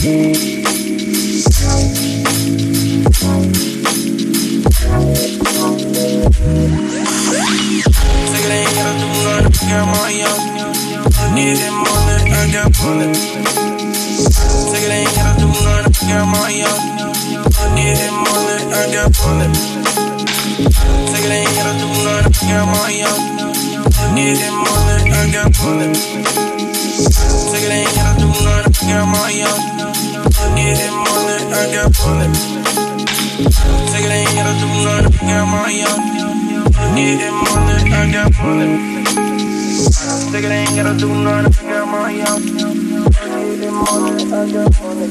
Thank 0.00 0.57
money. 19.14 19.48
I 19.48 19.72
got 19.72 20.68
money. 20.68 20.88
Nigga, 21.12 21.28
they 21.28 21.40
ain't 21.40 21.54
gotta 21.56 21.72
do. 21.78 21.88
Got 22.48 22.68
on. 22.68 22.92
Need 24.14 24.36
that 24.36 24.52
money. 24.52 25.10
I 25.10 25.26
got 25.32 25.50
money. 25.62 25.96
Nigga, 27.48 27.68
they 27.68 27.80
ain't 27.80 27.94
gotta 27.94 28.20
do. 28.20 28.28
Got 28.88 29.08
on. 29.08 29.24
Need 30.54 30.76
that 30.76 30.92
money. 30.92 31.36
I 31.48 31.72
got 31.74 31.90
money. 32.04 32.28
Nigga, 33.92 34.08
they 34.08 34.20
ain't 34.20 34.34
gotta 34.36 34.52
do. 34.58 34.68
Got 35.26 35.48
on. 35.48 36.08
Need 36.94 37.20
that 37.20 37.32
money, 37.32 37.92
I 37.92 38.10
got 38.12 38.30
money. 38.42 38.68
Nigga, 40.32 40.48
they 40.48 40.60
ain't 40.60 40.74
gotta 40.76 40.94
do 40.98 41.08
got 41.08 41.44
out. 42.20 42.40
Need 42.40 43.58
that 43.60 43.72
money, 43.72 44.22
I 44.32 44.34
got 44.52 44.70
money. 44.80 45.06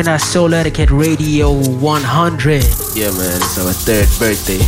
rocking 0.00 0.12
that 0.12 0.20
Souletiquette 0.20 0.90
Radio 0.90 1.52
100. 1.52 2.64
Yeah, 2.96 3.10
man, 3.12 3.36
it's 3.36 3.58
our 3.58 3.72
third 3.72 4.08
birthday. 4.18 4.58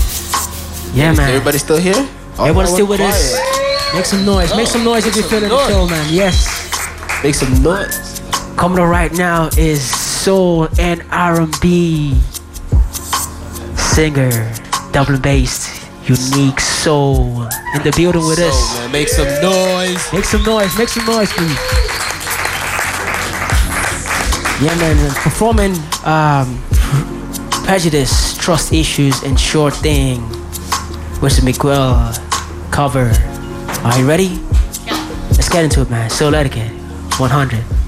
Yeah, 0.99 1.13
man. 1.15 1.31
Everybody 1.31 1.59
still 1.59 1.79
here? 1.79 1.95
Everyone's 2.39 2.71
Oh, 2.71 2.75
still 2.75 2.87
with 2.87 3.01
quiet. 3.01 3.15
us. 3.15 3.95
Make 3.95 4.05
some 4.05 4.25
noise. 4.25 4.55
Make 4.57 4.67
some 4.69 4.85
noise 4.85 5.07
if 5.07 5.15
you're 5.17 5.25
feeling 5.25 5.49
the 5.49 5.69
show, 5.69 5.87
man. 5.89 6.07
Yes. 6.13 6.47
Make 7.23 7.35
some 7.35 7.63
noise. 7.63 8.21
Coming 8.57 8.79
on 8.79 8.89
right 8.91 9.13
now 9.13 9.49
is 9.57 9.83
soul 9.83 10.69
and 10.79 11.03
R&B 11.11 12.15
singer, 13.77 14.31
double 14.93 15.19
bass, 15.19 15.69
Uniiquesoul 16.05 17.49
in 17.77 17.83
the 17.85 17.93
building 17.97 18.27
with 18.27 18.39
us. 18.39 18.79
Man, 18.79 18.93
make 18.93 19.09
some 19.09 19.29
noise. 19.41 20.13
Make 20.13 20.25
some 20.25 20.43
noise. 20.45 20.77
Make 20.79 20.89
some 20.89 21.07
noise, 21.07 21.33
please. 21.33 21.82
Yeah, 24.61 24.75
man. 24.77 25.15
Performing 25.23 25.75
um, 26.05 26.63
prejudice, 27.65 28.37
trust 28.37 28.73
issues, 28.73 29.23
and 29.23 29.39
sure 29.39 29.71
thing. 29.71 30.29
With 31.21 31.37
the 31.37 31.43
Miguel 31.45 32.13
cover. 32.71 33.13
Are 33.85 33.99
you 33.99 34.07
ready? 34.09 34.41
Let's 35.31 35.49
get 35.49 35.65
into 35.65 35.83
it, 35.83 35.91
man. 35.91 36.11
so 36.11 36.31
Souletiquette, 36.31 36.71
100. 37.19 37.82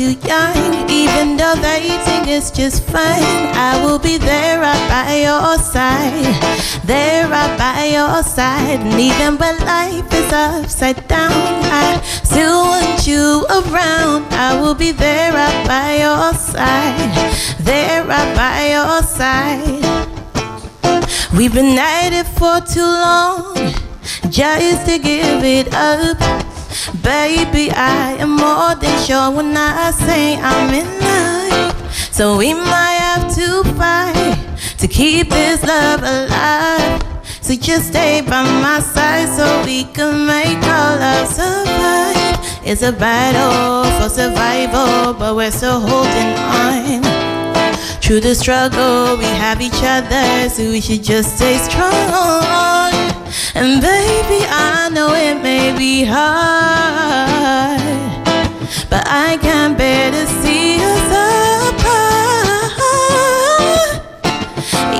Too 0.00 0.16
young, 0.26 0.88
even 0.88 1.36
though 1.36 1.56
think 1.56 2.26
it's 2.26 2.50
just 2.50 2.82
fine, 2.84 3.44
I 3.52 3.82
will 3.84 3.98
be 3.98 4.16
there 4.16 4.58
right 4.58 4.88
by 4.88 5.28
your 5.28 5.58
side, 5.58 6.40
there 6.86 7.28
right 7.28 7.54
by 7.58 7.84
your 7.96 8.22
side. 8.22 8.80
And 8.80 8.98
even 8.98 9.36
when 9.36 9.58
life 9.58 10.10
is 10.14 10.32
upside 10.32 11.06
down, 11.06 11.32
I 11.32 12.00
still 12.24 12.62
want 12.72 13.06
you 13.06 13.44
around. 13.50 14.24
I 14.32 14.58
will 14.58 14.74
be 14.74 14.92
there 14.92 15.32
right 15.34 15.66
by 15.66 15.88
your 16.06 16.32
side, 16.32 17.12
there 17.60 18.02
right 18.04 18.32
by 18.34 18.58
your 18.76 19.02
side. 19.02 19.84
We've 21.36 21.52
been 21.52 21.78
at 21.78 22.12
it 22.20 22.28
for 22.38 22.56
too 22.64 22.90
long, 23.06 23.54
just 24.30 24.86
to 24.86 24.98
give 24.98 25.44
it 25.44 25.74
up. 25.74 26.39
Baby, 27.10 27.72
I 27.72 28.14
am 28.20 28.36
more 28.36 28.76
than 28.76 28.96
sure 29.04 29.32
when 29.32 29.56
I 29.56 29.90
say 29.90 30.36
I'm 30.36 30.72
in 30.72 30.86
love. 31.00 31.74
So 32.12 32.38
we 32.38 32.54
might 32.54 32.98
have 33.02 33.34
to 33.34 33.64
fight 33.74 34.38
to 34.78 34.86
keep 34.86 35.28
this 35.28 35.60
love 35.64 36.02
alive. 36.04 37.02
So 37.42 37.56
just 37.56 37.88
stay 37.88 38.20
by 38.20 38.44
my 38.62 38.78
side 38.78 39.28
so 39.36 39.44
we 39.64 39.86
can 39.92 40.24
make 40.24 40.62
our 40.62 40.92
love 41.04 41.26
survive. 41.26 42.38
It's 42.64 42.82
a 42.82 42.92
battle 42.92 43.90
for 43.98 44.08
survival, 44.08 45.12
but 45.14 45.34
we're 45.34 45.50
still 45.50 45.80
holding 45.80 46.32
on. 46.62 47.02
Through 48.00 48.20
the 48.20 48.36
struggle, 48.36 49.16
we 49.16 49.24
have 49.24 49.60
each 49.60 49.82
other, 49.82 50.48
so 50.48 50.62
we 50.70 50.80
should 50.80 51.02
just 51.02 51.38
stay 51.38 51.56
strong. 51.56 52.89
And 53.54 53.80
baby, 53.80 54.44
I 54.48 54.88
know 54.92 55.12
it 55.14 55.42
may 55.42 55.76
be 55.76 56.04
hard, 56.04 57.80
but 58.88 59.06
I 59.06 59.38
can't 59.40 59.76
bear 59.76 60.10
to 60.10 60.26
see 60.26 60.78
us 60.80 61.12
apart. 61.68 62.00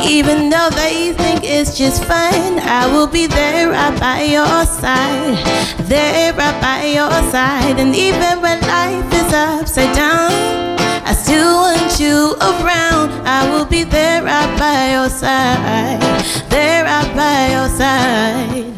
Even 0.04 0.50
though 0.50 0.70
they 0.70 1.12
think 1.12 1.44
it's 1.44 1.76
just 1.78 2.04
fine. 2.04 2.58
I 2.58 2.86
will 2.86 3.06
be 3.06 3.26
there 3.26 3.70
right 3.70 3.98
by 3.98 4.22
your 4.22 4.64
side, 4.66 5.38
there 5.86 6.32
right 6.34 6.60
by 6.60 6.84
your 6.84 7.10
side. 7.30 7.78
And 7.78 7.94
even 7.94 8.40
when 8.40 8.60
life 8.62 9.12
is 9.12 9.32
upside 9.32 9.94
down, 9.94 10.69
I 11.04 11.12
still 11.14 11.54
want 11.56 11.98
you 12.00 12.34
around. 12.40 13.10
I 13.26 13.48
will 13.50 13.64
be 13.64 13.84
there 13.84 14.22
right 14.22 14.58
by 14.58 14.92
your 14.92 15.08
side, 15.08 16.00
there 16.48 16.84
right 16.84 17.10
by 17.14 17.50
your 17.56 17.68
side. 17.68 18.74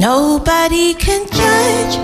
Nobody 0.00 0.94
can 0.94 1.26
judge, 1.26 1.96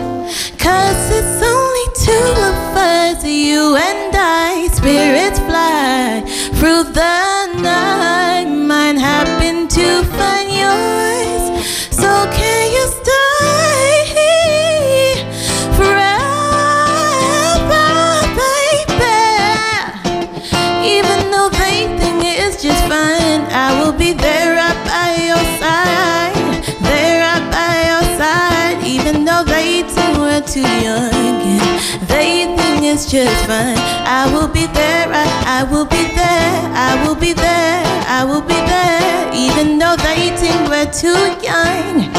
cause 0.58 1.10
it's 1.18 1.42
only 1.42 1.86
two 2.06 2.28
of 2.50 2.76
us, 2.76 3.24
you 3.24 3.76
and 3.76 4.14
I. 4.14 4.68
Spirits 4.72 5.38
fly 5.40 6.22
through 6.58 6.84
the 6.84 7.46
night. 7.60 8.46
Mine 8.46 8.96
happen 8.96 9.68
to 9.68 10.02
find 10.16 10.50
yours, 10.50 11.44
so 11.90 12.10
can 12.32 12.72
you 12.72 12.84
too 30.52 30.60
young 30.84 31.22
they 32.08 32.44
think 32.56 32.84
it's 32.84 33.10
just 33.10 33.46
fine. 33.46 33.78
I 34.04 34.30
will 34.32 34.48
be 34.48 34.66
there, 34.66 35.08
I, 35.08 35.60
I 35.60 35.64
will 35.64 35.84
be 35.84 36.02
there, 36.14 36.56
I 36.76 37.02
will 37.04 37.14
be 37.14 37.32
there, 37.32 37.84
I 38.08 38.24
will 38.24 38.42
be 38.42 38.54
there. 38.54 39.30
Even 39.32 39.78
though 39.78 39.96
they 39.96 40.30
think 40.36 40.68
we're 40.68 40.90
too 40.92 41.24
young, 41.40 42.12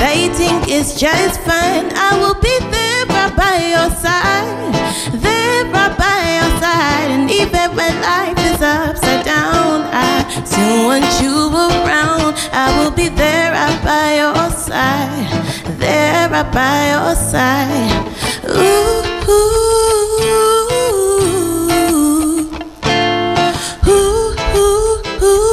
they 0.00 0.28
think 0.34 0.68
it's 0.68 0.98
just 0.98 1.40
fine. 1.42 1.90
I 1.94 2.18
will 2.18 2.38
be 2.40 2.58
there 2.74 3.06
right 3.06 3.34
by 3.36 3.56
your 3.74 3.90
side, 4.02 4.74
there 5.14 5.64
right 5.70 5.94
by 5.96 6.20
your 6.38 6.52
side. 6.60 7.10
And 7.14 7.30
even 7.30 7.76
when 7.76 7.94
life 8.02 8.38
is 8.50 8.60
upside 8.62 9.24
down, 9.24 9.86
I 9.92 10.26
still 10.44 10.86
want 10.86 11.06
you 11.22 11.54
around. 11.54 12.34
I 12.52 12.66
will 12.78 12.90
be 12.90 13.08
there 13.08 13.52
right 13.52 13.80
by 13.84 14.06
your 14.22 14.50
side, 14.50 15.45
there 15.78 16.28
right 16.30 16.50
by 16.52 16.90
your 16.90 17.14
side. 17.14 18.04
Ooh, 18.48 19.02
ooh, 19.28 19.40
ooh, 23.86 24.34
ooh, 24.48 24.96
ooh. 25.22 25.46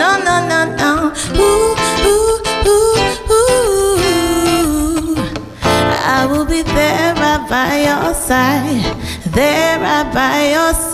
No, 0.00 0.10
no, 0.26 0.34
no, 0.50 0.60
no. 0.80 0.90
Ooh, 1.36 1.74
ooh, 2.06 2.36
ooh, 2.66 2.98
ooh. 3.30 3.54
I 5.62 6.26
will 6.30 6.46
be 6.46 6.62
there 6.62 7.14
right 7.14 7.42
by 7.48 7.70
your 7.88 8.14
side, 8.14 8.84
there 9.32 9.78
right 9.80 10.08
by 10.12 10.50
your 10.52 10.72
side. 10.74 10.93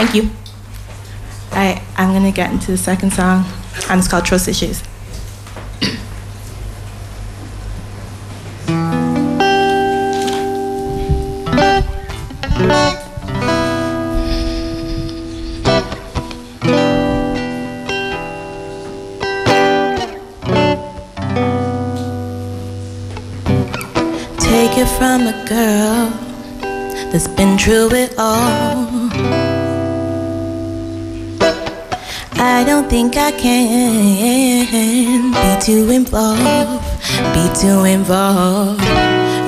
Thank 0.00 0.14
you. 0.14 0.30
Alright, 1.52 1.82
I'm 1.98 2.14
gonna 2.14 2.32
get 2.32 2.50
into 2.50 2.70
the 2.70 2.78
second 2.78 3.12
song, 3.12 3.44
and 3.90 3.98
it's 3.98 4.08
called 4.08 4.24
Trust 4.24 4.48
Issues. 4.48 4.82
Take 24.38 24.78
it 24.78 24.88
from 24.96 25.26
a 25.26 25.44
girl 25.46 26.08
that's 27.12 27.28
been 27.28 27.58
through 27.58 27.92
it 27.92 28.14
all. 28.16 28.89
I 32.42 32.64
don't 32.64 32.88
think 32.88 33.18
I 33.18 33.32
can 33.32 35.30
be 35.30 35.60
too 35.60 35.90
involved, 35.90 36.82
be 37.34 37.60
too 37.60 37.84
involved. 37.84 38.80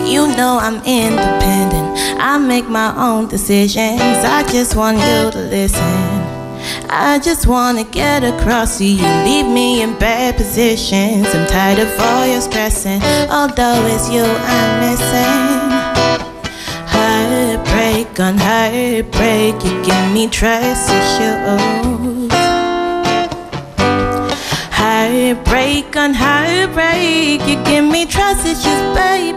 You 0.06 0.28
know 0.36 0.58
I'm 0.60 0.76
independent. 0.84 1.98
I 2.20 2.36
make 2.36 2.68
my 2.68 2.94
own 2.94 3.28
decisions. 3.28 4.02
I 4.02 4.46
just 4.52 4.76
want 4.76 4.98
you 4.98 5.30
to 5.30 5.38
listen. 5.48 6.12
I 6.90 7.18
just 7.18 7.46
wanna 7.46 7.84
get 7.84 8.24
across 8.24 8.76
to 8.76 8.84
you. 8.84 9.08
Leave 9.24 9.46
me 9.46 9.80
in 9.82 9.98
bad 9.98 10.36
positions. 10.36 11.26
I'm 11.34 11.46
tired 11.46 11.78
of 11.78 11.88
all 11.98 12.26
your 12.26 12.42
stressing. 12.42 13.02
Although 13.30 13.86
it's 13.86 14.10
you 14.10 14.22
I'm 14.22 14.70
missing. 14.84 15.62
Heartbreak 16.94 18.20
on 18.20 18.36
heartbreak. 18.36 19.54
You 19.64 19.82
give 19.82 20.12
me 20.12 20.28
trust 20.28 20.90
issues. 20.90 22.01
Heartbreak 25.12 25.94
on 25.94 26.14
heartbreak. 26.14 27.46
You 27.46 27.62
give 27.64 27.84
me 27.84 28.06
trust 28.06 28.46
issues, 28.46 28.82
baby. 28.96 29.36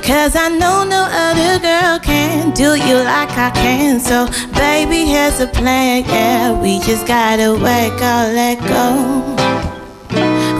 Cause 0.00 0.34
I 0.34 0.48
know 0.48 0.84
no 0.84 1.06
other 1.26 1.60
girl 1.60 1.98
can 1.98 2.50
do 2.52 2.76
you 2.76 2.94
like 2.94 3.36
I 3.36 3.50
can. 3.50 4.00
So, 4.00 4.26
baby, 4.54 5.04
here's 5.04 5.38
a 5.38 5.48
plan. 5.48 6.04
Yeah, 6.06 6.58
we 6.62 6.80
just 6.80 7.06
gotta 7.06 7.52
work 7.52 8.00
or 8.00 8.24
let 8.40 8.58
go. 8.74 8.88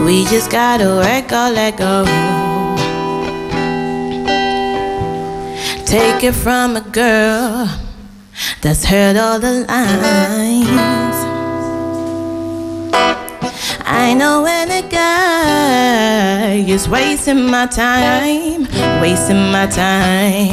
We 0.04 0.26
just 0.26 0.50
gotta 0.50 0.84
work 0.84 1.32
or 1.32 1.48
let 1.50 1.78
go. 1.78 2.04
Take 5.86 6.24
it 6.24 6.34
from 6.34 6.76
a 6.76 6.82
girl 6.82 7.70
that's 8.60 8.84
heard 8.84 9.16
all 9.16 9.40
the 9.40 9.64
lines. 9.66 11.09
I 14.02 14.14
know 14.14 14.42
when 14.42 14.70
a 14.70 14.80
guy 14.88 16.54
is 16.66 16.88
wasting 16.88 17.50
my 17.50 17.66
time, 17.66 18.62
wasting 19.02 19.52
my 19.52 19.66
time. 19.66 20.50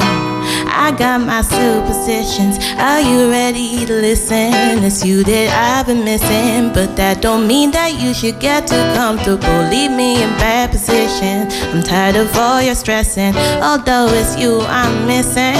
I 0.68 0.94
got 0.96 1.22
my 1.22 1.40
superstitions. 1.40 2.58
Are 2.76 3.00
you 3.00 3.30
ready 3.30 3.86
to 3.86 3.94
listen? 3.94 4.84
It's 4.84 5.02
you 5.02 5.24
that 5.24 5.48
I've 5.66 5.86
been 5.86 6.04
missing, 6.04 6.74
but 6.74 6.94
that 6.96 7.22
don't 7.22 7.46
mean 7.48 7.70
that 7.70 7.98
you 7.98 8.12
should 8.12 8.38
get 8.38 8.66
too 8.66 8.84
comfortable. 8.94 9.60
Leave 9.70 9.92
me 9.92 10.22
in 10.22 10.28
bad 10.36 10.70
position. 10.70 11.48
I'm 11.72 11.82
tired 11.82 12.16
of 12.16 12.36
all 12.36 12.60
your 12.60 12.74
stressing. 12.74 13.34
Although 13.62 14.08
it's 14.10 14.38
you 14.38 14.60
I'm 14.60 15.06
missing. 15.06 15.56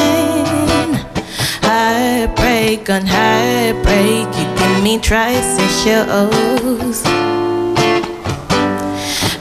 Heartbreak 1.63 2.91
on 2.91 3.07
heartbreak, 3.07 4.29
you 4.39 4.47
give 4.59 4.83
me 4.83 4.99
trust 4.99 5.59
issues. 5.59 7.28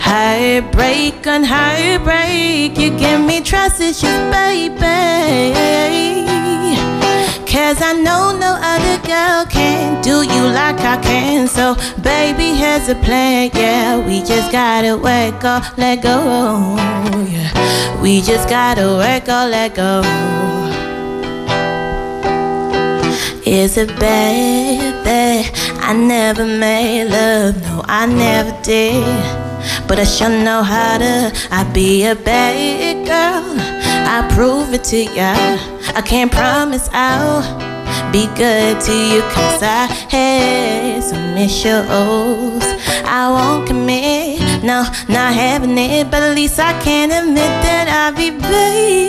Heartbreak 0.08 1.28
on 1.28 1.44
heartbreak, 1.44 2.78
you 2.78 2.98
give 2.98 3.20
me 3.20 3.42
trust 3.42 3.82
issues, 3.82 4.22
baby. 4.32 4.78
Cause 7.46 7.82
I 7.82 7.92
know 7.92 8.38
no 8.38 8.58
other 8.62 8.98
girl 9.06 9.46
can 9.46 10.02
do 10.02 10.22
you 10.22 10.44
like 10.44 10.80
I 10.80 10.98
can. 11.02 11.48
So, 11.50 11.76
baby, 12.02 12.56
here's 12.56 12.88
a 12.88 12.96
plan. 12.96 13.52
Yeah, 13.54 14.00
we 14.08 14.22
just 14.22 14.50
gotta 14.50 14.96
work 14.96 15.44
or 15.44 15.60
let 15.76 16.02
go. 16.02 16.78
Yeah, 17.28 18.02
we 18.02 18.22
just 18.22 18.48
gotta 18.48 18.88
work 19.04 19.28
or 19.28 19.50
let 19.50 19.76
go. 19.76 20.02
Is 23.46 23.78
it 23.78 23.90
bad 24.00 25.06
that 25.06 25.52
I 25.82 25.92
never 25.94 26.46
made 26.46 27.10
love? 27.10 27.62
No, 27.64 27.84
I 27.86 28.06
never 28.06 28.54
did. 28.64 29.47
But 29.88 30.00
I 30.00 30.04
sure 30.04 30.30
know 30.30 30.64
how 30.64 30.98
to. 30.98 31.32
I 31.52 31.64
be 31.74 32.06
a 32.06 32.16
bad 32.16 33.06
girl. 33.06 33.56
I 34.16 34.28
prove 34.34 34.74
it 34.74 34.84
to 34.86 35.04
ya. 35.04 35.34
I 35.96 36.02
can't 36.02 36.32
promise 36.32 36.90
I'll 36.94 37.42
be 38.12 38.28
good 38.36 38.80
to 38.82 38.94
you. 39.12 39.22
Cause 39.36 39.62
I 39.64 39.86
had 40.10 41.04
some 41.04 41.38
issues. 41.38 42.64
I 43.06 43.30
won't 43.30 43.68
commit. 43.68 44.64
No, 44.64 44.84
not 45.10 45.34
having 45.34 45.78
it. 45.78 46.10
But 46.12 46.24
at 46.24 46.36
least 46.36 46.60
I 46.60 46.74
can 46.84 47.12
admit 47.12 47.54
that 47.66 47.88
I'll 47.88 48.16
be 48.16 48.32
bad. 48.32 49.08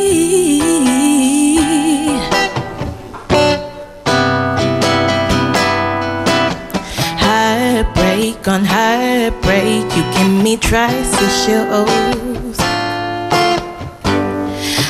On 8.49 8.65
heartbreak. 8.65 9.85
You 9.95 10.03
me 10.43 10.57
trust 10.57 11.15
issues. 11.15 12.59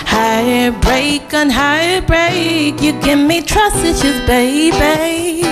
Heartbreak 0.07 1.33
on 1.35 1.51
heartbreak. 1.51 2.81
You 2.83 2.93
give 3.01 3.19
me 3.19 3.43
trust 3.43 3.85
issues, 3.85 4.20
baby. 4.27 5.43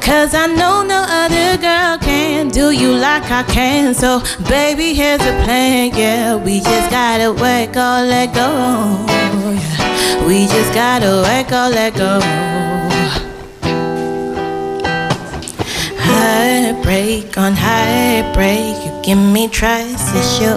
Cause 0.00 0.34
I 0.34 0.46
know 0.46 0.82
no 0.82 1.04
other 1.08 1.56
girl 1.60 1.98
can 1.98 2.48
do 2.48 2.70
you 2.70 2.92
like 2.92 3.30
I 3.30 3.42
can. 3.44 3.94
So, 3.94 4.22
baby, 4.48 4.92
here's 4.94 5.20
a 5.20 5.34
plan. 5.44 5.92
Yeah, 5.94 6.36
we 6.36 6.60
just 6.60 6.90
gotta 6.90 7.32
work 7.32 7.76
or 7.76 8.00
let 8.12 8.34
go. 8.34 8.50
Yeah. 9.08 10.26
We 10.26 10.46
just 10.46 10.74
gotta 10.74 11.22
work 11.22 11.52
or 11.52 11.68
let 11.74 11.94
go. 11.94 12.69
Heartbreak 16.20 17.38
on 17.38 17.54
heartbreak. 17.54 18.76
You 18.84 18.92
give 19.02 19.18
me 19.18 19.48
trust 19.48 20.14
issues. 20.14 20.50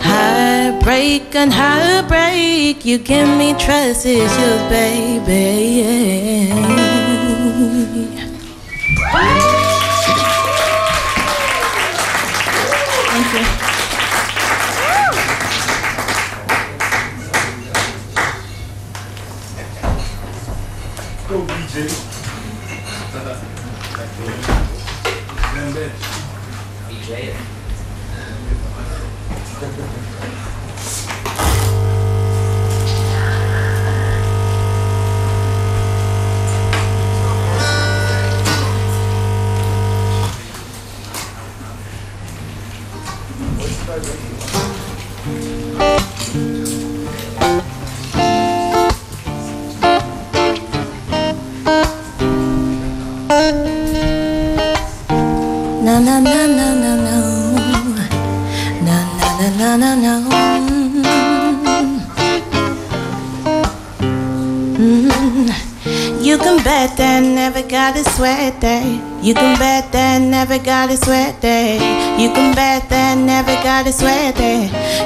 Heartbreak 0.00 1.34
on 1.36 1.50
heartbreak, 1.50 2.84
you 2.86 2.96
give 2.98 3.28
me 3.36 3.52
trust 3.58 4.06
issues, 4.06 4.62
baby. 4.70 6.48
Thank 9.12 9.47
You 69.28 69.34
can 69.34 69.58
bet 69.58 69.92
that 69.92 70.22
never 70.22 70.58
got 70.58 70.88
a 70.88 70.96
sweat 70.96 71.42
day. 71.42 71.74
You 72.16 72.30
can 72.30 72.54
bet 72.54 72.88
that 72.88 73.18
never 73.18 73.52
got 73.62 73.86
a 73.86 73.92
sweat 73.92 74.36
day. 74.36 74.62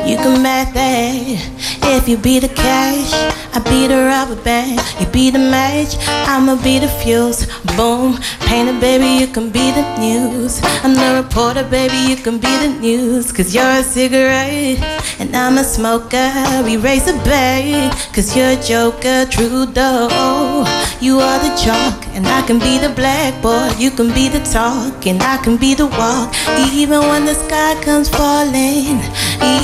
You 0.09 0.17
can 0.17 0.41
bet 0.45 0.73
that 0.75 1.62
if 1.85 2.09
you 2.09 2.17
be 2.17 2.39
the 2.39 2.49
cash, 2.49 3.13
I 3.55 3.59
be 3.61 3.87
the 3.87 3.97
rubber 3.97 4.41
band. 4.43 4.81
You 5.01 5.07
be 5.07 5.31
the 5.31 5.39
match, 5.39 5.97
I'ma 6.29 6.57
be 6.63 6.79
the 6.79 6.89
fuse. 6.89 7.47
Boom, 7.77 8.19
painter, 8.41 8.79
baby, 8.81 9.21
you 9.21 9.27
can 9.27 9.51
be 9.51 9.71
the 9.73 9.85
news. 9.99 10.61
I'm 10.83 10.95
the 10.95 11.23
reporter, 11.23 11.65
baby, 11.65 11.99
you 12.11 12.17
can 12.17 12.39
be 12.39 12.53
the 12.65 12.69
news. 12.81 13.33
Cause 13.33 13.55
you're 13.55 13.65
a 13.65 13.83
cigarette, 13.83 14.81
and 15.19 15.35
I'm 15.37 15.59
a 15.59 15.65
smoker. 15.65 16.31
We 16.65 16.77
raise 16.77 17.09
a 17.09 17.15
bay, 17.25 17.91
cause 18.15 18.37
you're 18.37 18.59
a 18.59 18.63
joker, 18.63 19.27
Trudeau. 19.31 20.65
You 21.01 21.19
are 21.19 21.39
the 21.39 21.55
chalk, 21.57 22.07
and 22.15 22.27
I 22.27 22.43
can 22.47 22.59
be 22.59 22.79
the 22.79 22.91
blackboard. 22.91 23.79
You 23.79 23.91
can 23.91 24.13
be 24.15 24.29
the 24.29 24.41
talk, 24.53 25.07
and 25.07 25.23
I 25.23 25.37
can 25.39 25.57
be 25.57 25.75
the 25.75 25.87
walk. 25.87 26.35
Even 26.73 27.01
when 27.01 27.25
the 27.25 27.35
sky 27.35 27.75
comes 27.83 28.09
falling, 28.09 29.01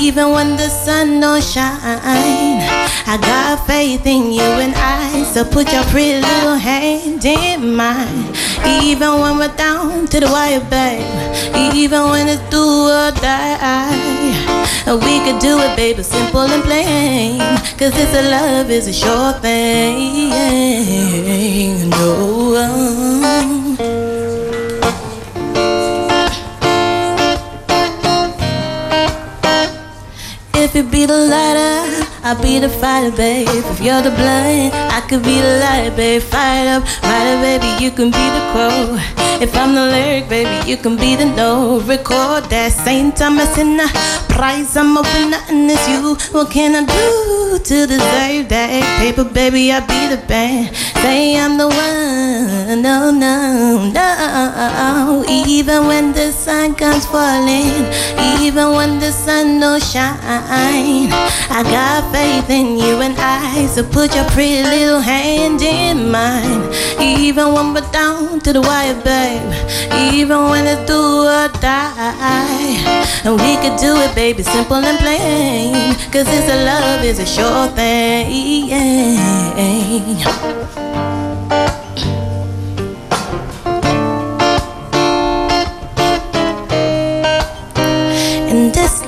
even 0.01 0.31
when 0.31 0.57
the 0.57 0.69
sun 0.69 1.19
don't 1.19 1.43
shine. 1.43 2.08
I 2.11 3.17
got 3.21 3.65
faith 3.65 4.05
in 4.05 4.31
you 4.31 4.41
and 4.41 4.73
I, 4.75 5.23
so 5.23 5.43
put 5.43 5.71
your 5.73 5.83
pretty 5.85 6.21
little 6.21 6.55
hand 6.55 7.25
in 7.25 7.75
mine. 7.75 8.33
Even 8.83 9.19
when 9.19 9.37
we're 9.37 9.55
down 9.55 10.05
to 10.07 10.19
the 10.19 10.27
wire, 10.27 10.59
babe. 10.69 11.05
Even 11.75 12.09
when 12.09 12.27
it's 12.27 12.41
do 12.49 12.59
or 12.59 13.11
die. 13.11 14.59
We 14.89 15.19
could 15.19 15.39
do 15.39 15.59
it, 15.59 15.75
baby, 15.75 16.01
simple 16.01 16.41
and 16.41 16.63
plain. 16.63 17.37
Cause 17.77 17.93
this 17.93 18.11
a 18.15 18.23
love 18.29 18.71
is 18.71 18.87
a 18.87 18.93
sure 18.93 19.33
thing. 19.33 20.29
No. 21.89 24.08
If 30.61 30.75
you 30.75 30.83
be 30.83 31.05
the 31.05 31.15
lighter, 31.15 32.18
I'll 32.23 32.41
be 32.41 32.59
the 32.59 32.69
fighter, 32.69 33.15
babe. 33.15 33.47
If 33.49 33.79
you're 33.81 34.01
the 34.01 34.11
blind, 34.11 34.73
I 34.73 35.01
could 35.07 35.23
be 35.23 35.39
the 35.41 35.59
light, 35.59 35.95
babe. 35.95 36.21
Fight 36.21 36.67
up, 36.67 36.83
rider, 37.03 37.41
baby, 37.41 37.83
you 37.83 37.91
can 37.91 38.11
be 38.11 38.25
the 38.35 38.41
crow. 38.51 38.97
If 39.41 39.55
I'm 39.55 39.73
the 39.73 39.85
lyric, 39.85 40.27
baby, 40.27 40.69
you 40.69 40.75
can 40.75 40.97
be 40.97 41.15
the 41.15 41.25
no. 41.25 41.79
Record 41.81 42.43
that 42.49 42.73
same 42.73 43.13
time 43.13 43.39
as 43.39 43.57
in 43.57 43.77
the 43.77 43.87
prize. 44.27 44.75
I'm 44.75 44.97
a 44.97 45.01
winner 45.01 45.39
and 45.47 45.71
it's 45.71 45.87
you. 45.87 46.17
What 46.33 46.51
can 46.51 46.75
I 46.75 46.83
do 46.83 47.57
to 47.57 47.87
deserve 47.87 48.49
that? 48.49 48.99
Paper, 48.99 49.23
baby, 49.23 49.71
I'll 49.71 49.87
be 49.87 50.13
the 50.13 50.21
band. 50.27 50.75
Say 51.01 51.37
I'm 51.37 51.57
the 51.57 51.67
one. 51.69 52.81
No, 52.81 53.11
no, 53.11 53.89
no. 53.93 55.23
Even 55.29 55.87
when 55.87 56.11
the 56.11 56.33
sun 56.33 56.75
comes 56.75 57.05
falling, 57.05 57.87
even 58.41 58.71
when 58.75 58.99
the 58.99 59.11
sun 59.11 59.61
don't 59.61 59.81
shine, 59.81 61.07
I 61.49 61.63
got 61.63 62.08
faith 62.11 62.49
in 62.49 62.77
you 62.77 63.01
and 63.01 63.15
I. 63.17 63.67
So 63.67 63.83
put 63.83 64.15
your 64.15 64.25
pretty 64.31 64.63
little 64.63 64.99
hand 64.99 65.61
in 65.61 66.11
mine. 66.11 66.63
Even 66.99 67.53
when 67.53 67.73
we're 67.73 67.91
down 67.91 68.39
to 68.41 68.53
the 68.53 68.61
wire, 68.61 68.99
babe. 69.03 69.51
Even 70.13 70.49
when 70.49 70.65
it's 70.67 70.85
do 70.85 70.99
or 70.99 71.47
die. 71.59 72.79
And 73.25 73.35
we 73.35 73.55
could 73.61 73.77
do 73.79 73.95
it, 74.05 74.15
baby, 74.15 74.43
simple 74.43 74.77
and 74.77 74.97
plain. 74.99 75.95
Cause 76.11 76.25
this 76.25 76.49
a 76.49 76.65
love 76.65 77.03
is 77.03 77.19
a 77.19 77.25
sure 77.25 77.67
thing. 77.75 78.69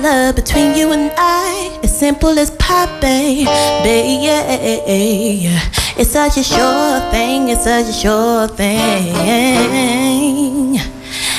Love 0.02 0.34
between 0.34 0.74
you 0.74 0.90
and 0.92 1.12
I 1.16 1.78
is 1.82 1.96
simple 1.96 2.36
as 2.38 2.50
pie, 2.50 2.98
baby. 3.00 4.26
It's 5.96 6.10
such 6.10 6.36
a 6.38 6.42
sure 6.42 7.00
thing, 7.12 7.48
it's 7.48 7.62
such 7.64 7.86
a 7.86 7.92
sure 7.92 8.48
thing. 8.48 9.14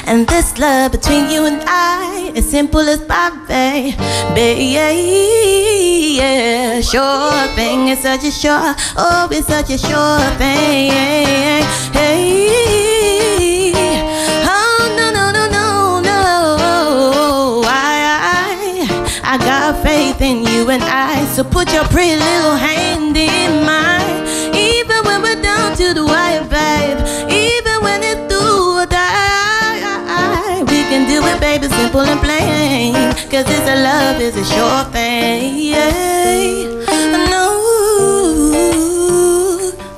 And 0.05 0.27
this 0.27 0.57
love 0.57 0.93
between 0.93 1.29
you 1.29 1.45
and 1.45 1.61
I 1.67 2.31
is 2.35 2.49
simple 2.49 2.87
as 2.87 3.01
pie, 3.01 3.93
baby. 4.33 6.15
Yeah, 6.17 6.79
sure 6.81 7.47
thing, 7.55 7.89
it's 7.89 8.03
such 8.03 8.23
a 8.23 8.31
sure, 8.31 8.75
oh, 8.95 9.27
it's 9.29 9.47
such 9.47 9.71
a 9.71 9.77
sure 9.77 10.29
thing. 10.37 10.91
Hey. 11.91 12.92
So 20.73 21.43
put 21.43 21.71
your 21.71 21.83
pretty 21.85 22.15
little 22.15 22.55
hand 22.55 23.15
in 23.15 23.63
mine. 23.63 24.25
Even 24.55 25.05
when 25.05 25.21
we're 25.21 25.39
down 25.39 25.75
to 25.77 25.93
the 25.93 26.03
wire, 26.03 26.43
babe. 26.45 26.97
Even 27.29 27.83
when 27.83 28.01
it's 28.01 28.21
do 28.27 28.79
or 28.79 28.85
die. 28.87 30.61
We 30.61 30.81
can 30.89 31.07
do 31.07 31.23
it, 31.27 31.39
baby, 31.39 31.67
simple 31.67 32.01
and 32.01 32.19
plain. 32.19 32.93
Cause 33.29 33.45
this 33.45 33.67
a 33.69 33.75
love 33.75 34.19
is 34.19 34.35
a 34.35 34.43
sure 34.43 34.83
thing. 34.85 35.71
No, 37.29 37.45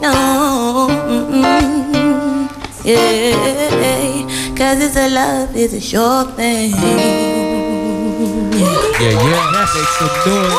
no. 0.02 0.88
mm-mm. 1.08 2.50
Yeah, 2.84 4.56
cause 4.58 4.82
it's 4.82 4.98
a 4.98 5.08
love 5.10 5.56
is 5.56 5.74
a 5.74 5.80
sure 5.80 6.26
thing. 6.32 7.65
Yeah, 8.56 9.12
yeah. 9.12 9.52
Yes. 9.52 9.76
Make 9.76 9.92
some 10.00 10.08
noise. 10.24 10.56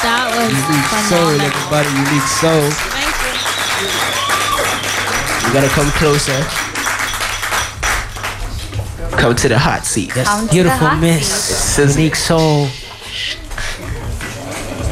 That 0.00 0.24
was 0.32 0.48
mm-hmm. 0.48 0.72
Unique 0.72 0.88
soul, 1.08 1.36
phenomenal. 1.36 1.52
everybody. 1.52 1.92
Uniiquesoul. 2.00 2.64
Thank 2.92 3.12
You 3.80 3.88
You 5.44 5.52
gotta 5.52 5.68
come 5.68 5.90
closer. 6.00 6.40
Come 9.20 9.36
to 9.36 9.48
the 9.48 9.58
hot 9.58 9.84
seat. 9.84 10.14
That's 10.14 10.28
Come 10.28 10.40
to 10.40 10.46
the 10.46 10.52
beautiful 10.52 10.88
hot 10.88 11.00
miss. 11.00 11.76
Uniiquesoul. 11.78 12.68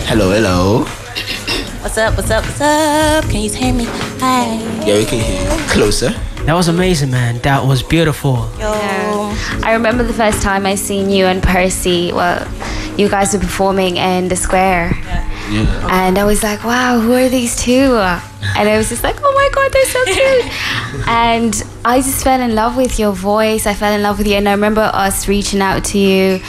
Hello, 0.09 0.31
hello. 0.31 0.85
What's 1.81 1.97
up? 1.97 2.17
What's 2.17 2.31
up? 2.31 2.45
What's 2.45 2.61
up? 2.61 3.25
Can 3.31 3.41
you 3.41 3.51
hear 3.51 3.73
me? 3.73 3.85
Hi. 4.21 4.61
Yeah, 4.85 4.99
we 4.99 5.05
can 5.07 5.21
hear 5.21 5.43
you. 5.43 5.49
Closer. 5.69 6.15
That 6.47 6.55
was 6.55 6.69
amazing, 6.69 7.11
man. 7.13 7.39
That 7.41 7.65
was 7.67 7.83
beautiful. 7.83 8.49
Yeah. 8.59 9.61
I 9.63 9.73
remember 9.75 10.03
the 10.03 10.13
first 10.13 10.43
time 10.43 10.67
I 10.67 10.75
seen 10.75 11.09
you 11.09 11.27
and 11.27 11.43
Percy. 11.43 12.13
Well, 12.13 12.47
you 12.99 13.09
guys 13.09 13.33
were 13.33 13.39
performing 13.39 13.97
in 13.97 14.29
the 14.29 14.35
square. 14.37 14.93
Yeah. 15.51 15.87
And 15.91 16.19
I 16.19 16.25
was 16.25 16.43
like, 16.43 16.65
wow, 16.65 16.99
who 16.99 17.13
are 17.13 17.29
these 17.29 17.55
two? 17.63 17.95
And 18.57 18.69
I 18.69 18.77
was 18.77 18.89
just 18.89 19.05
like, 19.05 19.17
oh 19.23 19.33
my 19.33 19.49
God, 19.55 19.73
they're 19.73 19.85
so 19.87 20.05
cute. 20.99 21.09
and 21.09 21.65
I 21.85 21.99
just 22.01 22.25
fell 22.25 22.41
in 22.41 22.55
love 22.57 22.77
with 22.77 22.99
your 22.99 23.13
voice. 23.13 23.67
I 23.67 23.75
fell 23.75 23.93
in 23.93 24.03
love 24.03 24.19
with 24.19 24.27
you. 24.27 24.35
And 24.35 24.49
I 24.49 24.53
remember 24.53 24.91
us 24.93 25.29
reaching 25.29 25.61
out 25.61 25.85
to 25.87 25.99
you. 25.99 26.41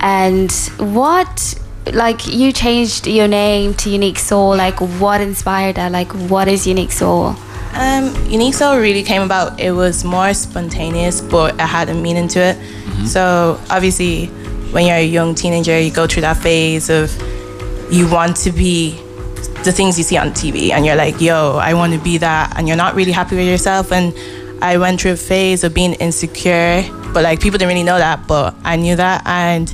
And 0.00 0.52
what, 0.78 1.58
like, 1.92 2.26
you 2.26 2.52
changed 2.52 3.06
your 3.06 3.28
name 3.28 3.72
to 3.74 3.88
Uniiquesoul. 3.90 4.56
Like, 4.58 4.78
what 5.00 5.20
inspired 5.22 5.76
that? 5.76 5.90
Like, 5.90 6.12
what 6.12 6.48
is 6.48 6.66
Uniiquesoul? 6.66 7.36
Um, 7.74 8.14
Uniiquesoul 8.26 8.80
really 8.80 9.02
came 9.02 9.22
about. 9.22 9.60
It 9.60 9.72
was 9.72 10.04
more 10.04 10.34
spontaneous, 10.34 11.20
but 11.20 11.54
it 11.54 11.60
had 11.60 11.88
a 11.88 11.94
meaning 11.94 12.28
to 12.28 12.40
it. 12.40 12.56
So 13.06 13.60
obviously, 13.70 14.26
when 14.72 14.86
you're 14.86 14.96
a 14.96 15.04
young 15.06 15.34
teenager, 15.34 15.78
you 15.78 15.90
go 15.92 16.06
through 16.06 16.22
that 16.22 16.36
phase 16.36 16.90
of 16.90 17.10
you 17.90 18.10
want 18.10 18.36
to 18.38 18.52
be 18.52 19.00
the 19.64 19.72
things 19.72 19.96
you 19.96 20.04
see 20.04 20.16
on 20.16 20.30
TV, 20.30 20.72
and 20.72 20.84
you're 20.84 20.96
like, 20.96 21.20
"Yo, 21.20 21.56
I 21.56 21.74
want 21.74 21.92
to 21.92 21.98
be 21.98 22.18
that," 22.18 22.54
and 22.56 22.66
you're 22.68 22.76
not 22.76 22.94
really 22.94 23.12
happy 23.12 23.36
with 23.36 23.46
yourself. 23.46 23.92
And 23.92 24.12
I 24.60 24.76
went 24.78 25.00
through 25.00 25.12
a 25.12 25.16
phase 25.16 25.64
of 25.64 25.72
being 25.72 25.94
insecure, 25.94 26.84
but 27.14 27.22
like 27.22 27.40
people 27.40 27.58
didn't 27.58 27.68
really 27.68 27.84
know 27.84 27.98
that, 27.98 28.26
but 28.26 28.54
I 28.64 28.76
knew 28.76 28.96
that, 28.96 29.22
and 29.26 29.72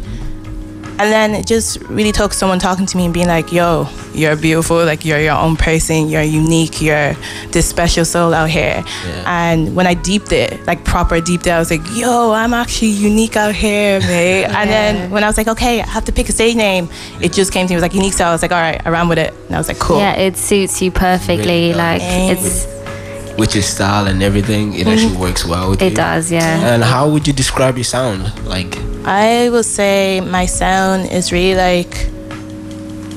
and 0.99 1.13
then 1.13 1.35
it 1.35 1.47
just 1.47 1.81
really 1.83 2.13
took 2.13 2.33
someone 2.33 2.59
talking 2.59 2.87
to 2.87 2.97
me 2.97 3.07
and 3.07 3.15
being 3.15 3.27
like, 3.27 3.51
yo, 3.51 3.89
you're 4.15 4.37
beautiful, 4.37 4.85
like 4.85 5.05
you're 5.05 5.21
your 5.21 5.35
own 5.35 5.57
person, 5.57 6.09
you're 6.09 6.23
unique, 6.23 6.81
you're 6.81 7.15
this 7.51 7.69
special 7.69 8.05
soul 8.05 8.33
out 8.33 8.49
here. 8.49 8.85
And 9.27 9.75
when 9.75 9.87
I 9.87 9.95
deeped 9.95 10.33
it, 10.33 10.65
like 10.67 10.85
proper 10.85 11.21
deeped 11.21 11.47
it, 11.47 11.51
I 11.51 11.59
was 11.59 11.71
like, 11.71 11.83
yo, 11.95 12.33
I'm 12.33 12.55
actually 12.55 12.89
unique 12.89 13.37
out 13.37 13.55
here, 13.55 14.01
mate. 14.01 14.45
And 14.65 14.71
then 14.71 15.11
when 15.11 15.25
I 15.25 15.27
was 15.27 15.37
like, 15.37 15.49
okay, 15.49 15.83
I 15.83 15.87
have 15.87 16.05
to 16.07 16.13
pick 16.13 16.29
a 16.29 16.33
stage 16.33 16.55
name, 16.55 16.89
it 17.21 17.33
just 17.33 17.53
came 17.53 17.67
to 17.67 17.73
me, 17.73 17.75
it 17.75 17.79
was 17.79 17.83
like 17.83 17.95
unique 17.95 18.13
soul. 18.13 18.29
I 18.29 18.33
was 18.33 18.43
like, 18.43 18.53
all 18.53 18.61
right, 18.61 18.81
I 18.87 18.89
ran 18.91 19.09
with 19.09 19.19
it. 19.19 19.35
And 19.47 19.55
I 19.55 19.59
was 19.59 19.69
like, 19.69 19.79
cool. 19.79 19.99
Yeah, 19.99 20.15
it 20.15 20.37
suits 20.37 20.81
you 20.81 20.91
perfectly. 20.91 21.75
Like, 21.75 22.01
it's. 22.03 22.73
With 23.37 23.53
your 23.55 23.65
style 23.65 24.07
and 24.07 24.23
everything, 24.23 24.75
it 24.75 24.87
actually 24.87 25.09
mm-hmm. 25.09 25.21
works 25.21 25.45
well 25.45 25.71
with 25.71 25.83
you. 25.83 25.89
It 25.89 25.97
does, 25.97 26.31
yeah. 26.31 26.73
And 26.73 26.85
how 26.85 27.11
would 27.11 27.27
you 27.27 27.33
describe 27.33 27.77
your 27.77 27.85
sound? 27.85 28.23
Like, 28.47 28.79
I 29.05 29.51
will 29.51 29.65
say 29.65 30.21
my 30.21 30.47
sound 30.47 31.11
is 31.11 31.33
really 31.33 31.57
like 31.57 32.09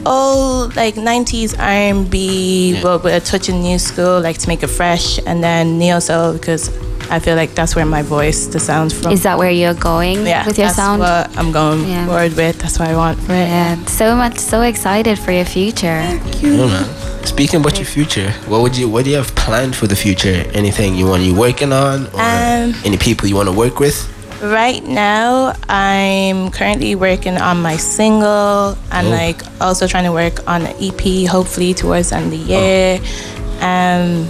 old, 0.07 0.75
like 0.75 0.95
90s 0.95 1.51
R&B, 1.59 2.79
but 2.81 3.03
with 3.03 3.13
a 3.13 3.19
touch 3.19 3.49
of 3.49 3.55
new 3.55 3.77
school, 3.79 4.19
like 4.21 4.37
to 4.39 4.47
make 4.47 4.63
it 4.63 4.67
fresh, 4.67 5.19
and 5.25 5.43
then 5.43 5.77
neo 5.77 5.99
soul 5.99 6.33
because 6.33 6.69
I 7.09 7.19
feel 7.19 7.35
like 7.35 7.55
that's 7.55 7.75
where 7.75 7.85
my 7.85 8.01
voice, 8.01 8.47
the 8.47 8.59
sounds 8.59 8.93
from. 8.99 9.11
Is 9.11 9.23
that 9.23 9.37
where 9.37 9.51
you're 9.51 9.73
going 9.73 10.25
yeah, 10.25 10.45
with 10.45 10.57
your 10.57 10.67
that's 10.67 10.75
sound? 10.77 10.99
what 11.01 11.37
I'm 11.37 11.51
going 11.51 11.87
Yeah. 11.87 12.05
forward 12.05 12.33
with. 12.35 12.59
That's 12.59 12.77
what 12.79 12.89
I 12.89 12.95
want 12.95 13.17
for 13.19 13.33
it. 13.33 13.47
Yeah, 13.47 13.75
so 13.85 14.15
much, 14.15 14.37
so 14.39 14.61
excited 14.61 15.17
for 15.19 15.31
your 15.31 15.45
future. 15.45 16.01
yeah, 16.41 16.67
man. 16.67 16.85
Speaking 17.25 17.59
about 17.61 17.77
your 17.77 17.85
future, 17.85 18.31
what 18.47 18.61
would 18.61 18.75
you, 18.77 18.87
what 18.89 19.03
do 19.05 19.11
you 19.11 19.17
have 19.17 19.33
planned 19.35 19.75
for 19.75 19.87
the 19.87 19.95
future? 19.95 20.43
Anything 20.53 20.95
you 20.95 21.05
want, 21.07 21.23
you 21.23 21.35
working 21.35 21.71
on, 21.73 22.07
or 22.07 22.21
Um, 22.21 22.73
any 22.85 22.97
people 22.97 23.27
you 23.27 23.35
want 23.35 23.47
to 23.49 23.53
work 23.55 23.79
with? 23.79 23.97
Right 24.41 24.83
now, 24.83 25.53
I'm 25.67 26.51
currently 26.51 26.93
working 26.93 27.37
on 27.37 27.61
my 27.61 27.75
single 27.77 28.77
and 28.91 29.07
Oh. 29.07 29.09
like 29.09 29.41
also 29.59 29.87
trying 29.87 30.03
to 30.03 30.11
work 30.11 30.47
on 30.47 30.61
an 30.61 30.75
EP, 30.79 31.25
hopefully 31.25 31.73
towards 31.73 32.09
the 32.11 32.17
end 32.17 32.25
of 32.25 32.31
the 32.31 32.37
year. 32.37 32.99
Um, 33.61 34.27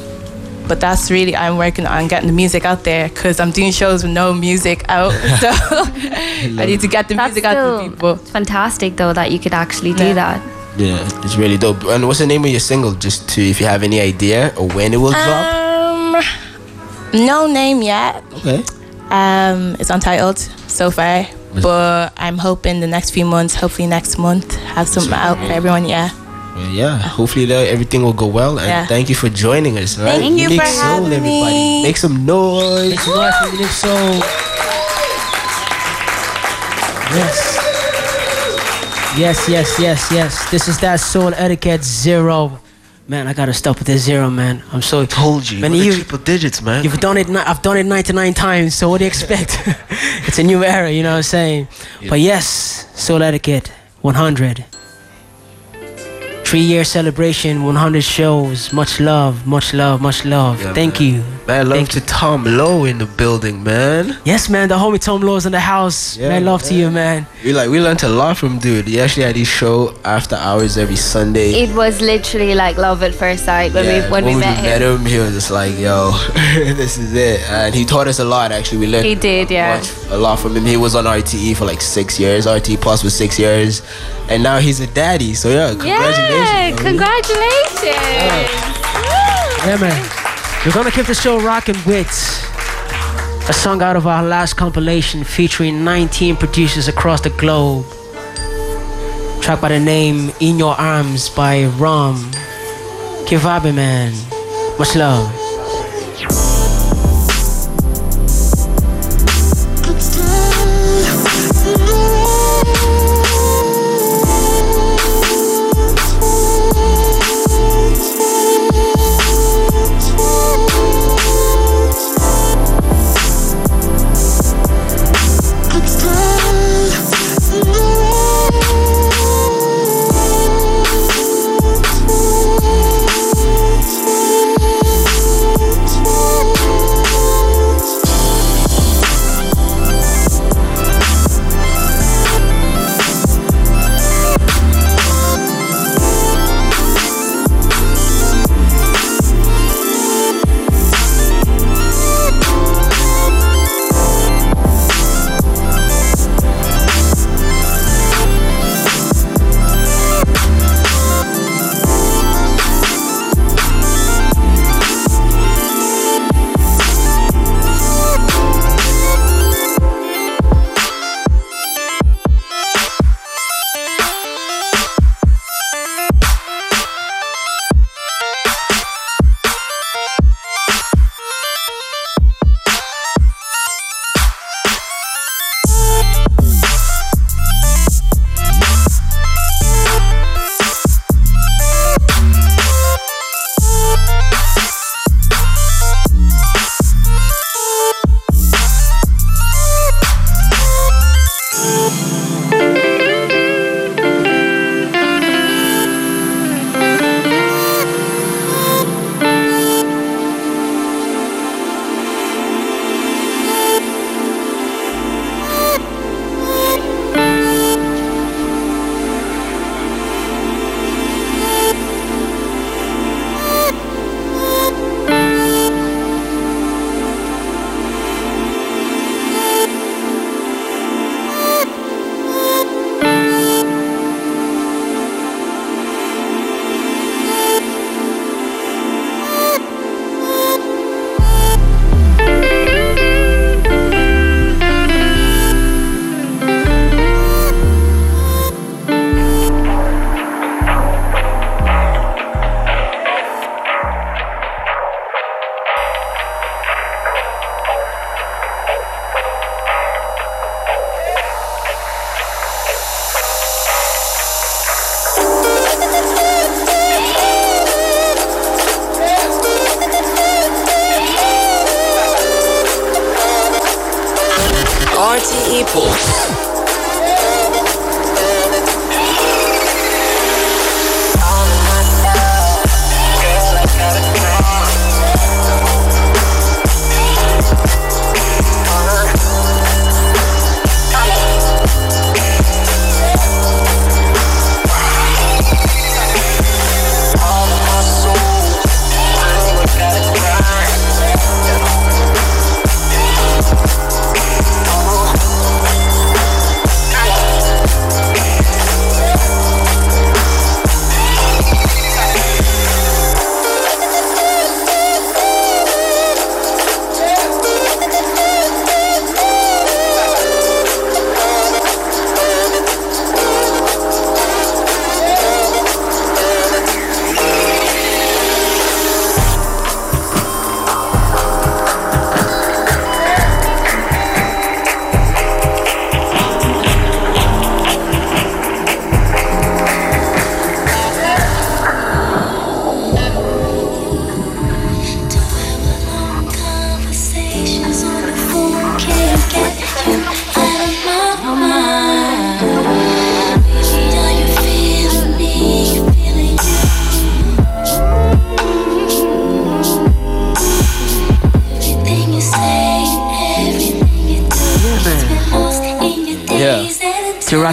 but 0.67 0.79
that's 0.79 1.11
really 1.11 1.35
I'm 1.35 1.57
working 1.57 1.85
on 1.85 2.07
getting 2.07 2.27
the 2.27 2.33
music 2.33 2.63
out 2.65 2.83
there 2.85 3.09
because 3.09 3.39
I'm 3.41 3.51
doing 3.51 3.71
shows 3.71 4.03
with 4.03 4.13
no 4.13 4.33
music 4.33 4.85
out, 4.89 5.11
so 5.41 5.49
I 5.51 6.63
need 6.65 6.79
to 6.81 6.87
get 6.87 7.09
the 7.09 7.15
music 7.15 7.43
out 7.43 7.55
to 7.83 7.89
people. 7.89 8.15
Fantastic 8.15 8.95
though 8.95 9.11
that 9.13 9.31
you 9.31 9.39
could 9.39 9.53
actually 9.53 9.93
do 9.93 10.05
Yeah. 10.07 10.13
that. 10.13 10.41
Yeah, 10.77 10.99
it's 11.23 11.35
really 11.37 11.57
dope. 11.57 11.83
And 11.85 12.05
what's 12.07 12.19
the 12.19 12.27
name 12.27 12.45
of 12.45 12.51
your 12.51 12.59
single? 12.59 12.93
Just 12.93 13.27
to, 13.29 13.41
if 13.41 13.59
you 13.59 13.65
have 13.65 13.81
any 13.83 13.99
idea 13.99 14.53
or 14.55 14.67
when 14.69 14.93
it 14.93 14.97
will 14.97 15.11
drop. 15.11 15.53
Um, 15.53 16.23
no 17.13 17.47
name 17.47 17.81
yet. 17.81 18.23
Okay. 18.33 18.63
Um, 19.09 19.75
it's 19.79 19.89
untitled 19.89 20.37
so 20.67 20.91
far, 20.91 21.25
but 21.61 22.13
I'm 22.17 22.37
hoping 22.37 22.79
the 22.81 22.87
next 22.87 23.11
few 23.11 23.25
months, 23.25 23.55
hopefully 23.55 23.87
next 23.87 24.17
month, 24.17 24.55
have 24.75 24.87
something 24.87 25.13
out 25.13 25.37
for 25.37 25.51
everyone. 25.53 25.85
Yeah. 25.85 26.09
Well, 26.55 26.69
yeah, 26.71 26.97
hopefully 26.97 27.45
that 27.45 27.67
everything 27.67 28.01
will 28.03 28.13
go 28.13 28.25
well. 28.27 28.57
And 28.59 28.67
Yeah. 28.67 28.85
thank 28.87 29.09
you 29.09 29.15
for 29.15 29.29
joining 29.29 29.77
us. 29.77 29.97
Right? 29.97 30.19
Thank 30.19 30.37
you 30.37 30.49
Unique 30.49 30.61
for 30.61 30.67
Soul, 30.67 30.83
having 30.83 31.13
everybody. 31.13 31.53
me. 31.53 31.83
Make 31.83 31.97
some 31.97 32.25
noise. 32.25 32.89
Make 32.89 32.99
some 32.99 33.15
noise 33.15 33.33
for 33.35 33.47
Uniiquesoul. 33.47 34.19
Yes. 37.15 37.57
Yes, 39.17 39.49
yes, 39.49 39.79
yes, 39.79 40.11
yes. 40.11 40.49
This 40.51 40.67
is 40.67 40.77
that 40.79 40.99
Souletiquette 40.99 41.83
zero. 41.83 42.59
Man, 43.09 43.25
I 43.25 43.33
gotta 43.33 43.53
stop 43.53 43.77
with 43.77 43.87
this 43.87 44.03
zero, 44.03 44.29
man. 44.29 44.61
I'm 44.73 44.81
so 44.81 45.05
told 45.05 45.49
you. 45.49 45.61
Man, 45.61 45.71
you 45.71 45.93
triple 45.93 46.17
digits, 46.17 46.61
man. 46.61 46.83
You've 46.83 46.99
done 46.99 47.15
it. 47.15 47.29
I've 47.29 47.61
done 47.61 47.77
it 47.77 47.85
99 47.85 48.33
times. 48.33 48.75
So 48.75 48.89
what 48.89 48.97
do 48.97 49.05
you 49.05 49.07
expect? 49.07 49.61
it's 50.27 50.39
a 50.39 50.43
new 50.43 50.61
era. 50.61 50.91
You 50.91 51.03
know 51.03 51.11
what 51.11 51.17
I'm 51.17 51.23
saying? 51.23 51.69
But 52.09 52.19
yes, 52.19 52.85
Souletiquette 52.95 53.69
100. 54.01 54.65
Three 56.47 56.61
year 56.61 56.85
celebration, 56.85 57.63
100 57.65 58.01
shows. 58.01 58.71
Much 58.71 59.01
love, 59.01 59.45
much 59.45 59.73
love, 59.73 60.01
much 60.01 60.23
love. 60.23 60.61
Yeah, 60.63 60.73
Thank 60.73 60.93
man. 61.01 61.03
you. 61.15 61.23
Man, 61.45 61.67
love 61.69 61.77
Thank 61.77 61.89
to 61.89 62.01
Tom 62.01 62.43
Lowe 62.45 62.85
in 62.85 62.97
the 62.99 63.05
building, 63.05 63.63
man. 63.63 64.17
Yes, 64.25 64.49
man. 64.49 64.67
The 64.69 64.75
homie 64.75 64.99
Tom 64.99 65.21
Lowe's 65.21 65.45
in 65.45 65.51
the 65.51 65.59
house. 65.59 66.17
Yeah, 66.17 66.29
man, 66.29 66.45
love 66.45 66.63
to 66.63 66.73
you, 66.73 66.89
man. 66.89 67.25
We 67.43 67.51
like 67.53 67.69
we 67.69 67.79
learned 67.81 68.03
a 68.03 68.09
lot 68.09 68.37
from 68.37 68.59
dude. 68.59 68.87
He 68.87 68.99
actually 68.99 69.23
had 69.23 69.35
his 69.35 69.47
show 69.47 69.93
after 70.03 70.35
hours 70.35 70.77
every 70.77 70.95
Sunday. 70.97 71.51
It 71.63 71.73
was 71.75 72.01
literally 72.01 72.53
like 72.55 72.77
love 72.77 73.01
at 73.03 73.13
first 73.13 73.43
sight 73.45 73.73
when 73.73 73.83
Yeah, 73.85 74.05
we 74.05 74.11
when, 74.11 74.25
we 74.25 74.35
met 74.35 74.81
him. 74.81 75.05
he 75.05 75.17
was 75.19 75.33
just 75.33 75.51
like, 75.51 75.77
"Yo, 75.77 76.11
this 76.55 76.97
is 76.97 77.13
it," 77.13 77.39
and 77.49 77.73
he 77.75 77.83
taught 77.85 78.07
us 78.07 78.19
a 78.19 78.25
lot. 78.25 78.51
Actually, 78.51 78.79
we 78.79 78.87
learned 78.87 79.05
He 79.05 79.15
did, 79.15 79.49
yeah. 79.51 79.81
a 80.09 80.17
lot 80.17 80.39
from 80.39 80.55
him. 80.55 80.65
He 80.65 80.77
was 80.77 80.95
on 80.95 81.05
RTE 81.05 81.55
for 81.57 81.65
like 81.65 81.81
six 81.81 82.19
years, 82.19 82.45
RTE 82.45 82.81
Pulse 82.81 83.03
for 83.03 83.09
six 83.09 83.39
years, 83.39 83.81
and 84.29 84.43
now 84.43 84.57
he's 84.59 84.81
a 84.81 84.87
daddy. 84.87 85.33
So 85.33 85.47
yeah, 85.49 85.69
congratulations. 85.69 86.36
Yeah, 86.37 86.75
congratulations. 86.75 87.97
Yeah, 89.65 89.77
man. 89.79 90.09
We're 90.65 90.71
gonna 90.73 90.91
keep 90.91 91.05
the 91.05 91.15
show 91.15 91.39
rocking 91.39 91.75
with 91.85 92.07
a 93.49 93.53
song 93.53 93.81
out 93.81 93.95
of 93.95 94.05
our 94.05 94.23
last 94.23 94.55
compilation 94.55 95.23
featuring 95.23 95.83
19 95.83 96.35
producers 96.35 96.87
across 96.87 97.21
the 97.21 97.29
globe. 97.31 97.85
Track 99.41 99.61
by 99.61 99.69
the 99.69 99.79
name 99.79 100.31
In 100.39 100.59
Your 100.59 100.75
Arms 100.79 101.29
by 101.29 101.65
Rom. 101.65 102.31
Keep 103.25 103.39
vibing, 103.39 103.75
man. 103.75 104.13
Much 104.77 104.95
love. 104.95 105.46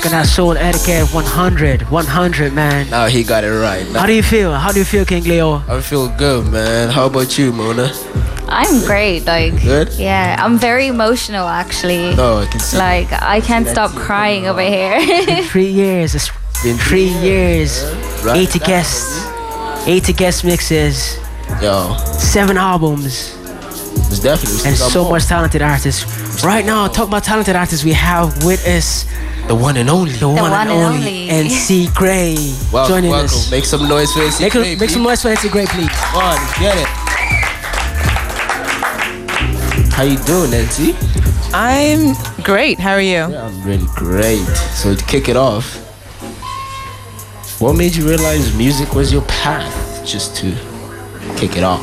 Rocking 0.05 0.19
that 0.19 0.27
Souletiquette 0.27 1.15
100, 1.15 1.83
100, 1.91 2.53
man. 2.53 2.91
Now 2.91 3.07
he 3.07 3.25
got 3.25 3.43
it 3.43 3.49
right. 3.49 3.87
How 3.87 4.05
do 4.05 4.13
you 4.13 4.23
feel? 4.23 4.53
How 4.53 4.71
do 4.71 4.79
you 4.79 4.85
feel, 4.85 5.07
King 5.07 5.25
Leo? 5.25 5.63
I 5.67 5.81
feel 5.81 6.09
good, 6.19 6.47
man. 6.53 6.91
How 6.91 7.07
about 7.07 7.39
you, 7.39 7.53
Mona? 7.53 7.91
I'm 8.47 8.85
great. 8.85 9.25
Like, 9.25 9.63
Good? 9.63 9.95
yeah, 9.95 10.37
I'm 10.39 10.59
very 10.59 10.89
emotional 10.89 11.49
actually. 11.49 12.15
No, 12.17 12.37
I 12.37 12.47
can 12.47 12.61
see. 12.61 12.77
Like, 12.77 13.11
I 13.13 13.41
can't 13.41 13.67
stop 13.67 13.93
crying 13.93 14.47
over 14.47 14.61
here. 14.61 15.01
three 15.45 15.71
years. 15.71 16.15
It's 16.15 16.31
Been 16.63 16.77
three 16.77 17.09
years. 17.09 17.83
Right. 18.23 18.37
80 18.47 18.59
guests. 18.59 19.27
80 19.89 20.13
guest 20.13 20.45
mixes. 20.45 21.17
Yo, 21.63 21.97
Seven 22.19 22.59
albums. 22.59 23.35
it's 24.11 24.21
definitely 24.21 24.69
And 24.69 24.77
so 24.77 25.05
more. 25.05 25.13
much 25.13 25.25
talented 25.27 25.63
artists. 25.63 26.45
Right 26.45 26.67
now, 26.67 26.89
talk 26.89 27.09
about 27.09 27.25
talented 27.25 27.57
artists. 27.57 27.87
We 27.87 27.93
have 27.95 28.45
with 28.45 28.67
us 28.69 29.07
The 29.47 29.55
one 29.55 29.77
and 29.77 29.91
only. 29.91 30.13
the, 30.13 30.27
one, 30.27 30.37
one 30.37 30.53
and 30.53 30.71
and 30.71 30.71
only, 30.71 31.31
only. 31.31 31.49
NC 31.49 31.95
Grey 31.95 32.35
Welcome, 32.73 32.95
joining 32.95 33.11
welcome. 33.11 33.27
us. 33.27 33.51
Make 33.51 33.65
some 33.67 33.87
noise 33.89 34.11
for 34.13 34.21
NC 34.21 34.41
Make, 34.41 34.53
Gray, 34.53 34.73
a, 34.75 34.77
make 34.79 34.89
some 34.91 35.03
please. 35.03 35.09
noise 35.09 35.23
for 35.23 35.29
NC 35.29 35.51
Grey, 35.51 35.67
please. 35.67 35.89
Come 35.91 36.23
on, 36.23 36.39
get 36.59 36.77
it. 36.79 36.89
How 39.93 40.03
you 40.03 40.17
doing, 40.25 40.51
Nancy? 40.51 40.95
I'm 41.53 42.15
great. 42.43 42.79
How 42.81 42.93
are 42.93 43.01
you? 43.01 43.11
Yeah, 43.31 43.47
I'm 43.47 43.63
really 43.63 43.87
great. 43.95 44.45
So 44.75 44.95
to 44.95 45.05
kick 45.05 45.29
it 45.29 45.37
off, 45.37 45.77
what 47.61 47.75
made 47.77 47.95
you 47.95 48.09
realize 48.09 48.57
music 48.57 48.95
was 48.95 49.13
your 49.13 49.23
path? 49.23 50.05
Just 50.07 50.35
to 50.37 50.51
kick 51.37 51.57
it 51.57 51.63
off. 51.65 51.83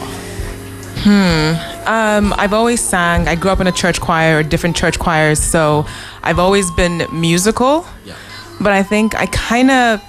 Hmm. 1.04 1.71
Um, 1.86 2.34
I've 2.38 2.54
always 2.54 2.80
sang. 2.82 3.28
I 3.28 3.36
grew 3.36 3.52
up 3.52 3.60
in 3.60 3.68
a 3.68 3.72
church 3.72 4.00
choir 4.00 4.40
or 4.40 4.44
different 4.44 4.76
church 4.76 5.00
choirs, 5.00 5.40
so 5.40 5.86
I've 6.24 6.40
always 6.40 6.70
been 6.72 7.08
musical. 7.12 7.86
Yeah. 8.06 8.16
But 8.60 8.74
I 8.74 8.84
think 8.84 9.16
I 9.16 9.26
kind 9.28 9.72
of 9.72 10.02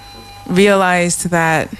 realized 0.47 1.29
that 1.29 1.73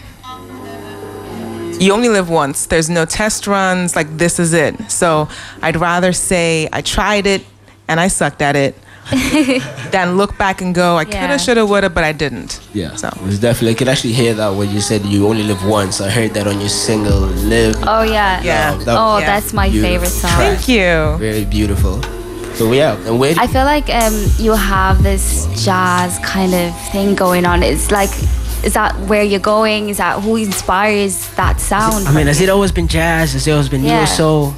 you 1.79 1.91
only 1.91 2.09
live 2.09 2.29
once. 2.29 2.65
There's 2.65 2.89
no 2.89 3.05
test 3.05 3.45
runs. 3.47 3.95
Like 3.95 4.17
this 4.17 4.39
is 4.39 4.53
it. 4.53 4.91
So 4.91 5.27
I'd 5.61 5.75
rather 5.75 6.13
say 6.13 6.69
I 6.71 6.81
tried 6.81 7.25
it 7.27 7.45
and 7.87 7.99
I 7.99 8.07
sucked 8.07 8.41
at 8.41 8.55
it 8.55 8.75
than 9.91 10.17
look 10.17 10.37
back 10.37 10.61
and 10.61 10.73
go 10.73 10.97
I 10.97 11.03
Yeah. 11.03 11.19
coulda, 11.27 11.39
shoulda, 11.39 11.65
woulda, 11.65 11.89
but 11.89 12.03
I 12.03 12.11
didn't. 12.13 12.59
Yeah. 12.73 12.95
So 12.95 13.07
it 13.09 13.21
was 13.21 13.39
definitely. 13.39 13.71
I 13.71 13.75
could 13.75 13.87
actually 13.89 14.13
hear 14.13 14.33
that 14.35 14.49
when 14.55 14.69
you 14.71 14.81
said 14.81 15.05
you 15.05 15.27
only 15.27 15.43
live 15.43 15.63
once. 15.65 16.01
I 16.01 16.09
heard 16.09 16.33
that 16.35 16.47
on 16.47 16.59
your 16.59 16.69
single 16.69 17.19
"Live." 17.19 17.75
oh 17.87 18.03
yeah. 18.03 18.41
Yeah. 18.43 18.75
that- 18.85 18.97
Oh, 18.97 19.17
Yeah. 19.19 19.25
that's 19.25 19.53
my 19.53 19.69
Beautiful 19.69 19.89
favorite 19.91 20.09
song. 20.09 20.31
track. 20.31 20.57
Thank 20.57 20.67
you. 20.69 21.17
Very 21.19 21.45
beautiful. 21.45 22.01
So 22.55 22.71
yeah, 22.71 22.95
and 23.07 23.19
where? 23.19 23.33
I 23.37 23.47
feel 23.47 23.65
like 23.65 23.89
um, 23.89 24.13
you 24.37 24.53
have 24.53 25.01
this 25.03 25.47
jazz 25.65 26.19
kind 26.19 26.53
of 26.53 26.71
thing 26.91 27.15
going 27.15 27.45
on. 27.45 27.63
It's 27.63 27.89
like, 27.89 28.11
is 28.63 28.73
that 28.73 28.95
where 29.09 29.23
you're 29.23 29.39
going? 29.39 29.89
Is 29.89 29.97
that 29.97 30.21
who 30.21 30.35
inspires 30.37 31.27
that 31.35 31.59
sound? 31.59 32.07
I 32.07 32.11
mean, 32.13 32.27
has 32.27 32.39
it 32.41 32.49
always 32.49 32.71
been 32.71 32.87
jazz? 32.87 33.33
Has 33.33 33.47
it 33.47 33.51
always 33.51 33.69
been 33.69 33.83
Yeah. 33.83 33.97
neo 33.97 34.05
soul? 34.05 34.53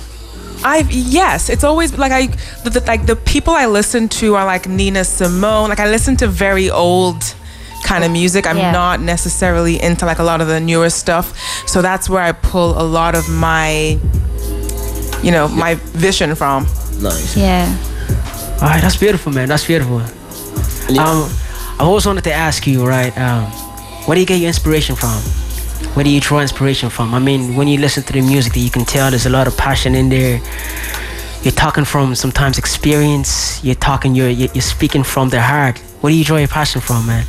I've 0.65 0.91
yes, 0.91 1.49
it's 1.49 1.63
always 1.63 1.97
like 1.97 2.11
I 2.11 2.27
the, 2.63 2.69
the, 2.71 2.79
like 2.87 3.05
the 3.05 3.15
people 3.15 3.53
I 3.53 3.67
listen 3.67 4.09
to 4.19 4.35
are 4.35 4.45
like 4.45 4.67
Nina 4.67 5.03
Simone. 5.03 5.69
Like 5.69 5.79
I 5.79 5.87
listen 5.89 6.17
to 6.17 6.27
very 6.27 6.69
old 6.71 7.21
kind 7.83 8.03
of 8.03 8.11
music. 8.11 8.47
I'm 8.47 8.57
Yeah. 8.57 8.71
not 8.71 8.99
necessarily 8.99 9.79
into 9.81 10.05
like 10.07 10.17
a 10.19 10.23
lot 10.23 10.41
of 10.41 10.47
the 10.47 10.59
newer 10.59 10.89
stuff. 10.89 11.37
So 11.67 11.81
that's 11.83 12.09
where 12.09 12.23
I 12.23 12.31
pull 12.31 12.71
a 12.81 12.83
lot 12.83 13.13
of 13.15 13.29
my 13.29 13.99
you 15.23 15.31
know, 15.31 15.47
my 15.47 15.75
vision 15.93 16.35
from. 16.35 16.63
Nice. 17.01 17.35
Yeah. 17.37 17.65
All 18.61 18.69
right, 18.69 18.81
that's 18.81 18.95
beautiful, 18.97 19.31
man. 19.31 19.47
That's 19.47 19.65
beautiful. 19.65 19.97
Um, 20.97 21.29
I 21.77 21.77
always 21.79 22.05
wanted 22.05 22.23
to 22.25 22.33
ask 22.33 22.65
you, 22.67 22.85
right? 22.87 23.15
Um, 23.17 23.45
where 24.05 24.15
do 24.15 24.21
you 24.21 24.27
get 24.27 24.39
your 24.39 24.47
inspiration 24.47 24.95
from? 24.95 25.19
Where 25.95 26.03
do 26.03 26.09
you 26.09 26.19
draw 26.19 26.41
inspiration 26.41 26.89
from? 26.89 27.13
I 27.13 27.19
mean, 27.19 27.55
when 27.55 27.69
you 27.69 27.79
listen 27.79 28.03
to 28.03 28.11
the 28.11 28.21
music, 28.21 28.53
that 28.53 28.59
you 28.59 28.69
can 28.69 28.83
tell 28.83 29.09
there's 29.09 29.25
a 29.25 29.29
lot 29.29 29.47
of 29.47 29.55
passion 29.55 29.95
in 29.95 30.09
there. 30.09 30.41
You're 31.41 31.53
talking 31.53 31.85
from 31.85 32.15
sometimes 32.15 32.57
experience. 32.57 33.63
You're 33.63 33.75
talking. 33.75 34.13
You're 34.13 34.29
you're 34.29 34.61
speaking 34.61 35.03
from 35.03 35.29
the 35.29 35.41
heart. 35.41 35.79
Where 36.01 36.11
do 36.11 36.17
you 36.17 36.25
draw 36.25 36.35
your 36.35 36.49
passion 36.49 36.81
from, 36.81 37.07
man? 37.07 37.25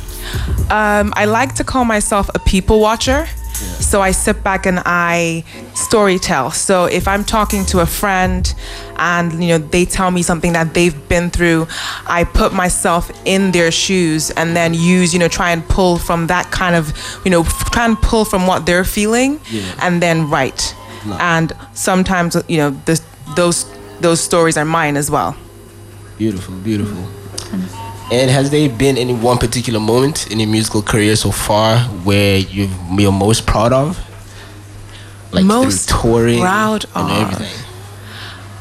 Um, 0.69 1.13
I 1.15 1.25
like 1.25 1.55
to 1.55 1.63
call 1.63 1.85
myself 1.85 2.29
a 2.35 2.39
people 2.39 2.81
watcher. 2.81 3.27
So 3.57 4.01
I 4.01 4.11
sit 4.11 4.43
back 4.43 4.65
and 4.65 4.81
I 4.85 5.43
story 5.73 6.19
tell. 6.19 6.51
So 6.51 6.85
if 6.85 7.07
I'm 7.07 7.23
talking 7.23 7.65
to 7.67 7.79
a 7.79 7.85
friend 7.85 8.53
and 8.97 9.41
you 9.43 9.49
know 9.49 9.57
they 9.57 9.85
tell 9.85 10.11
me 10.11 10.21
something 10.23 10.53
that 10.53 10.73
they've 10.73 10.97
been 11.09 11.29
through, 11.29 11.67
I 12.07 12.23
put 12.23 12.53
myself 12.53 13.11
in 13.25 13.51
their 13.51 13.71
shoes 13.71 14.31
and 14.31 14.55
then 14.55 14.73
use, 14.73 15.13
you 15.13 15.19
know, 15.19 15.27
try 15.27 15.51
and 15.51 15.67
pull 15.67 15.97
from 15.97 16.27
that 16.27 16.51
kind 16.51 16.75
of, 16.75 16.93
you 17.25 17.31
know, 17.31 17.43
try 17.73 17.85
and 17.85 17.97
pull 18.01 18.25
from 18.25 18.47
what 18.47 18.65
they're 18.65 18.85
feeling 18.85 19.39
Yeah. 19.49 19.63
and 19.81 20.01
then 20.01 20.29
write. 20.29 20.75
Nice. 21.05 21.19
And 21.21 21.53
sometimes, 21.73 22.35
you 22.47 22.57
know, 22.57 22.69
this, 22.85 23.01
those 23.35 23.65
those 24.01 24.19
stories 24.19 24.57
are 24.57 24.65
mine 24.65 24.97
as 24.97 25.09
well. 25.09 25.35
Beautiful, 26.17 26.53
beautiful. 26.55 27.03
And 28.09 28.31
has 28.31 28.51
there 28.51 28.69
been 28.69 28.97
any 28.97 29.13
one 29.13 29.37
particular 29.37 29.79
moment 29.79 30.31
in 30.31 30.39
your 30.39 30.47
musical 30.49 30.81
career 30.81 31.15
so 31.17 31.31
far 31.31 31.79
where 32.05 32.37
you've, 32.37 32.71
you're 32.97 33.11
most 33.11 33.45
proud 33.45 33.73
of? 33.73 33.99
Like 35.31 35.43
Most 35.43 35.89
through 35.89 36.01
touring 36.01 36.39
proud 36.39 36.85
and 36.95 37.11
of. 37.11 37.33
everything. 37.33 37.63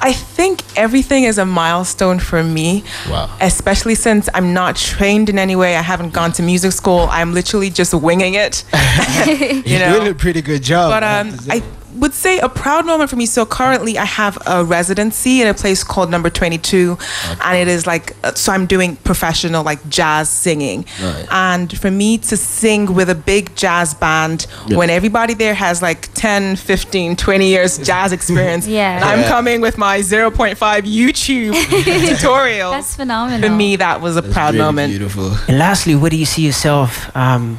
I 0.00 0.12
think 0.12 0.62
everything 0.76 1.24
is 1.24 1.38
a 1.38 1.46
milestone 1.46 2.18
for 2.18 2.42
me. 2.42 2.84
Wow. 3.08 3.34
Especially 3.40 3.94
since 3.94 4.28
I'm 4.34 4.52
not 4.52 4.76
trained 4.76 5.28
in 5.28 5.38
any 5.38 5.56
way. 5.56 5.76
I 5.76 5.82
haven't 5.82 6.12
gone 6.12 6.32
to 6.32 6.42
music 6.42 6.72
school. 6.72 7.08
I'm 7.10 7.32
literally 7.32 7.70
just 7.70 7.94
winging 7.94 8.34
it. 8.34 8.64
you 9.26 9.62
You're 9.64 9.78
know. 9.80 9.98
doing 10.00 10.08
a 10.12 10.14
pretty 10.14 10.42
good 10.42 10.62
job. 10.62 10.90
But 10.90 11.02
um, 11.02 11.30
to 11.30 11.42
say. 11.42 11.56
I 11.56 11.62
would 11.98 12.14
say 12.14 12.38
a 12.38 12.48
proud 12.48 12.84
moment 12.86 13.10
for 13.10 13.16
me. 13.16 13.26
So 13.26 13.44
currently, 13.46 13.98
I 13.98 14.04
have 14.04 14.38
a 14.46 14.64
residency 14.64 15.40
in 15.42 15.48
a 15.48 15.54
place 15.54 15.82
called 15.84 16.10
Number 16.10 16.30
Twenty 16.30 16.58
Two, 16.58 16.98
and 17.42 17.56
it 17.56 17.68
is 17.68 17.86
like 17.86 18.14
uh, 18.24 18.34
so 18.34 18.52
I'm 18.52 18.66
doing 18.66 18.96
professional 18.96 19.64
like 19.64 19.80
jazz 19.88 20.28
singing, 20.28 20.84
Right. 21.02 21.26
and 21.30 21.76
for 21.78 21.90
me 21.90 22.18
to 22.18 22.36
sing 22.36 22.94
with 22.94 23.08
a 23.10 23.14
big 23.14 23.54
jazz 23.56 23.94
band 23.94 24.46
Yeah. 24.66 24.76
when 24.78 24.90
everybody 24.90 25.34
there 25.34 25.54
has 25.54 25.82
like 25.82 26.12
10, 26.14 26.56
15, 26.56 27.16
20 27.16 27.46
years 27.48 27.78
jazz 27.90 28.12
experience, 28.12 28.66
Yeah. 28.66 28.96
and 28.96 29.04
I'm 29.04 29.20
Yeah. 29.20 29.28
coming 29.28 29.60
with 29.60 29.78
my 29.78 30.00
0.5 30.00 30.84
YouTube 30.84 31.54
tutorial. 32.08 32.70
That's 32.72 32.94
phenomenal. 32.96 33.48
For 33.48 33.54
me, 33.54 33.76
that 33.76 34.00
was 34.00 34.16
a 34.16 34.22
proud 34.22 34.54
really 34.54 34.64
moment. 34.66 34.90
Beautiful. 34.90 35.32
And 35.48 35.58
lastly, 35.58 35.94
where 35.94 36.10
do 36.10 36.16
you 36.16 36.26
see 36.26 36.42
yourself 36.46 37.14
um, 37.16 37.58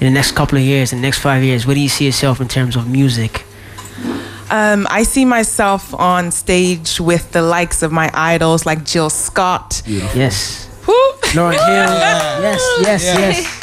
in 0.00 0.06
the 0.06 0.10
next 0.12 0.32
couple 0.32 0.58
of 0.58 0.64
years, 0.64 0.92
in 0.92 0.98
the 0.98 1.02
next 1.02 1.18
five 1.18 1.42
years? 1.42 1.66
Where 1.66 1.74
do 1.74 1.80
you 1.80 1.88
see 1.88 2.04
yourself 2.06 2.40
in 2.40 2.48
terms 2.48 2.76
of 2.76 2.88
music? 2.88 3.44
Um, 4.52 4.86
I 4.90 5.02
see 5.04 5.24
myself 5.24 5.94
on 5.94 6.30
stage 6.30 7.00
with 7.00 7.32
the 7.32 7.40
likes 7.40 7.82
of 7.82 7.90
my 7.90 8.10
idols 8.12 8.66
like 8.66 8.84
Jill 8.84 9.08
Scott. 9.08 9.82
Yes. 9.86 10.68
Woo! 10.86 10.92
Lauryn 11.32 11.52
Hill. 11.54 11.62
Yes, 12.42 12.60
yes, 12.82 13.02
yes. 13.04 13.58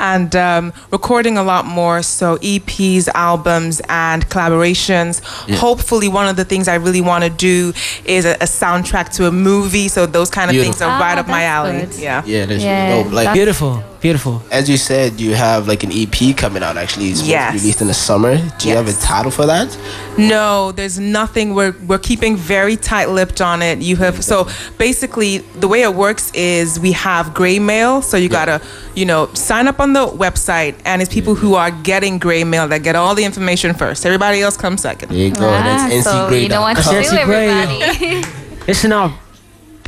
And 0.00 0.34
um, 0.36 0.72
recording 0.92 1.36
a 1.38 1.42
lot 1.42 1.66
more, 1.66 2.02
so 2.02 2.36
EPs, 2.38 3.08
albums, 3.14 3.80
and 3.88 4.24
collaborations. 4.28 5.20
Yeah. 5.48 5.56
Hopefully, 5.56 6.08
one 6.08 6.28
of 6.28 6.36
the 6.36 6.44
things 6.44 6.68
I 6.68 6.76
really 6.76 7.00
want 7.00 7.24
to 7.24 7.30
do 7.30 7.72
is 8.04 8.24
a, 8.24 8.34
a 8.34 8.46
soundtrack 8.46 9.12
to 9.16 9.26
a 9.26 9.32
movie. 9.32 9.88
So 9.88 10.06
those 10.06 10.30
kind 10.30 10.50
of 10.50 10.54
things 10.56 10.76
Beautiful. 10.78 10.86
are 10.94 11.00
right 11.00 11.18
Ah, 11.18 11.20
up 11.20 11.28
my 11.28 11.42
alley. 11.44 11.80
good. 11.80 11.94
Yeah. 11.96 12.22
Yeah, 12.24 12.46
that's 12.46 12.62
Yeah, 12.62 12.90
dope. 13.02 13.12
Like 13.12 13.24
that's- 13.26 13.34
Beautiful, 13.36 13.82
beautiful. 14.00 14.42
as 14.50 14.68
you 14.68 14.76
said, 14.76 15.18
you 15.20 15.34
have 15.34 15.66
like 15.68 15.82
an 15.84 15.90
EP 15.92 16.36
coming 16.36 16.62
out. 16.62 16.76
Actually, 16.76 17.08
it's 17.10 17.22
Yes. 17.26 17.52
released 17.54 17.80
in 17.80 17.86
the 17.88 17.94
summer. 17.94 18.36
Do 18.58 18.68
you 18.68 18.76
have 18.76 18.88
a 18.88 18.92
title 18.92 19.30
for 19.30 19.46
that? 19.46 19.76
No, 20.16 20.72
there's 20.72 20.98
nothing. 20.98 21.54
We're 21.54 21.74
we're 21.86 21.98
keeping 21.98 22.36
very 22.36 22.76
tight-lipped 22.76 23.40
on 23.40 23.62
it. 23.62 23.78
You 23.80 23.96
have 23.96 24.22
so 24.24 24.46
basically 24.78 25.38
the 25.60 25.68
way 25.68 25.82
it 25.82 25.94
works 25.94 26.30
is 26.34 26.78
we 26.80 26.92
have 26.92 27.34
gray 27.34 27.58
mail. 27.58 28.02
So 28.02 28.16
you 28.16 28.28
gotta 28.28 28.60
you 28.94 29.04
know 29.04 29.28
sign 29.34 29.68
up 29.68 29.80
on 29.80 29.92
the 29.92 30.06
website, 30.06 30.74
and 30.84 31.02
it's 31.02 31.12
people 31.12 31.34
who 31.34 31.54
are 31.54 31.70
getting 31.70 32.18
gray 32.18 32.44
mail 32.44 32.68
that 32.68 32.82
get 32.82 32.96
all 32.96 33.14
the 33.14 33.24
information 33.24 33.74
first. 33.74 34.04
Everybody 34.06 34.40
else 34.42 34.56
comes 34.56 34.82
second. 34.82 35.08
There 35.10 35.18
you 35.18 35.30
go. 35.34 35.48
Ah, 35.48 35.86
that's 35.90 36.04
so 36.04 36.28
you 36.30 36.48
know 36.48 36.62
what 36.62 36.76
to 36.76 36.82
ncgrey.com. 36.82 37.02
do, 37.02 37.08
NC 37.08 37.24
Grey. 37.26 37.48
everybody. 37.48 38.28
Listen 38.66 38.92
up. 38.92 39.12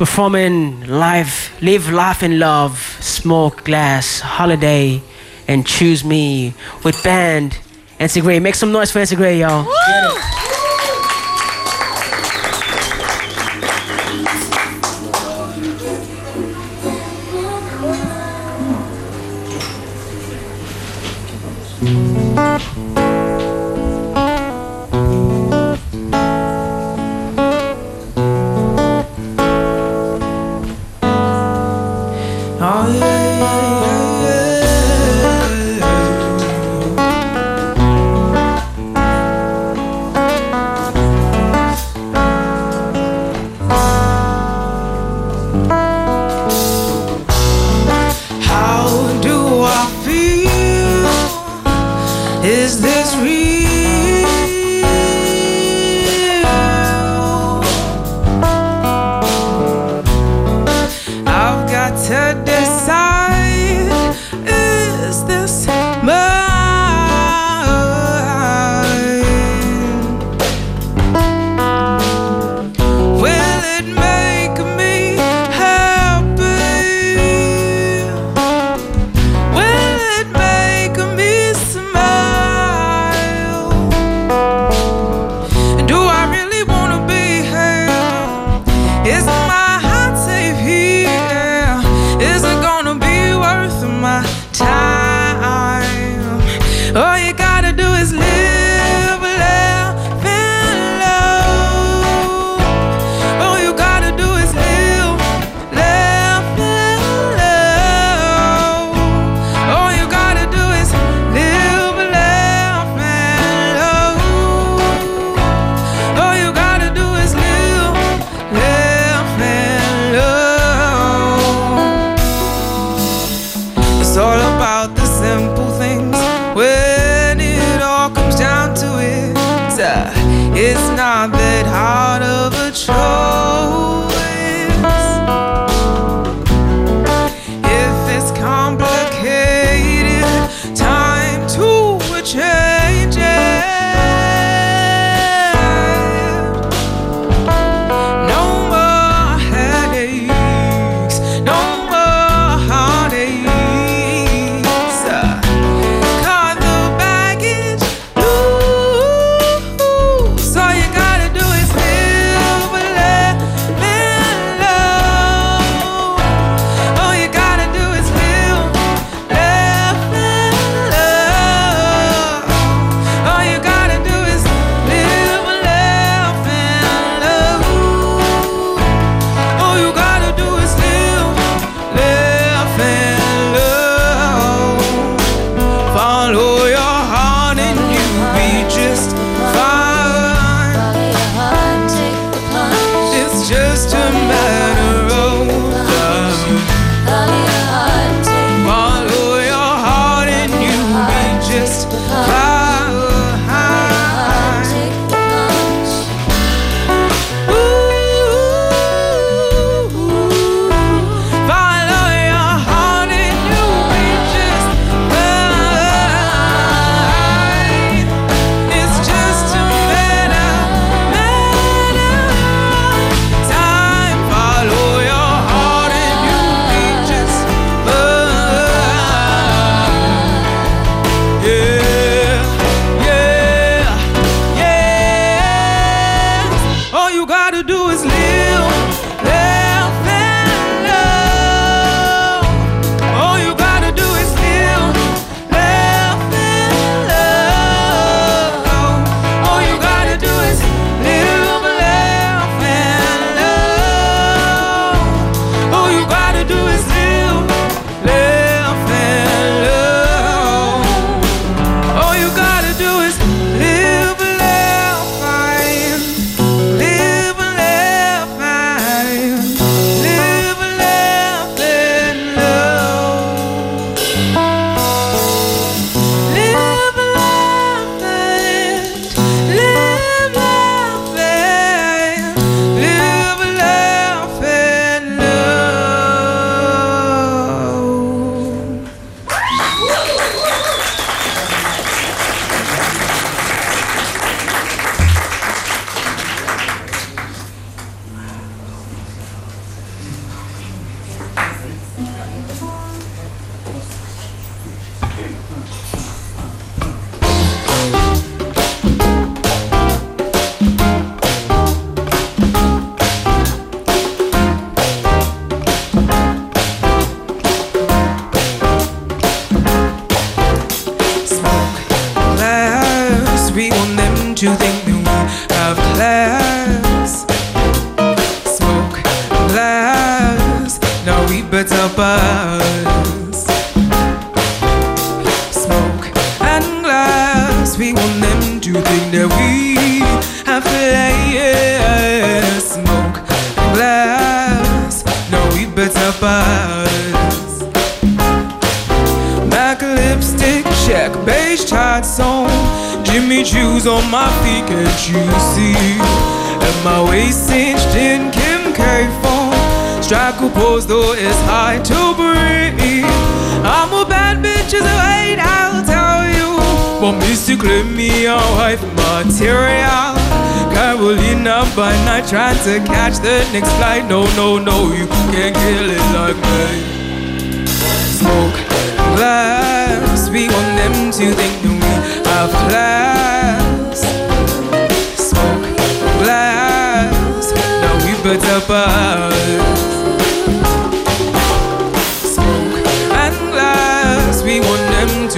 Performing 0.01 0.87
live, 0.87 1.51
live, 1.61 1.91
life 1.91 2.23
in 2.23 2.39
love, 2.39 2.97
smoke, 3.01 3.63
glass, 3.63 4.19
holiday, 4.19 4.99
and 5.47 5.63
choose 5.63 6.03
me 6.03 6.55
with 6.83 7.03
band. 7.03 7.59
NC 7.99 8.23
Grey. 8.23 8.39
Make 8.39 8.55
some 8.55 8.71
noise 8.71 8.89
for 8.89 8.97
NC 8.97 9.15
Grey, 9.15 9.39
y'all. 9.41 9.67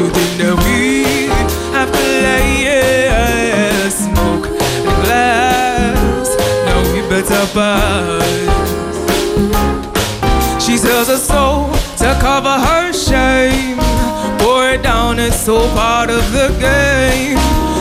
To 0.03 0.09
think 0.09 0.33
that 0.41 0.55
we 0.65 1.29
have 1.71 1.89
class. 1.91 3.93
Smoke 4.03 4.47
and 4.47 4.85
glass, 5.03 6.27
now 6.67 6.79
we 6.91 6.99
better 7.07 7.45
pass. 7.55 8.27
She 10.63 10.73
sells 10.77 11.07
her 11.07 11.17
soul 11.17 11.71
to 12.01 12.09
cover 12.19 12.55
her 12.67 12.91
shame. 12.91 13.77
Pour 14.39 14.67
it 14.69 14.81
down, 14.83 15.19
it's 15.19 15.39
so 15.39 15.67
part 15.73 16.09
of 16.09 16.31
the 16.33 16.49
game. 16.59 17.37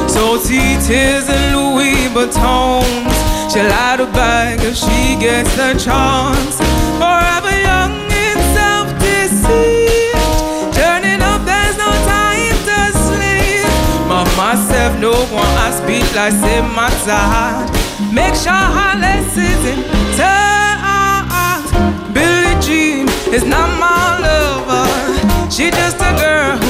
Salty 0.09 0.79
tears 0.87 1.29
and 1.29 1.57
Louis 1.57 2.07
Vuittons. 2.15 3.17
She'll 3.51 3.69
light 3.69 4.01
a 4.01 4.07
bag 4.07 4.61
if 4.63 4.77
she 4.77 5.17
gets 5.19 5.55
the 5.57 5.75
chance. 5.75 6.57
Forever 6.99 7.32
myself, 14.53 14.99
no 15.01 15.13
one 15.33 15.55
I 15.67 15.71
speak 15.71 16.05
like 16.15 16.33
say 16.33 16.61
my 16.61 16.91
side. 17.07 17.71
Make 18.13 18.35
sure 18.35 18.69
lessons 19.01 19.65
in 19.73 19.81
touch. 20.19 21.65
Billie 22.13 22.61
Jean 22.61 23.09
is 23.33 23.45
not 23.45 23.69
my 23.81 24.21
lover. 24.25 25.51
She 25.51 25.71
just 25.71 25.97
a 26.01 26.13
girl 26.21 26.62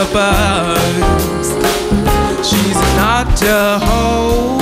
we. 0.00 1.48
She's 2.42 2.80
not 2.96 3.42
a 3.42 3.78
hoe. 3.84 4.58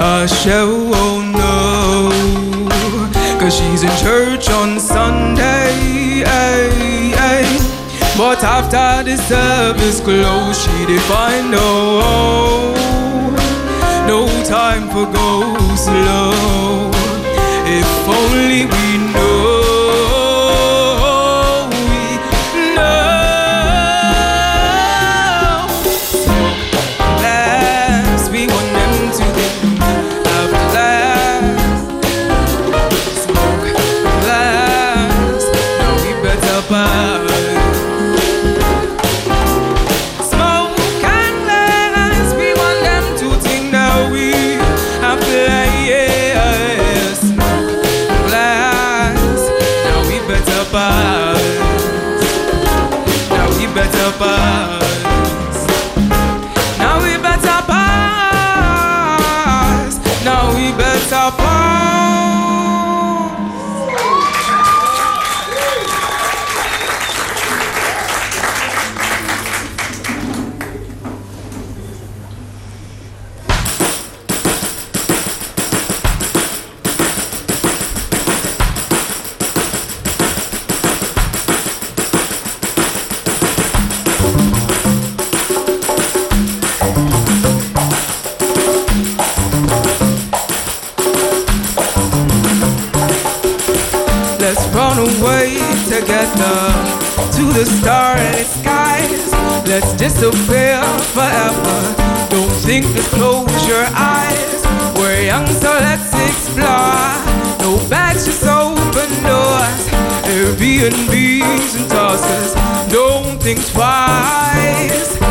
Oh, 0.00 0.24
a 0.24 0.28
show, 0.28 0.90
oh 0.92 1.22
no. 1.42 2.10
Cause 3.38 3.56
she's 3.56 3.82
in 3.82 3.90
church 3.98 4.50
on 4.50 4.80
Sunday. 4.80 6.24
ay, 6.26 7.14
ay. 7.16 7.44
But 8.18 8.42
after 8.42 9.04
the 9.08 9.16
service 9.16 10.00
closed, 10.00 10.60
she 10.62 10.86
did 10.86 11.02
find 11.02 11.50
no 11.50 12.00
No 14.06 14.26
time 14.44 14.88
for 14.88 15.06
go 15.12 15.30
slow. 15.76 16.90
If 17.66 18.08
only 18.08 18.66
we 18.66 19.12
know. 19.12 19.53
Think, 102.80 102.96
just 102.96 103.10
close 103.10 103.68
your 103.68 103.86
eyes. 103.94 104.64
We're 104.96 105.26
young, 105.26 105.46
so 105.46 105.70
let's 105.70 106.12
explore. 106.28 107.14
No 107.60 107.78
bags, 107.88 108.26
just 108.26 108.44
open 108.44 109.10
doors. 109.22 109.84
Airbnbs 110.34 111.76
and 111.78 111.90
tosses. 111.90 112.54
Don't 112.90 113.40
think 113.40 113.60
twice. 113.66 115.23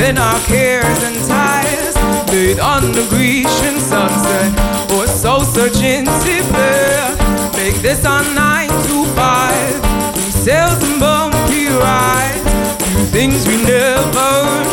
Dropping 0.00 0.18
our 0.18 0.40
cares 0.40 1.02
and 1.02 1.16
ties. 1.26 1.94
Bathe 2.30 2.60
on 2.60 2.92
the 2.92 3.06
Grecian 3.10 3.78
sunset, 3.80 4.92
or 4.92 5.06
so 5.06 5.42
searching 5.42 6.04
to 6.04 6.10
Make 7.56 7.76
this 7.82 8.04
our 8.04 8.22
nine 8.34 8.68
to 8.68 9.04
five. 9.14 10.14
We 10.16 10.30
sails 10.30 10.82
and 10.82 11.00
bumpy 11.00 11.66
rides. 11.66 12.44
Do 12.78 13.04
things 13.06 13.46
we 13.46 13.62
never 13.62 14.69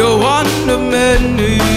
your 0.00 0.18
one 0.18 0.70
of 0.70 0.80
many. 0.80 1.69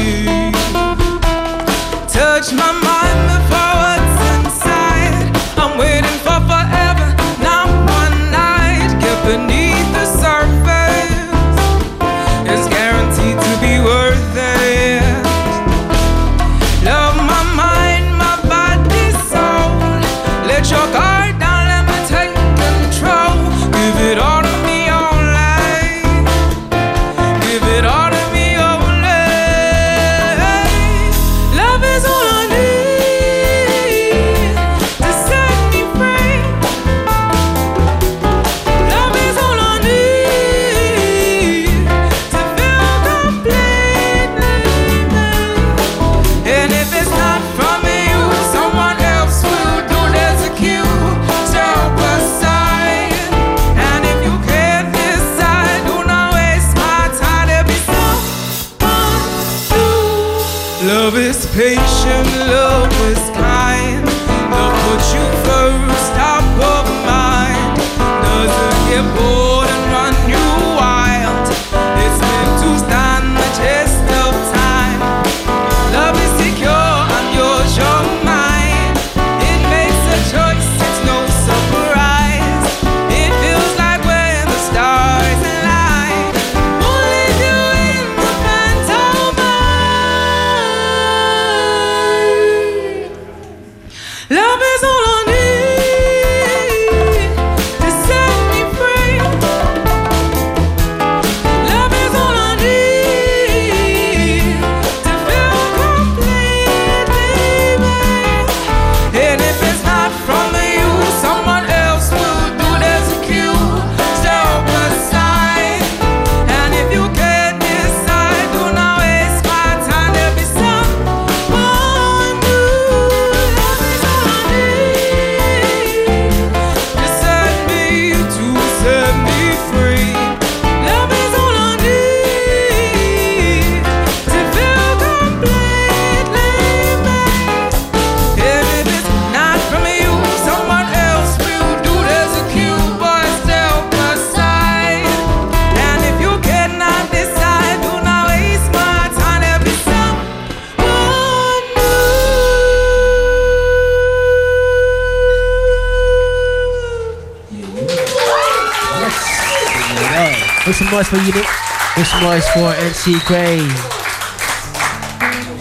Make 161.31 162.05
some 162.05 162.23
noise 162.23 162.47
for. 162.49 162.69
Make 162.69 162.93
some 162.93 163.11
noise 163.13 163.13
for 163.13 163.19
NC 163.21 163.25
Grey. 163.25 163.59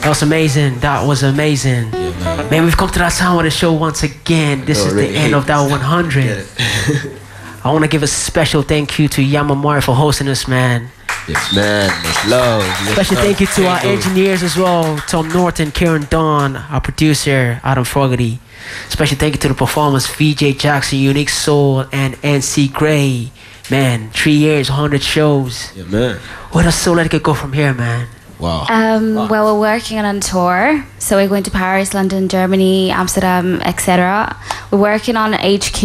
That 0.03 0.09
was 0.09 0.23
amazing. 0.23 0.79
That 0.81 1.07
was 1.07 1.23
amazing. 1.23 1.91
man. 1.93 2.65
we've 2.65 2.77
come 2.77 2.91
to 2.91 2.99
that 2.99 3.13
time 3.13 3.39
of 3.39 3.45
the 3.45 3.51
show 3.51 3.73
once 3.73 4.03
again. 4.03 4.65
This 4.65 4.79
Yo, 4.79 4.87
is 4.87 4.95
the 4.95 5.07
end 5.07 5.35
of 5.35 5.47
that 5.47 5.61
100. 5.71 6.47
I 7.65 7.71
want 7.73 7.85
to 7.85 7.89
give 7.89 8.03
a 8.03 8.09
special 8.09 8.63
thank 8.63 8.99
you 8.99 9.07
to 9.09 9.23
Yamamori 9.23 9.83
for 9.85 9.95
hosting 9.95 10.27
us, 10.29 10.49
man. 10.49 10.89
Yes, 11.29 11.55
man. 11.55 11.89
Much 12.03 12.27
love. 12.27 12.63
Much 12.85 12.93
Special 12.95 13.15
love. 13.17 13.25
thank 13.25 13.41
you 13.41 13.47
to 13.47 13.67
our 13.69 13.85
you. 13.85 13.91
engineers 13.91 14.43
as 14.43 14.57
well, 14.57 14.97
Tom 15.07 15.29
Norton, 15.29 15.71
Karen 15.71 16.07
Dawn, 16.11 16.57
our 16.57 16.81
producer, 16.81 17.61
Adam 17.63 17.85
Fogarty. 17.85 18.41
Special 18.89 19.17
thank 19.17 19.35
you 19.35 19.41
to 19.41 19.49
the 19.49 19.55
performers, 19.55 20.07
VJ 20.09 20.59
Jackson, 20.59 20.99
Uniiquesoul, 20.99 21.89
and 21.93 22.15
NC 22.17 22.73
Grey. 22.73 23.31
Man, 23.73 24.11
three 24.11 24.35
years, 24.35 24.69
100 24.69 25.03
shows. 25.03 25.75
Yeah, 25.75 25.85
man. 25.85 26.17
Where 26.53 26.63
does 26.65 26.75
Souletiquette 26.75 27.23
go 27.23 27.33
from 27.33 27.55
here, 27.55 27.73
man? 27.73 28.07
Wow. 28.39 28.67
Um, 28.69 29.15
well, 29.15 29.55
we're 29.55 29.61
working 29.61 29.99
on 29.99 30.17
a 30.17 30.21
tour, 30.21 30.85
so 30.99 31.17
we're 31.17 31.29
going 31.29 31.45
to 31.45 31.51
Paris, 31.51 31.95
London, 31.95 32.29
Germany, 32.29 32.91
Amsterdam, 32.91 33.63
etc. 33.63 34.37
We're 34.71 34.79
working 34.79 35.17
on 35.17 35.33
HQ 35.33 35.81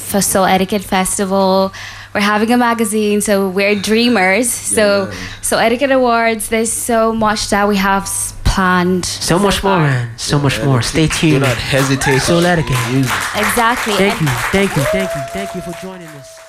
for 0.00 0.20
Souletiquette 0.20 0.84
Festival. 0.84 1.72
We're 2.14 2.20
having 2.20 2.50
a 2.50 2.56
magazine, 2.56 3.20
so 3.20 3.46
we're 3.50 3.74
dreamers. 3.74 4.48
So, 4.50 5.12
so 5.42 5.58
Etiquette 5.58 5.90
Awards. 5.90 6.48
There's 6.48 6.72
so 6.72 7.12
much 7.12 7.50
that 7.50 7.68
we 7.68 7.76
have 7.76 8.04
planned. 8.44 9.04
So 9.04 9.38
much 9.38 9.62
more, 9.62 9.78
man. 9.78 10.16
So 10.18 10.38
much 10.38 10.62
more. 10.62 10.80
Stay 10.80 11.08
tuned. 11.08 11.42
Do 11.42 11.48
not 11.48 11.58
hesitate. 11.58 12.20
Souletiquette. 12.22 13.02
Exactly. 13.36 13.94
Thank 13.94 14.18
And- 14.20 14.28
you, 14.28 14.34
thank 14.50 14.76
you, 14.76 14.82
thank 14.84 15.10
you, 15.14 15.22
thank 15.32 15.54
you 15.54 15.60
for 15.60 15.72
joining 15.82 16.08
us. 16.08 16.41